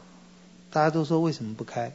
[0.70, 1.92] 大家都说为什么不开？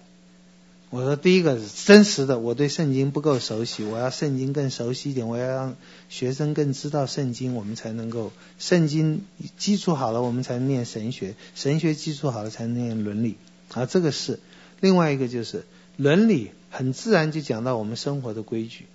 [0.92, 5.76] 我说第一个是真实的，我对圣经不够熟悉，我要圣经更熟悉一点，我要让
[6.08, 9.26] 学生更知道圣经，我们才能够圣经
[9.58, 13.36] 基础好了，我们才能念神学，神学基础好了才能念伦理。
[13.74, 14.40] 啊，这个是
[14.80, 15.66] 另外一个就是
[15.98, 18.86] 伦理很自然就讲到我们生活的规矩。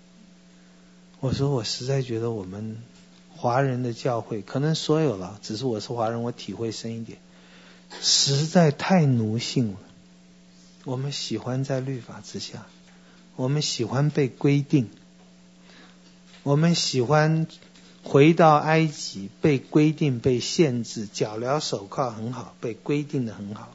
[1.20, 2.82] 我说，我实在觉得我们
[3.36, 7.18] 华人的教会，可能所有了，只是我是华人，我体会深一点，
[8.00, 9.78] 实在太奴性了。
[10.84, 12.66] 我们喜欢在律法之下，
[13.36, 14.88] 我们喜欢被规定，
[16.42, 17.46] 我们喜欢
[18.02, 23.74] 回到埃及被规定、被限制，脚镣手铐很好，被规定的很好。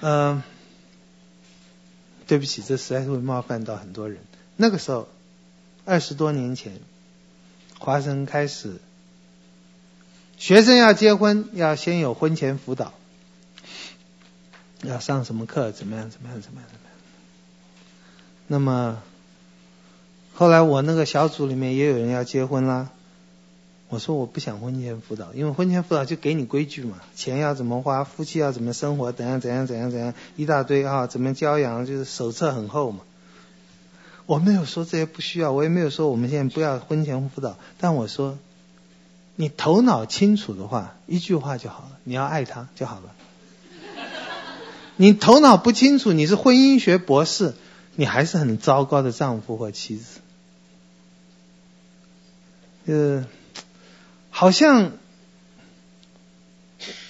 [0.00, 0.44] 嗯、呃，
[2.28, 4.20] 对不起，这实在是会冒犯到很多人。
[4.56, 5.08] 那个时候。
[5.84, 6.74] 二十多年前，
[7.78, 8.80] 华生开始，
[10.36, 12.92] 学生要结婚要先有婚前辅导，
[14.82, 16.92] 要上什么课，怎么样，怎么样，怎么样，怎么样。
[18.46, 19.02] 那么
[20.34, 22.90] 后来我那个小组里面也有人要结婚啦，
[23.88, 33.00] 我说我不想婚前辅导，因为婚前辅导就给你规矩嘛，钱要怎么花，夫妻要怎么生活，怎样怎样怎样怎样，一大堆啊，怎么教养，就是手册很厚嘛。
[34.26, 37.58] 我没有说这些不需要，我也没有说我们现在不要婚前辅导。
[37.78, 38.38] 但我说，
[39.36, 43.14] 你头脑清楚的话，一句话就好了，你要爱他就好了。
[44.96, 47.54] 你头脑不清楚，你是婚姻学博士，
[47.96, 50.20] 你还是很糟糕的丈夫或妻子。
[52.86, 53.26] 呃，
[54.30, 54.92] 好像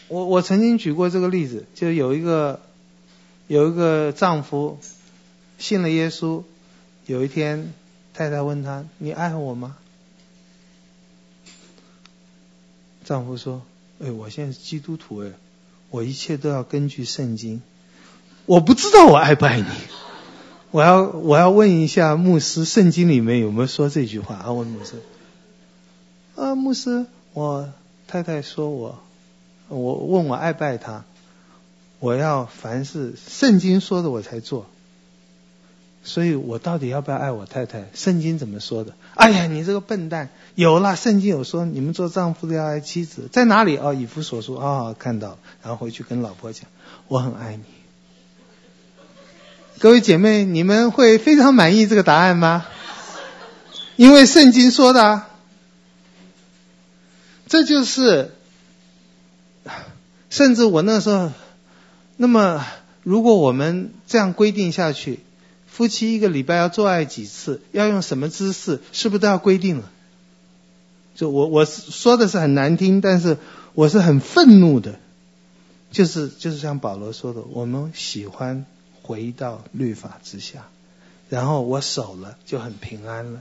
[0.08, 2.60] 我我曾经举过这个例子，就有一个
[3.48, 4.78] 有一个丈夫
[5.58, 6.44] 信了耶稣。
[7.12, 7.74] 有一天，
[8.14, 9.76] 太太问他：“你爱我吗？”
[13.04, 13.60] 丈夫说
[14.02, 15.32] ：“哎，我现在是基督徒，哎，
[15.90, 17.60] 我一切都要根据圣经。
[18.46, 19.66] 我不知道我爱不爱你，
[20.70, 24.94] 我要我要问一下牧师，圣经里面有没有说这句话？”啊，问牧师
[26.34, 27.70] ：“啊，牧师，我
[28.08, 28.98] 太太说我，
[29.68, 31.04] 我问我爱不爱他，
[31.98, 34.66] 我要凡是圣经说的我才做。”
[36.04, 37.88] 所以我到底要不要爱我太太？
[37.94, 38.94] 圣经怎么说的？
[39.14, 40.30] 哎呀，你这个笨蛋！
[40.56, 43.76] 有了，圣经有说，你们做丈夫的要爱妻子，在哪里？
[43.76, 46.64] 哦，以弗所书啊、哦，看到，然后回去跟老婆讲，
[47.06, 47.62] 我很爱你。
[49.78, 52.66] 各位姐妹，你们会非常满意这个答案吗？
[53.94, 55.28] 因为圣经说的啊，
[57.46, 58.34] 这就是，
[60.30, 61.30] 甚至我那时候，
[62.16, 62.66] 那么
[63.04, 65.20] 如果我们这样规定下去。
[65.72, 67.62] 夫妻一个礼拜要做爱几次？
[67.72, 68.80] 要用什么姿势？
[68.92, 69.90] 是不是都要规定了？
[71.14, 73.38] 就我我说的是很难听，但是
[73.72, 75.00] 我是很愤怒的。
[75.90, 78.66] 就是就是像保罗说的，我们喜欢
[79.00, 80.68] 回到律法之下，
[81.30, 83.40] 然后我守了就很平安了，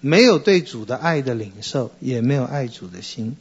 [0.00, 3.36] 没有对主的爱的领受，也没有爱主的心。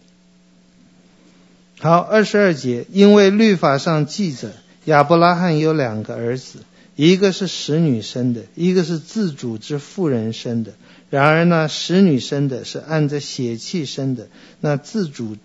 [1.79, 4.53] 好，二十二节，因为律法上记着
[4.85, 6.59] 亚伯拉罕有两个儿子。
[6.95, 10.73] 一个是使女生的，一个是自主之妇人生的。
[11.09, 14.29] 然而呢，使女生的是按着血气生的，
[14.61, 15.35] 那自主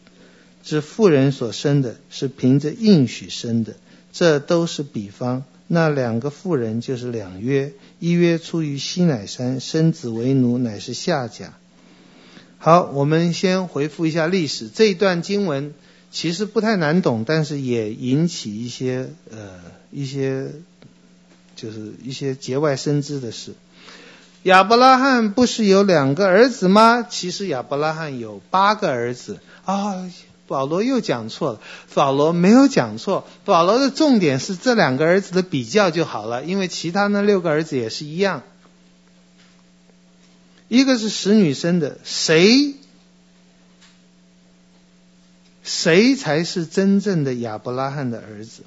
[0.63, 3.75] 之妇人所生的是凭着应许生的。
[4.13, 5.43] 这都是比方。
[5.67, 11.55] 那两个妇人就是两约，一约出于西乃山，生子为奴，乃是下甲。
[12.59, 14.69] 好，我们先回复一下历史。
[14.69, 15.75] 这一段经文
[16.13, 19.61] 其实不太难懂，但是也引起一些呃
[19.91, 20.53] 一些。
[21.61, 23.53] 就是一些节外生枝的事。
[24.45, 27.03] 亚伯拉罕不是有两个儿子吗？
[27.03, 30.11] 其实亚伯拉罕有八个儿子啊、
[30.47, 31.61] 保罗又讲错了，
[31.93, 33.28] 保罗没有讲错。
[33.45, 38.43] 保罗的重点是这两个儿子的比较就好了，因为其他那六个儿子也是一样。
[40.69, 42.77] 一个是使女生的，谁
[45.62, 48.62] 谁才是真正的亚伯拉罕的儿子？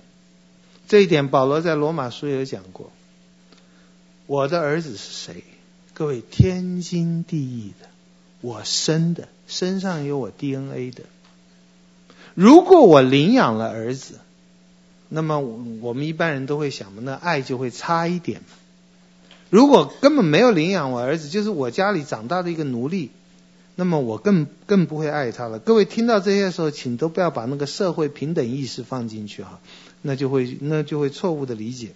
[0.93, 2.91] 这一点保罗在罗马书有讲过。
[4.27, 5.43] 我的儿子是谁？
[5.95, 7.87] 各位天经地义的，
[8.41, 11.05] 我生的，身上有我 DNA 的。
[12.35, 14.19] 如果我领养了儿子，
[15.09, 18.43] 那么我们一般人都会想，那爱就会差一点。
[19.49, 23.09] 如果根本没有领养我儿子，就是我家里长大的一个奴隶，
[23.73, 25.57] 那么我更更不会爱他了。
[25.57, 29.59] 各位听到这些时候，请都不要把那个社会平等意识放进去哈。
[30.03, 31.93] 那就会那就会错误的理解。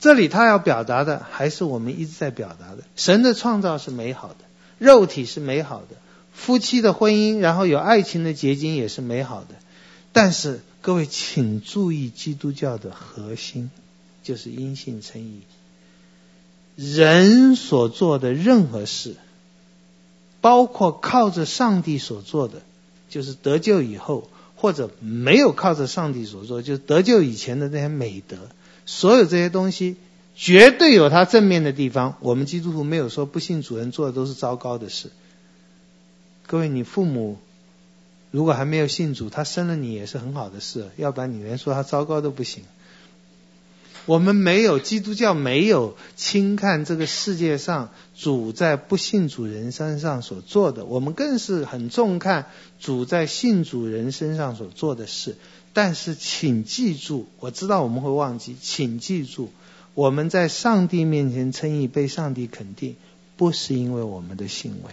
[0.00, 4.36] 这里他要表达的还是我们一直在表达的：神的创造是美好的，
[4.78, 5.96] 肉体是美好的，
[6.32, 9.54] 夫妻的婚姻，然后有爱情的结晶也是美好的。
[10.12, 13.70] 但是各位请注意，基督教的核心
[14.22, 15.40] 就是因信称义。
[16.76, 19.16] 人所做的任何事，
[20.40, 22.62] 包括靠着上帝所做的，
[23.08, 24.28] 就是得救以后。
[24.64, 28.38] 或者没有靠着上帝所做，就得救以前的那些美德，
[28.86, 29.96] 所有这些东西
[30.34, 32.16] 绝对有它正面的地方。
[32.20, 35.10] 我们基督徒没有说不信主人做的都是糟糕的事。
[36.46, 37.36] 各位，你父母
[38.30, 42.64] 如果还没有信主，他生了你也是很好的事，要不然你连说他糟糕都不行。
[44.06, 52.46] 我们没有基督教没有轻看这个世界上主在不信主人身上所做的，我们更是很重看
[52.78, 55.36] 主在信主人身上所做的事。
[55.72, 59.50] 但是请记住，我知道我们会忘记，请记住，
[59.94, 62.96] 我们在上帝面前称义被上帝肯定，
[63.36, 64.92] 不是因为我们的行为，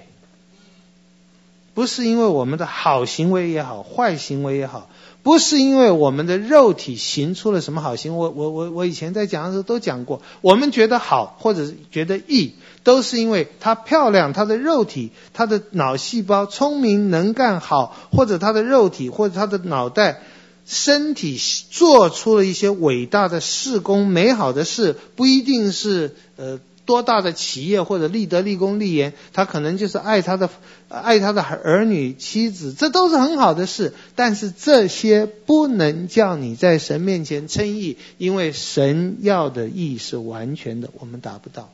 [1.73, 4.89] 不是因为我们的好行为也好，坏行为也好。
[5.23, 20.21] 不是因为我们的肉体行出了什么好行，我我我我以前在讲的时候都讲过，我们觉得好或者是觉得义，都是因为她漂亮，她的肉体，她的脑细胞聪明能干好，或者她的肉体或者她的脑袋
[20.65, 21.39] 身体
[21.69, 26.59] 做出了一些伟大的事工，美好的事，不一定是呃。
[26.91, 30.49] 多大的企业或者立德立功立言，他可能就是爱他的
[30.89, 33.93] 爱他的儿女妻子，这都是很好的事。
[34.15, 41.71] 但是这些不能叫你在神面前称义，因为神要的义是完全的，我们达不到。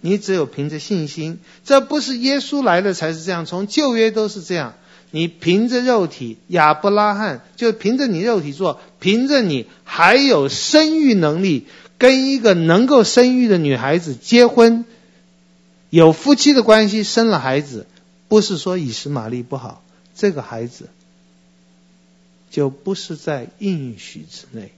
[0.00, 4.74] 你只有凭着信心，这不是耶稣来了才是这样，从旧约都是这样。
[5.12, 11.66] 你凭着肉体，亚伯拉罕就凭着你肉体做，凭着你还有生育能力。
[12.00, 14.86] 跟一个能够生育的女孩子结婚，
[15.90, 17.86] 有夫妻的关系，生了孩子，
[18.26, 19.82] 不是说以实玛利不好，
[20.14, 20.88] 这个孩子
[22.50, 24.72] 就不是在应许之内。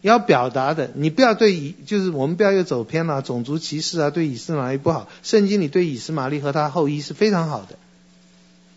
[0.00, 5.10] 要表达的，你不要对以，就是我们不要又走偏了，种族歧视啊，对以实玛利不好。
[5.22, 7.78] 圣经里对以实玛利和他后裔是非常好的，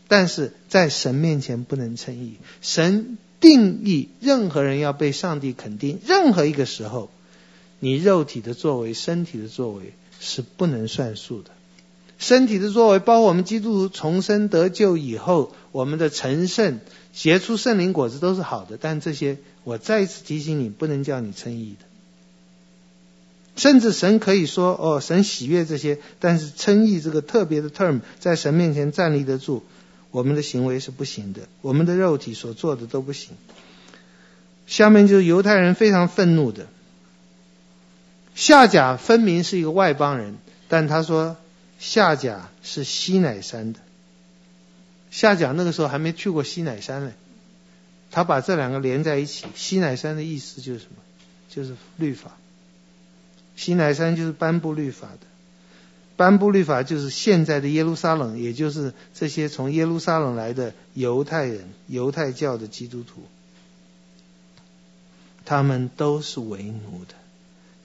[0.09, 2.35] 但是在神面前不能称义。
[2.61, 7.09] 神定义任何人要被上帝肯定，任何一个时候。
[7.79, 11.51] 你肉体的作为、身体的作为是不能算数的。
[12.17, 16.79] 身体的作为，包括我们基督徒重生得救以后，我们的成圣、
[17.13, 18.77] 结出圣灵果子都是好的。
[18.79, 21.85] 但这些，我再一次提醒你，不能叫你称义的。
[23.57, 29.63] 甚至神可以说：“哦，神喜悦这些。”但是称义这个特别的 term，在神面前站立得住，
[30.11, 33.31] 我们的行为是不行的，我们的肉体所做的都不行。
[34.67, 36.67] 下面就是犹太人非常愤怒的，
[38.35, 40.35] 夏甲分明是一个外邦人，
[40.67, 41.37] 但他说。
[41.77, 43.79] 夏甲是西乃山的，
[45.11, 47.11] 夏甲那个时候还没去过西乃山呢，
[48.11, 49.45] 他把这两个连在一起。
[49.55, 50.95] 西乃山的意思就是什么？
[51.49, 52.37] 就是律法。
[53.57, 55.27] 西乃山就是颁布律法的，
[56.15, 63.21] 颁布律法就是现在的耶路撒冷，也就是这些从耶路撒冷来的犹太人、犹太教的基督徒，
[65.43, 67.15] 他们都是为奴的，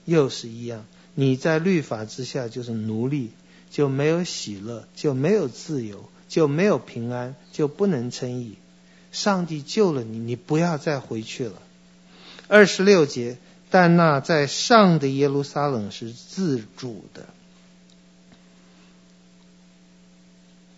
[0.05, 0.85] 又是一样。
[1.15, 3.31] 你在律法之下就是奴隶。
[3.71, 8.55] 就没有喜乐，就没有自由，就没有平安，就不能称义。
[9.13, 11.53] 上帝救了你，你不要再回去了。
[12.49, 13.37] 二十六节，
[13.69, 17.27] 但那在上的耶路撒冷是自主的。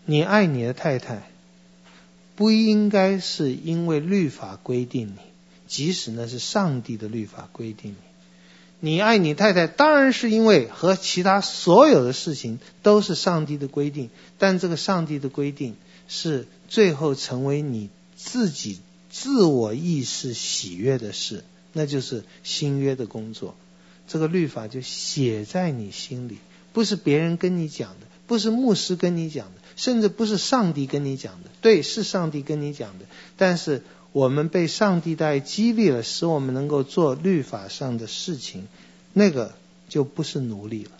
[0.05, 1.31] 你爱你的太太，
[2.35, 5.19] 不应该是因为律法规定你，
[5.65, 8.12] 即使那是上帝的律法规定你。
[8.85, 15.77] 你爱你太太，当然是因为和其他所有的事情都是上帝的规定，但这个上帝的规定
[16.09, 23.55] 是最后成为你自己自我意识喜悦的事，那就是新约的工作。
[24.05, 26.39] 这个律法就写在你心里，
[26.73, 31.49] 不是别人跟你讲的，不是牧师跟你讲的，甚至不是上帝跟你讲的。
[31.61, 33.05] 对，是上帝跟你讲的，
[33.37, 33.81] 但是。
[34.13, 38.67] 我们被上帝的爱激励了，使我们能够做律法上的事情，
[39.11, 39.53] 那个
[39.89, 40.91] 就不是奴隶了。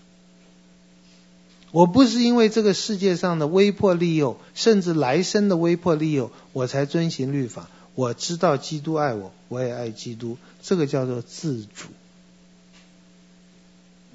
[1.72, 7.70] 我不是因为这个世界上的威迫利诱，甚至来生的威迫利诱，我才遵行律法。
[7.96, 11.90] 我知道基督爱我，我也爱基督，这个叫做自主，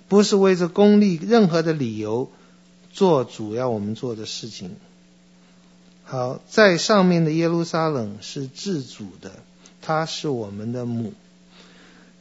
[0.09, 2.31] 不是为着功利任何的理由
[2.93, 4.73] 做主要我们做的事情。
[6.11, 9.31] 好，在上面的耶路撒冷是自主的，
[9.83, 11.13] 它是我们的母。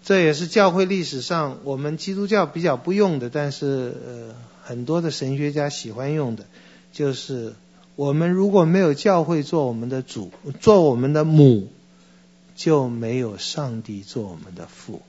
[0.03, 6.43] 这也是教会历史上我们基督教比较不用的，但是呃很多的神学家喜欢用的，
[6.91, 7.53] 就是
[7.95, 11.69] 我们如果没有教会做我们的主，做我们的母，
[12.57, 15.01] 就没有上帝做我们的父。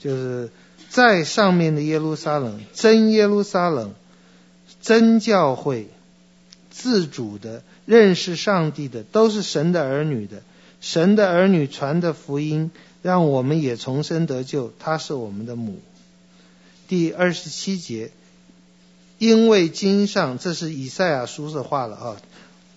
[0.00, 0.50] 就是
[0.90, 3.92] 在上面的耶路撒冷，真耶路撒冷，
[4.80, 5.86] 真教会。
[6.72, 10.42] 自主的认识上帝的，都是神的儿女的。
[10.80, 12.72] 神的儿女传的福音，
[13.02, 14.72] 让我们也重生得救。
[14.80, 15.80] 他是我们的母。
[16.88, 18.10] 第二十七节，
[19.18, 22.16] 因为经上，这是以赛亚书的话了啊。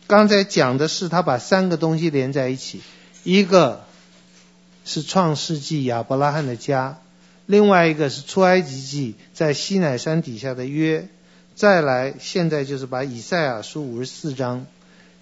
[0.06, 2.82] 刚才讲的是他把三个东西连在一起，
[3.24, 3.86] 一个
[4.84, 7.00] 是创世纪亚伯拉罕的家，
[7.48, 11.08] 另外一个是出埃及记在西乃山底下的约。
[11.56, 14.66] 再来，现在就是把以赛亚书五十四章，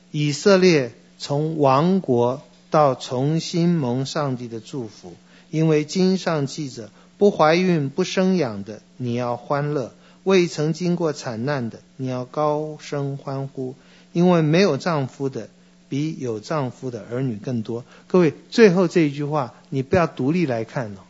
[0.10, 2.41] 以色列从亡国
[2.72, 5.14] 到重新蒙上帝的祝福，
[5.51, 6.89] 因为经上记着，
[7.19, 9.91] 不怀孕不生养的，你要欢乐；
[10.23, 13.76] 未曾经过产难的，你要高声欢呼，
[14.11, 15.49] 因为没有丈夫的
[15.88, 17.85] 比有丈夫的儿女更多。
[18.07, 21.01] 各位，最后这一句话，你不要独立来看哦。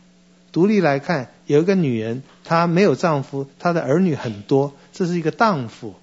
[0.52, 5.94] 独立来看，有一个女人，她没有丈夫，她的儿女很多，这是一个荡妇。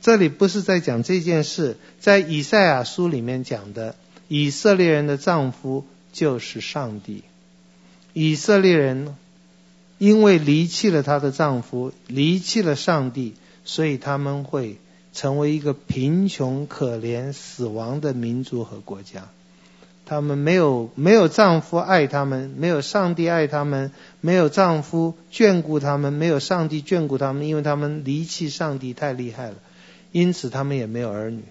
[0.00, 3.96] 这里不是在讲这件事，在以赛亚书里面讲的，
[4.28, 7.24] 以色列人的丈夫就是上帝。
[8.12, 9.16] 以色列人
[9.98, 13.34] 因为离弃了她的丈夫，离弃了上帝，
[13.64, 14.78] 所以他们会
[15.12, 19.28] 成为一个贫穷、可怜、死亡的民族和国家。
[20.08, 29.56] 他们没有没有丈夫爱他们，没有上帝爱他们，没有丈夫眷顾他们，没有上帝眷顾他们，因为他们离弃上帝太厉害了，
[30.10, 31.42] 因此他们也没有儿女。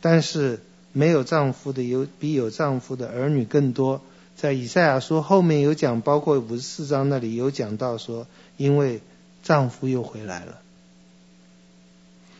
[0.00, 0.60] 但是
[0.92, 4.00] 没有丈夫的有比有丈夫的儿女更多，
[4.36, 9.00] 在以赛亚书后面有讲，包括五十四章那里有讲到说，因为
[9.42, 10.58] 丈夫又回来了。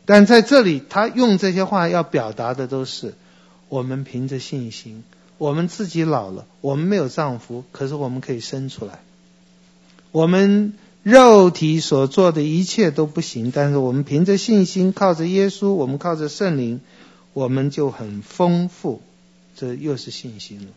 [0.05, 3.15] 但在这里他用这些话要表达的都是。
[3.69, 5.03] 我们凭着信心，
[5.39, 9.01] 我们自己老了，我们没有丈夫，可是我们可以生出来。
[10.13, 10.73] 我们
[11.03, 16.81] 肉体所做的一切都不行，但是我们凭着信心，靠着耶稣，我们靠着圣灵，
[17.33, 19.03] 我们就很丰富。
[19.57, 20.73] 这又是信心了。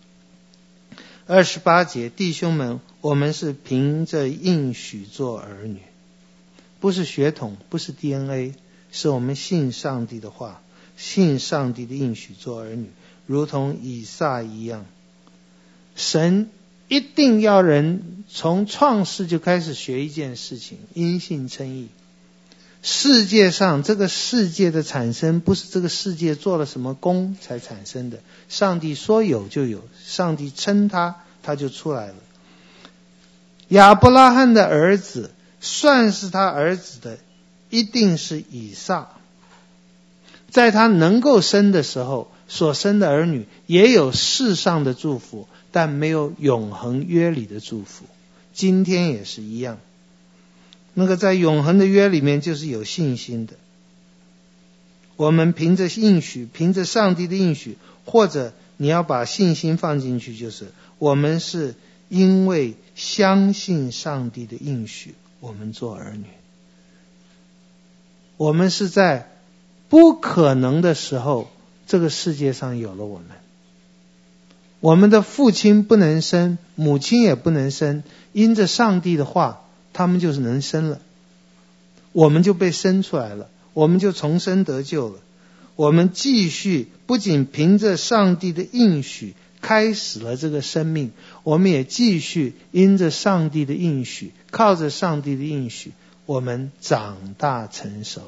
[1.28, 5.80] 二十八节，弟兄们，我们是凭着应许做儿女，
[6.80, 8.54] 不是血统，不是 DNA，
[8.92, 10.62] 是我们信上帝的话，
[11.00, 12.92] 信上帝的应许做儿女，
[13.26, 14.86] 如同以撒一样。
[15.96, 16.50] 神
[16.90, 21.88] 一定要人从创世就开始学一件事情，因信称义。
[22.84, 28.20] 世界上这个世界的产生，不是这个世界做了什么功才产生的。
[28.50, 32.16] 上帝说有就有，上帝称他，他就出来了。
[33.70, 35.32] 亚伯拉罕的儿子，
[35.62, 37.20] 算是他儿子的，
[37.70, 39.10] 一定是以撒。
[40.50, 48.06] 在他能够生的时候，所生的儿女也有世上的祝福，但没有永恒约里的祝福。
[48.54, 49.78] 今天也是一样。
[50.94, 53.54] 那个在永恒的约里面，就是有信心的。
[55.16, 61.76] 我们凭着应许，凭着上帝的应许，或者你要把信心放进去，就是我们是
[62.10, 66.26] 因为相信上帝的应许，我们做儿女。
[68.38, 69.30] 我们是在
[69.90, 71.50] 不可能的时候，
[71.88, 73.28] 这个世界上有了我们。
[74.80, 79.62] 我们的父亲不能生，母亲也不能生，因着上帝的话。
[79.92, 81.02] 他们就是能生了，
[82.14, 85.16] 我们就被生出来了，我们就重生得救了。
[85.76, 91.12] 我们继续不仅凭着上帝的应许开始了这个生命，
[91.44, 95.92] 我们也继续因着上帝的应许，靠着上帝的应许，
[96.26, 98.22] 我们长大成熟。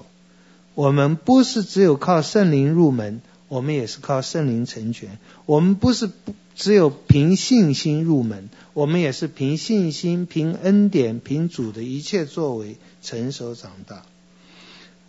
[0.73, 5.18] 我们不是只有靠圣灵入门，我们也是靠圣灵成全。
[5.45, 6.34] 我们不是不。
[6.53, 14.03] 只有凭信心入门，我们也是凭信心、凭恩典、凭主的一切作为成熟长大。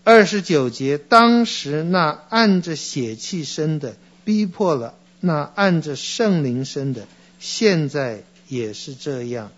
[0.04, 7.06] 二十九节，当时那按着血气生的，逼迫了那按着圣灵生的，
[7.38, 9.50] 现在也是这样。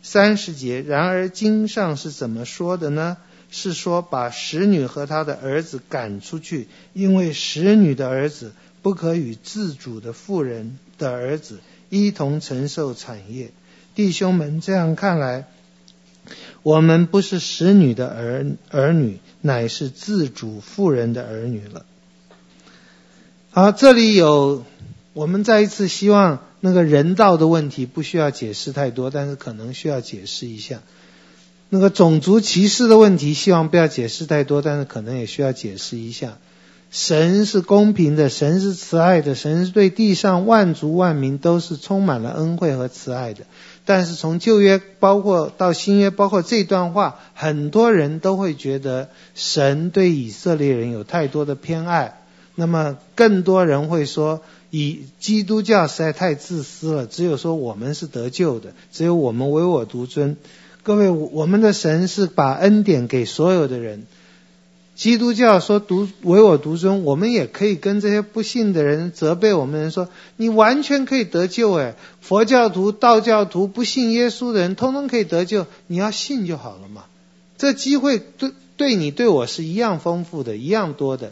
[0.00, 3.18] 三十节，然而经上是怎么说的呢？
[3.52, 8.50] 是说把使女和她的儿子赶出去，因为使女的儿子
[8.82, 10.78] 不可与自主的妇人。
[10.98, 11.58] 的儿子
[11.90, 13.50] 一同承受产业，
[13.96, 15.48] 弟兄们，这样看来，
[16.62, 21.84] 我们不是使女的儿儿女，乃是自主妇人的儿女了。
[23.50, 24.64] 好，这里有
[25.12, 30.82] 我们再一次希望那个人道的问题不需要解释太多，但是可能需要解释一下。
[31.74, 36.36] 那个种族歧视的问题，希望不要解释太多，但是可能也需要解释一下。
[36.90, 43.46] 神是公平的，神是慈爱的，神是对地上万族万民都是充满了恩惠和慈爱的。
[43.86, 52.20] 但是从旧约包括到新约，包括这段话，很多人都会觉得神对以色列人有太多的偏爱。
[52.54, 60.36] 那么更多人会说，以基督教实在太自私了，只有说我们是得救的，只有我们唯我独尊。
[60.84, 64.04] 各位，我们的神是把恩典给所有的人。
[64.96, 77.04] 基督教说独唯我独尊，我们也可以跟这些不信的人责备我们人说，你完全可以得救诶，佛教徒、道教徒、不信耶稣的人，通通可以得救，你要信就好了嘛。
[77.56, 81.30] 这机会对对你对我是一样丰富的，一样多的。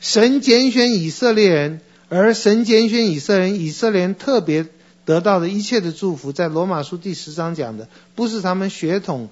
[0.00, 4.66] 神拣选以色列人，而神拣选以色列人，以色列人特别
[5.04, 9.28] 得到的一切的祝福，在罗马书第十章讲的，不是他们血统。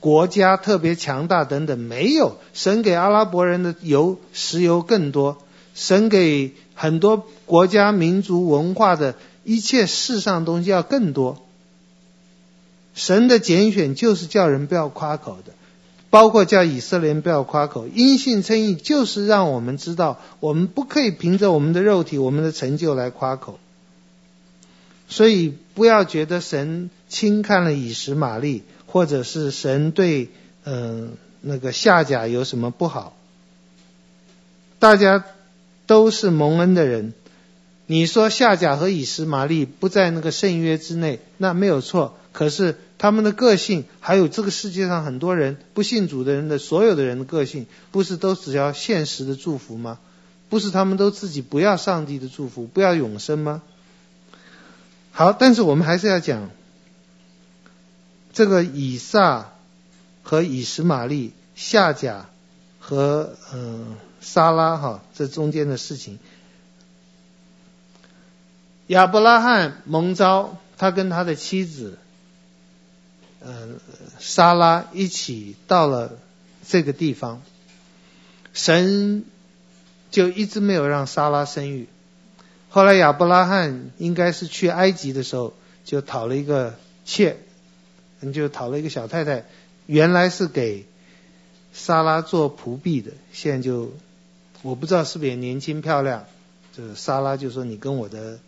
[0.00, 5.38] 国家特别强大等等，没有，神给阿拉伯人的油石油更多，
[5.74, 11.42] 神给很多国家民族文化的一切世上东西要更多。
[12.94, 15.52] 神的拣选就是叫人不要夸口的，
[16.10, 17.88] 包括叫以色列人不要夸口。
[17.92, 23.58] 因信称义就是让我们知道，我们不可以凭着我们的肉体、我们的成就来夸口。
[25.08, 28.62] 所以不要觉得神轻看了以实玛利。
[28.90, 30.30] 或者是神对
[30.64, 31.12] 嗯、
[31.42, 33.14] 那个夏甲有什么不好？
[34.78, 35.26] 大家
[35.86, 37.12] 都是蒙恩的人。
[37.84, 42.16] 你说夏甲和以实玛利不在那个圣约之内，那没有错。
[42.32, 49.98] 可是他们的个性，还有这个世界上很多人不信主的人的所有的人的个性，不是都只要现实的祝福吗？
[50.48, 53.60] 不是他们都自己不要上帝的祝福，不要永生吗？
[55.18, 56.48] 好，但是我们还是要讲。
[58.32, 59.50] 这个以撒
[60.22, 62.30] 和以实玛利、夏甲
[62.78, 66.20] 和嗯撒拉哈，这中间的事情，
[68.86, 71.98] 亚伯拉罕蒙召，他跟他的妻子
[73.40, 73.80] 嗯
[74.20, 76.12] 撒拉一起到了
[76.68, 77.42] 这个地方，
[78.52, 79.24] 神
[80.12, 81.88] 就一直没有让撒拉生育，
[82.70, 85.54] 后来亚伯拉罕应该是去埃及的时候，
[85.84, 86.74] 就讨了一个
[87.04, 87.38] 妾，
[88.32, 89.46] 就讨了一个小太太，
[89.86, 90.84] 原来是给
[91.72, 93.92] 莎拉做仆婢的，现在就
[94.62, 96.26] 我不知道是不是也年轻漂亮，
[96.76, 98.38] 这莎拉就说你跟我的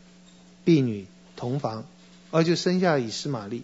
[0.65, 1.07] 婢女
[1.37, 1.85] 同房，
[2.31, 3.63] 而就生下以实玛利。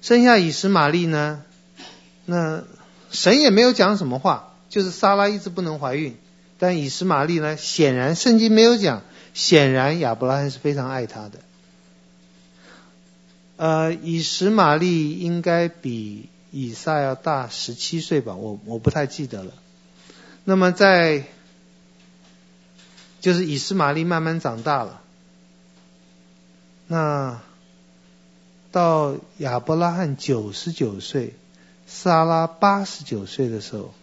[0.00, 1.42] 生下以实玛利呢，
[2.26, 2.62] 那
[3.10, 6.16] 神也没有讲什么话，就是莎拉一直不能怀孕。
[6.58, 7.56] 但以实玛利呢？
[7.56, 9.02] 显然圣经没有讲，
[9.32, 11.38] 显然亚伯拉罕是非常爱他的。
[13.56, 18.34] 呃，以实玛利应该比以撒要大十七岁吧？
[18.34, 19.52] 我我不太记得了。
[20.44, 21.24] 那么在，
[23.20, 25.00] 就是以实玛利慢慢长大了，
[26.88, 27.40] 那
[28.72, 31.34] 到亚伯拉罕九十九岁，
[31.86, 33.94] 撒拉八十九岁的时候，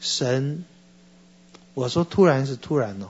[0.00, 0.64] 神。
[1.74, 3.08] 我说突然是突然哦，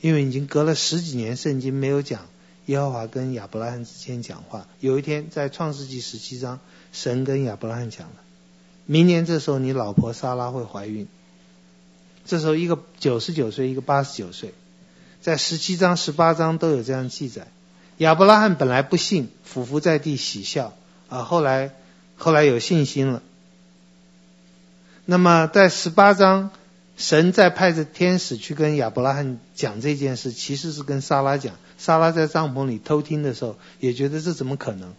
[0.00, 2.26] 因为已经隔了十几年，圣经没有讲
[2.66, 4.66] 耶和华跟亚伯拉罕之间讲话。
[4.80, 6.58] 有一天在创世纪十七章，
[6.92, 8.16] 神跟亚伯拉罕讲了，
[8.84, 11.06] 明年这时候你老婆撒拉会怀孕。
[12.26, 14.54] 这时候一个九十九岁，一个八十九岁，
[15.20, 17.46] 在十七章、十八章都有这样记载。
[17.98, 20.74] 亚伯拉罕本来不信，俯伏在地喜笑
[21.08, 21.74] 啊，后来
[22.16, 23.22] 后来有信心了。
[25.04, 26.50] 那么在十八章。
[26.98, 31.54] 神在派着天使去跟亚伯拉罕讲这件事，其实是跟撒拉讲。
[31.78, 34.92] 撒拉在帐篷里偷听的时候，也觉得这怎么可能？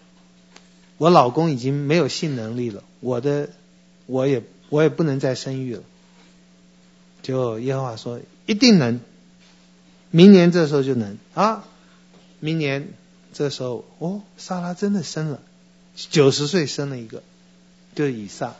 [0.98, 3.50] 我老公已经没有性能力了，我的
[4.06, 5.84] 我也我也不能再生育了。
[7.22, 9.02] 就耶和华说一定能，
[10.10, 11.66] 明年这时候就能啊！
[12.40, 12.94] 明年
[13.34, 15.42] 这时候哦，撒拉真的生了，
[15.96, 17.24] 九十岁生了一个，
[17.94, 18.56] 就是以撒。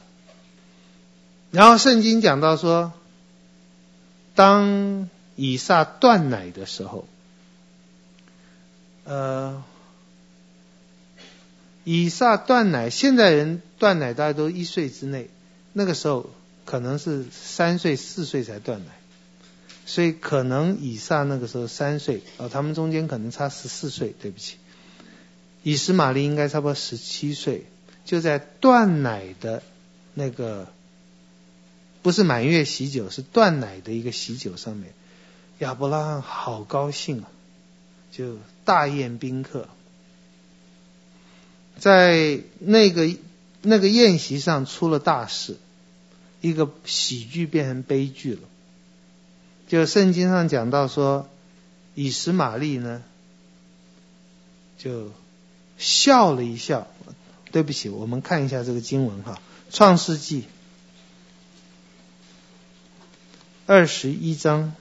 [1.52, 2.92] 然后圣经讲到说。
[4.40, 7.10] 当以撒断奶的时候，
[9.04, 9.62] 呃，
[11.84, 15.30] 以撒断奶，现在人断奶大概都一岁之内，
[15.74, 16.30] 那个时候
[16.64, 18.94] 可能是三岁四岁才断奶，
[19.86, 24.56] 所以可能以撒那个时候三岁，哦，他们中间可能差十四岁，对不起，
[25.64, 27.66] 以实玛利应该差不多十七岁，
[28.06, 29.64] 就在断奶的
[30.14, 30.70] 那个。
[32.02, 34.94] 不是满月喜酒，是断奶的一个喜酒上面，
[35.60, 37.30] 亚伯拉罕好高兴啊，
[38.12, 39.68] 就大宴宾客，
[41.78, 43.10] 在那个
[43.62, 45.58] 那个宴席上出了大事，
[46.42, 48.42] 一个喜剧变成悲剧了。
[49.68, 51.30] 就圣经上讲到说，
[51.96, 53.04] 以实玛利呢，
[54.78, 55.12] 就
[55.78, 56.88] 笑了一笑。
[57.52, 59.42] 对不起，我们看一下这个经文哈，
[59.76, 60.42] 《创世纪》。
[63.70, 64.74] 二十一章，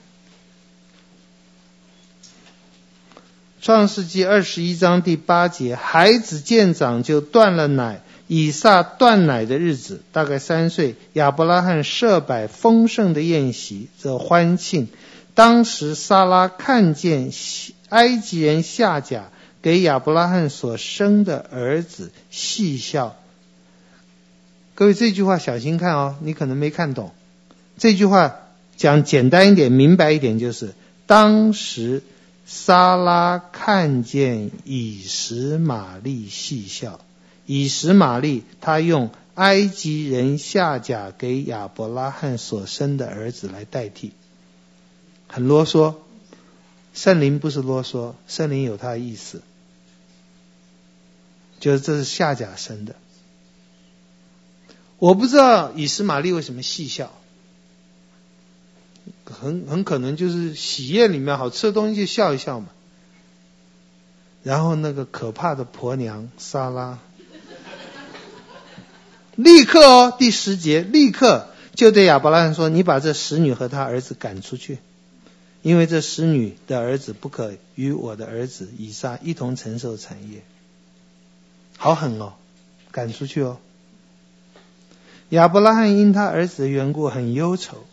[3.60, 8.00] 创世纪二十一章第八节，孩子见长就断了奶。
[8.28, 10.94] 以撒断奶的日子大概三岁。
[11.12, 14.88] 亚伯拉罕设摆丰盛的宴席，这欢庆。
[15.34, 17.30] 当时撒拉看见
[17.90, 19.28] 埃及人夏甲
[19.60, 23.16] 给亚伯拉罕所生的儿子，戏笑。
[24.74, 27.12] 各位这句话小心看哦，你可能没看懂
[27.76, 28.44] 这句话。
[28.78, 30.72] 讲简单一点，明白一点，就是
[31.06, 32.02] 当时
[32.46, 37.00] 撒拉看见以实玛利细笑，
[37.44, 44.12] 以实玛利他用埃及人夏甲给亚伯拉罕所生的儿子来代替，
[45.26, 45.96] 很啰嗦。
[46.94, 49.42] 圣灵不是啰嗦，圣灵有他的意思，
[51.60, 52.94] 就是这是夏甲生的。
[54.98, 57.12] 我不知道以实玛利为什么细笑。
[59.30, 62.68] 很很可能就是喜宴里面好吃的东西就笑一笑嘛，
[64.42, 66.98] 然后那个可怕的婆娘莎拉，
[69.36, 74.78] 立刻哦，第十节立刻就对亚伯拉罕说：“你把这使女和她儿子赶出去，
[75.62, 80.42] 因为这使女的儿子不可与我的儿子以撒一同承受产业。”
[81.76, 82.32] 好狠哦，
[82.90, 83.58] 赶出去哦。
[85.28, 87.84] 亚伯拉罕因他儿子的缘故很忧愁。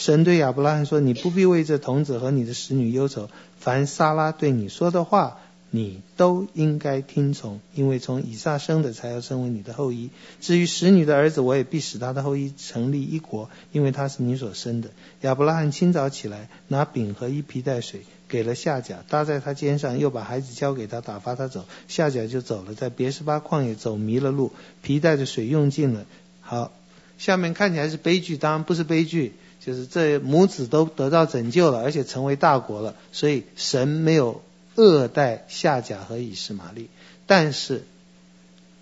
[0.00, 3.28] 神对亚伯拉罕说：“你不必为这童子和你的使女忧愁，
[3.58, 5.36] 凡撒拉对你说的话，
[5.68, 10.08] 你都应该听从，因为从以撒生的才要成为你的后裔。
[10.40, 14.88] 至于使女的儿子，我也必使他的后裔成立一国，因为他是你所生的。”
[15.20, 21.66] 亚伯拉罕清早起来，拿饼和一皮带水给了夏甲，搭在他肩上，又把孩子交给他，打发他走。
[21.88, 24.50] 夏甲就走了，在别是巴旷野走迷了路，
[24.80, 26.06] 皮带的水用尽了。
[26.40, 26.72] 好，
[27.18, 29.34] 下面看起来是悲剧，当然不是悲剧。
[29.64, 34.42] 就是这母子都得到拯救了，而且成为大国了，所以神没有
[34.74, 36.88] 恶待夏甲和以实玛利。
[37.26, 37.84] 但是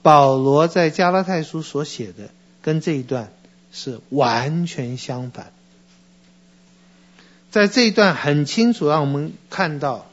[0.02, 2.30] 保罗在加拉太书所写的
[2.62, 3.32] 跟这一段
[3.72, 5.52] 是完全相反。
[7.50, 10.06] 在这一段很清楚让我们看到，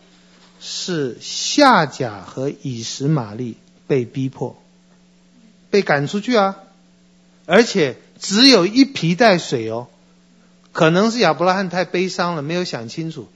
[0.60, 4.58] 是夏甲和以实玛利被逼迫，
[5.70, 6.58] 被赶出去啊，
[7.46, 9.88] 而且只有一皮带水哦。
[10.76, 13.30] 可能是亚伯拉罕太悲伤了，没有想清楚。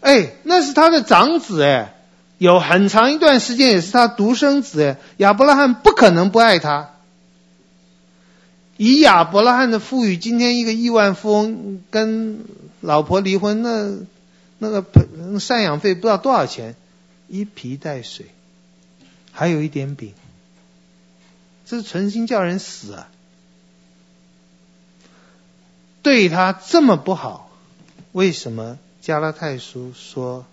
[0.00, 1.96] 哎，那是他的长子哎，
[2.38, 6.90] 有很长一段时间也是他独生子哎，亚伯拉罕不可能不爱他。
[8.76, 12.44] 以亚伯拉罕的富裕，今天一个亿万富翁跟
[12.80, 13.96] 老婆离婚，那
[14.60, 14.80] 那个
[15.40, 16.76] 赡养费不知道多少钱，
[17.26, 18.26] 一皮带水，
[19.32, 20.12] 还有一点饼，
[21.66, 23.08] 这是存心叫人死啊。
[26.04, 27.50] 对他这么不好，
[28.12, 30.44] 为什么加拉太书说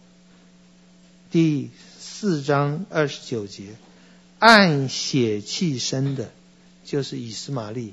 [1.29, 1.69] 第
[1.99, 3.75] 四章二十九节，
[4.39, 6.31] 按血气生的，
[6.85, 7.91] 就是以斯玛利，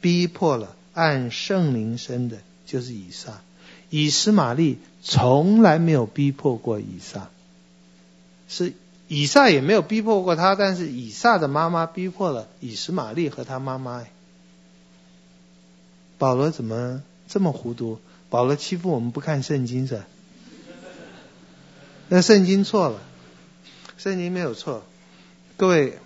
[0.00, 3.42] 逼迫了按圣灵生的，就是以撒。
[3.90, 7.30] 以斯玛利从来没有逼迫过以撒，
[8.48, 8.72] 是
[9.06, 14.04] 以撒也没有逼迫过他，但是以撒的妈妈逼迫了以斯玛利和他妈妈。
[16.18, 18.00] 保罗怎么这么糊涂？
[18.28, 20.02] 保罗欺负我们不看圣经是？
[22.08, 23.00] 那圣经错了，
[23.96, 24.84] 圣经没有错。
[25.56, 25.98] 各位，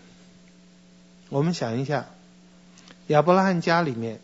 [1.29, 2.11] 我们想一下，
[3.07, 4.21] 亚伯拉罕家里面，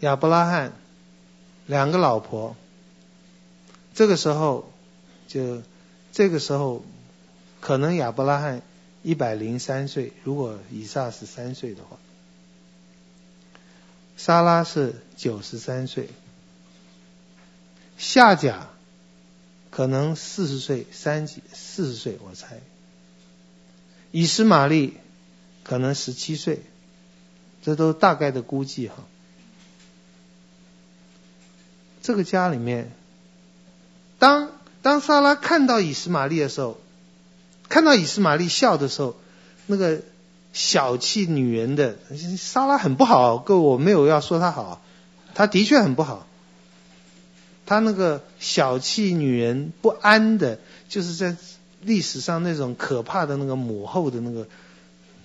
[0.00, 0.72] 亚伯拉罕
[1.66, 2.56] 两个老婆，
[3.94, 4.72] 这个时候
[5.26, 5.62] 就
[6.12, 6.84] 这个时候，
[7.60, 8.62] 可能亚伯拉罕
[9.02, 11.96] 一百零三岁，如果以撒是三岁的话。
[14.18, 16.08] 莎拉是九十三岁，
[17.96, 18.68] 夏甲
[19.70, 22.60] 可能四十岁，三几四十岁我猜。
[24.10, 24.96] 以实玛利
[25.62, 26.62] 可能十七岁，
[27.62, 28.96] 这都大概的估计哈。
[32.02, 32.90] 这个家里面，
[34.18, 34.50] 当
[34.82, 36.80] 当莎拉看到以实玛利的时候，
[37.68, 39.16] 看到以实玛利笑的时候，
[39.66, 40.02] 那个。
[40.52, 41.96] 小气女人的
[42.36, 44.82] 莎拉很不好，各位，我没有要说她好，
[45.34, 46.26] 她的确很不好。
[47.66, 50.58] 她那个小气女人不安的，
[50.88, 51.36] 就是在
[51.82, 54.48] 历史上那种可怕的那个母后的那个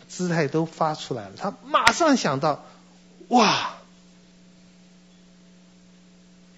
[0.09, 1.31] 姿态都发出来了。
[1.37, 2.65] 她马上想到，
[3.29, 3.75] 哇，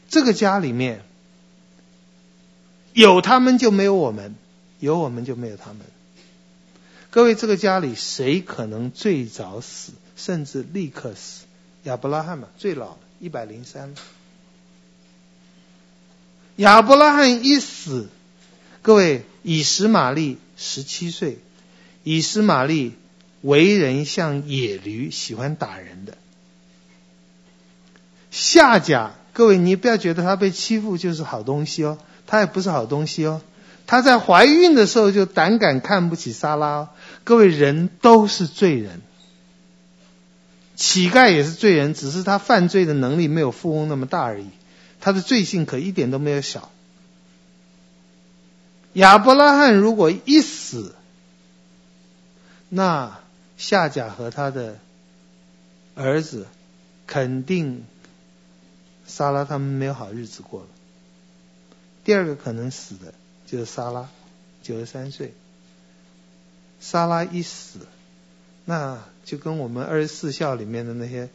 [0.10, 1.04] 这个家里面
[2.94, 4.36] 有他们就没有我们，
[4.80, 5.82] 有我们就没有他们。
[7.16, 11.46] 各位，这个家里谁可能最早死，甚至立刻死？
[11.84, 13.96] 亚伯拉罕嘛，最老一百零三。
[16.58, 18.10] 亚伯拉罕一死，
[18.82, 21.40] 各位，以实玛利十七岁，
[22.04, 22.92] 以实玛利
[23.44, 26.18] 为人像野驴，喜欢打人的。
[28.30, 31.98] 夏甲，各位，你不要觉得他被欺负就是好东西哦，
[32.28, 33.42] 他也不是好东西哦。
[33.88, 36.90] 他在怀孕的时候就胆敢看不起撒拉。
[37.24, 39.02] 各位，人都是罪人，
[40.76, 44.48] 乞丐也是罪人，只是他犯罪的能力没有富翁那么大而已。
[44.99, 46.72] 他的罪性可一点都没有小。
[48.94, 50.95] 亚伯拉罕如果一死，
[52.70, 53.20] 那
[53.57, 54.80] 夏甲和他的
[55.95, 56.48] 儿子
[57.06, 57.86] 肯定
[59.06, 60.68] 撒拉他们没有好日子过了。
[62.03, 63.14] 第二个可能死的。
[63.46, 64.10] 就是莎拉，
[64.62, 65.34] 九十三岁。
[66.80, 67.80] 莎拉一死，
[68.66, 71.30] 那就跟我们二十四孝里面的那些，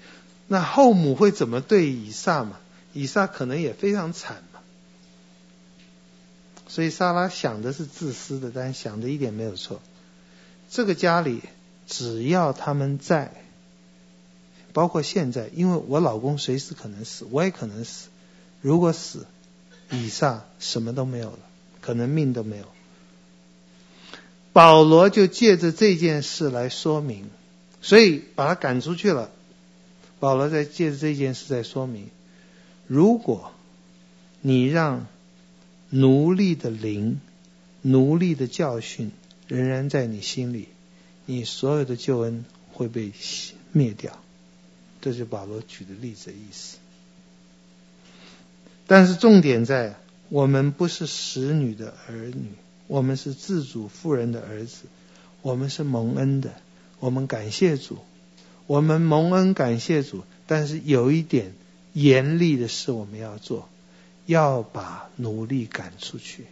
[0.48, 2.58] 那后母会怎么对以撒嘛？
[2.92, 4.60] 以撒可能也非常惨嘛。
[6.68, 9.80] 所以莎拉想的是自私的，但想的一点没有错。
[10.70, 11.42] 这个家里
[11.88, 13.32] 只要他们在，
[14.72, 18.08] 包括现在，因为我老公随时可能死，我也可能死。
[18.60, 19.26] 如果死，
[19.90, 21.38] 以撒什么都没有了。
[21.80, 22.64] 可能命都没有，
[24.52, 27.30] 保罗就借着这件事来说明，
[27.80, 29.30] 所以把他赶出去了。
[30.18, 32.10] 保罗在借着这件事在说明，
[32.86, 33.52] 如果
[34.42, 35.06] 你让
[35.88, 37.20] 奴隶的灵、
[37.80, 39.10] 奴隶的教训
[39.48, 40.68] 仍然在你心里，
[41.24, 43.12] 你所有的救恩会被
[43.72, 44.18] 灭掉。
[45.00, 46.76] 这是保罗举的例子的意思。
[48.86, 49.96] 但是重点在。
[50.30, 52.52] 我们不是使女的儿女，
[52.86, 54.84] 我们是自主妇人的儿子，
[55.42, 56.54] 我们是蒙恩的，
[57.00, 57.98] 我们感谢主，
[58.66, 60.22] 我们蒙恩感谢主。
[60.46, 61.52] 但是有一点
[61.92, 63.68] 严厉的事我们要做，
[64.24, 66.46] 要把奴隶赶出去，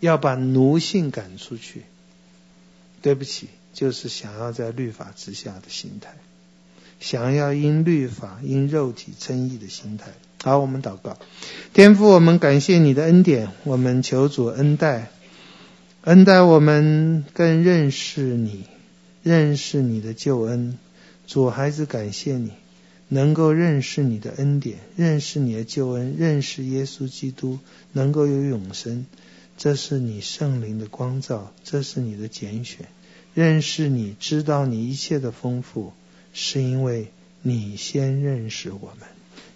[0.00, 1.82] 要把奴性赶出去。
[3.02, 6.16] 对不起，就是想要在律法之下的心态，
[6.98, 10.12] 想要因律法、因肉体称义的心态。
[10.46, 11.18] 好，我们祷告，
[11.74, 15.10] 天父，我们感谢你的恩典，我们求主恩待，
[16.02, 18.62] 恩待我们更认识你，
[19.24, 20.78] 认识你的救恩。
[21.26, 22.52] 主孩子，感谢你。
[23.08, 27.58] 能够认识你的恩典，认识你的救恩，认识耶稣基督，
[27.92, 29.04] 能够有永生，
[29.58, 32.86] 这是你圣灵的光照，这是你的拣选。
[33.34, 35.92] 认识你，知道你一切的丰富，
[36.32, 37.08] 是因为
[37.42, 39.08] 你先认识我们，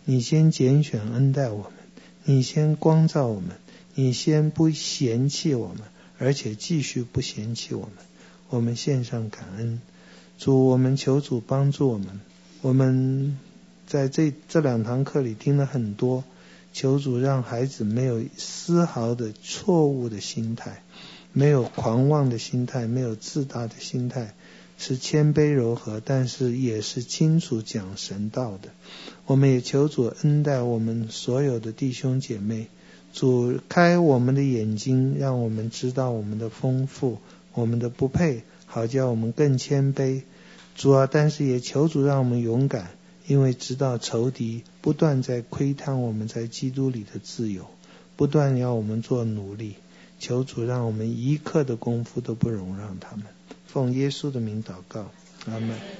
[0.04, 1.72] 你先拣选恩待我们，
[2.24, 3.50] 你先光照我们，
[3.94, 5.78] 你先不嫌弃我们，
[6.18, 7.92] 而且继续不嫌弃我们。
[8.48, 9.80] 我们献上感恩，
[10.36, 12.20] 主，我们求主帮助我们。
[12.62, 13.38] 我们
[13.86, 16.24] 在这这两堂课里听了很多，
[16.72, 20.82] 求主让孩子没有丝毫的错误的心态，
[21.32, 24.34] 没有狂妄的心态，没有自大的心态，
[24.80, 28.70] 是谦卑柔和，但是也是清楚讲神道的。
[29.26, 32.68] 我们也求主恩待我们所有的弟兄姐妹，
[33.12, 37.18] 主开我们的眼睛，让我们知道我们的丰富，
[37.52, 40.22] 我们的不配，好叫我们更谦卑。
[40.74, 42.92] 主啊，但是也求主让我们勇敢，
[43.26, 47.66] 因为知道仇敌不断在窥探我们在基督里的自由，
[48.16, 49.74] 不断要我们做奴隶。
[50.18, 53.26] 求主让我们一刻的功夫都不容让他们。
[53.72, 55.08] 奉耶稣的名祷告，
[55.46, 55.90] 阿门。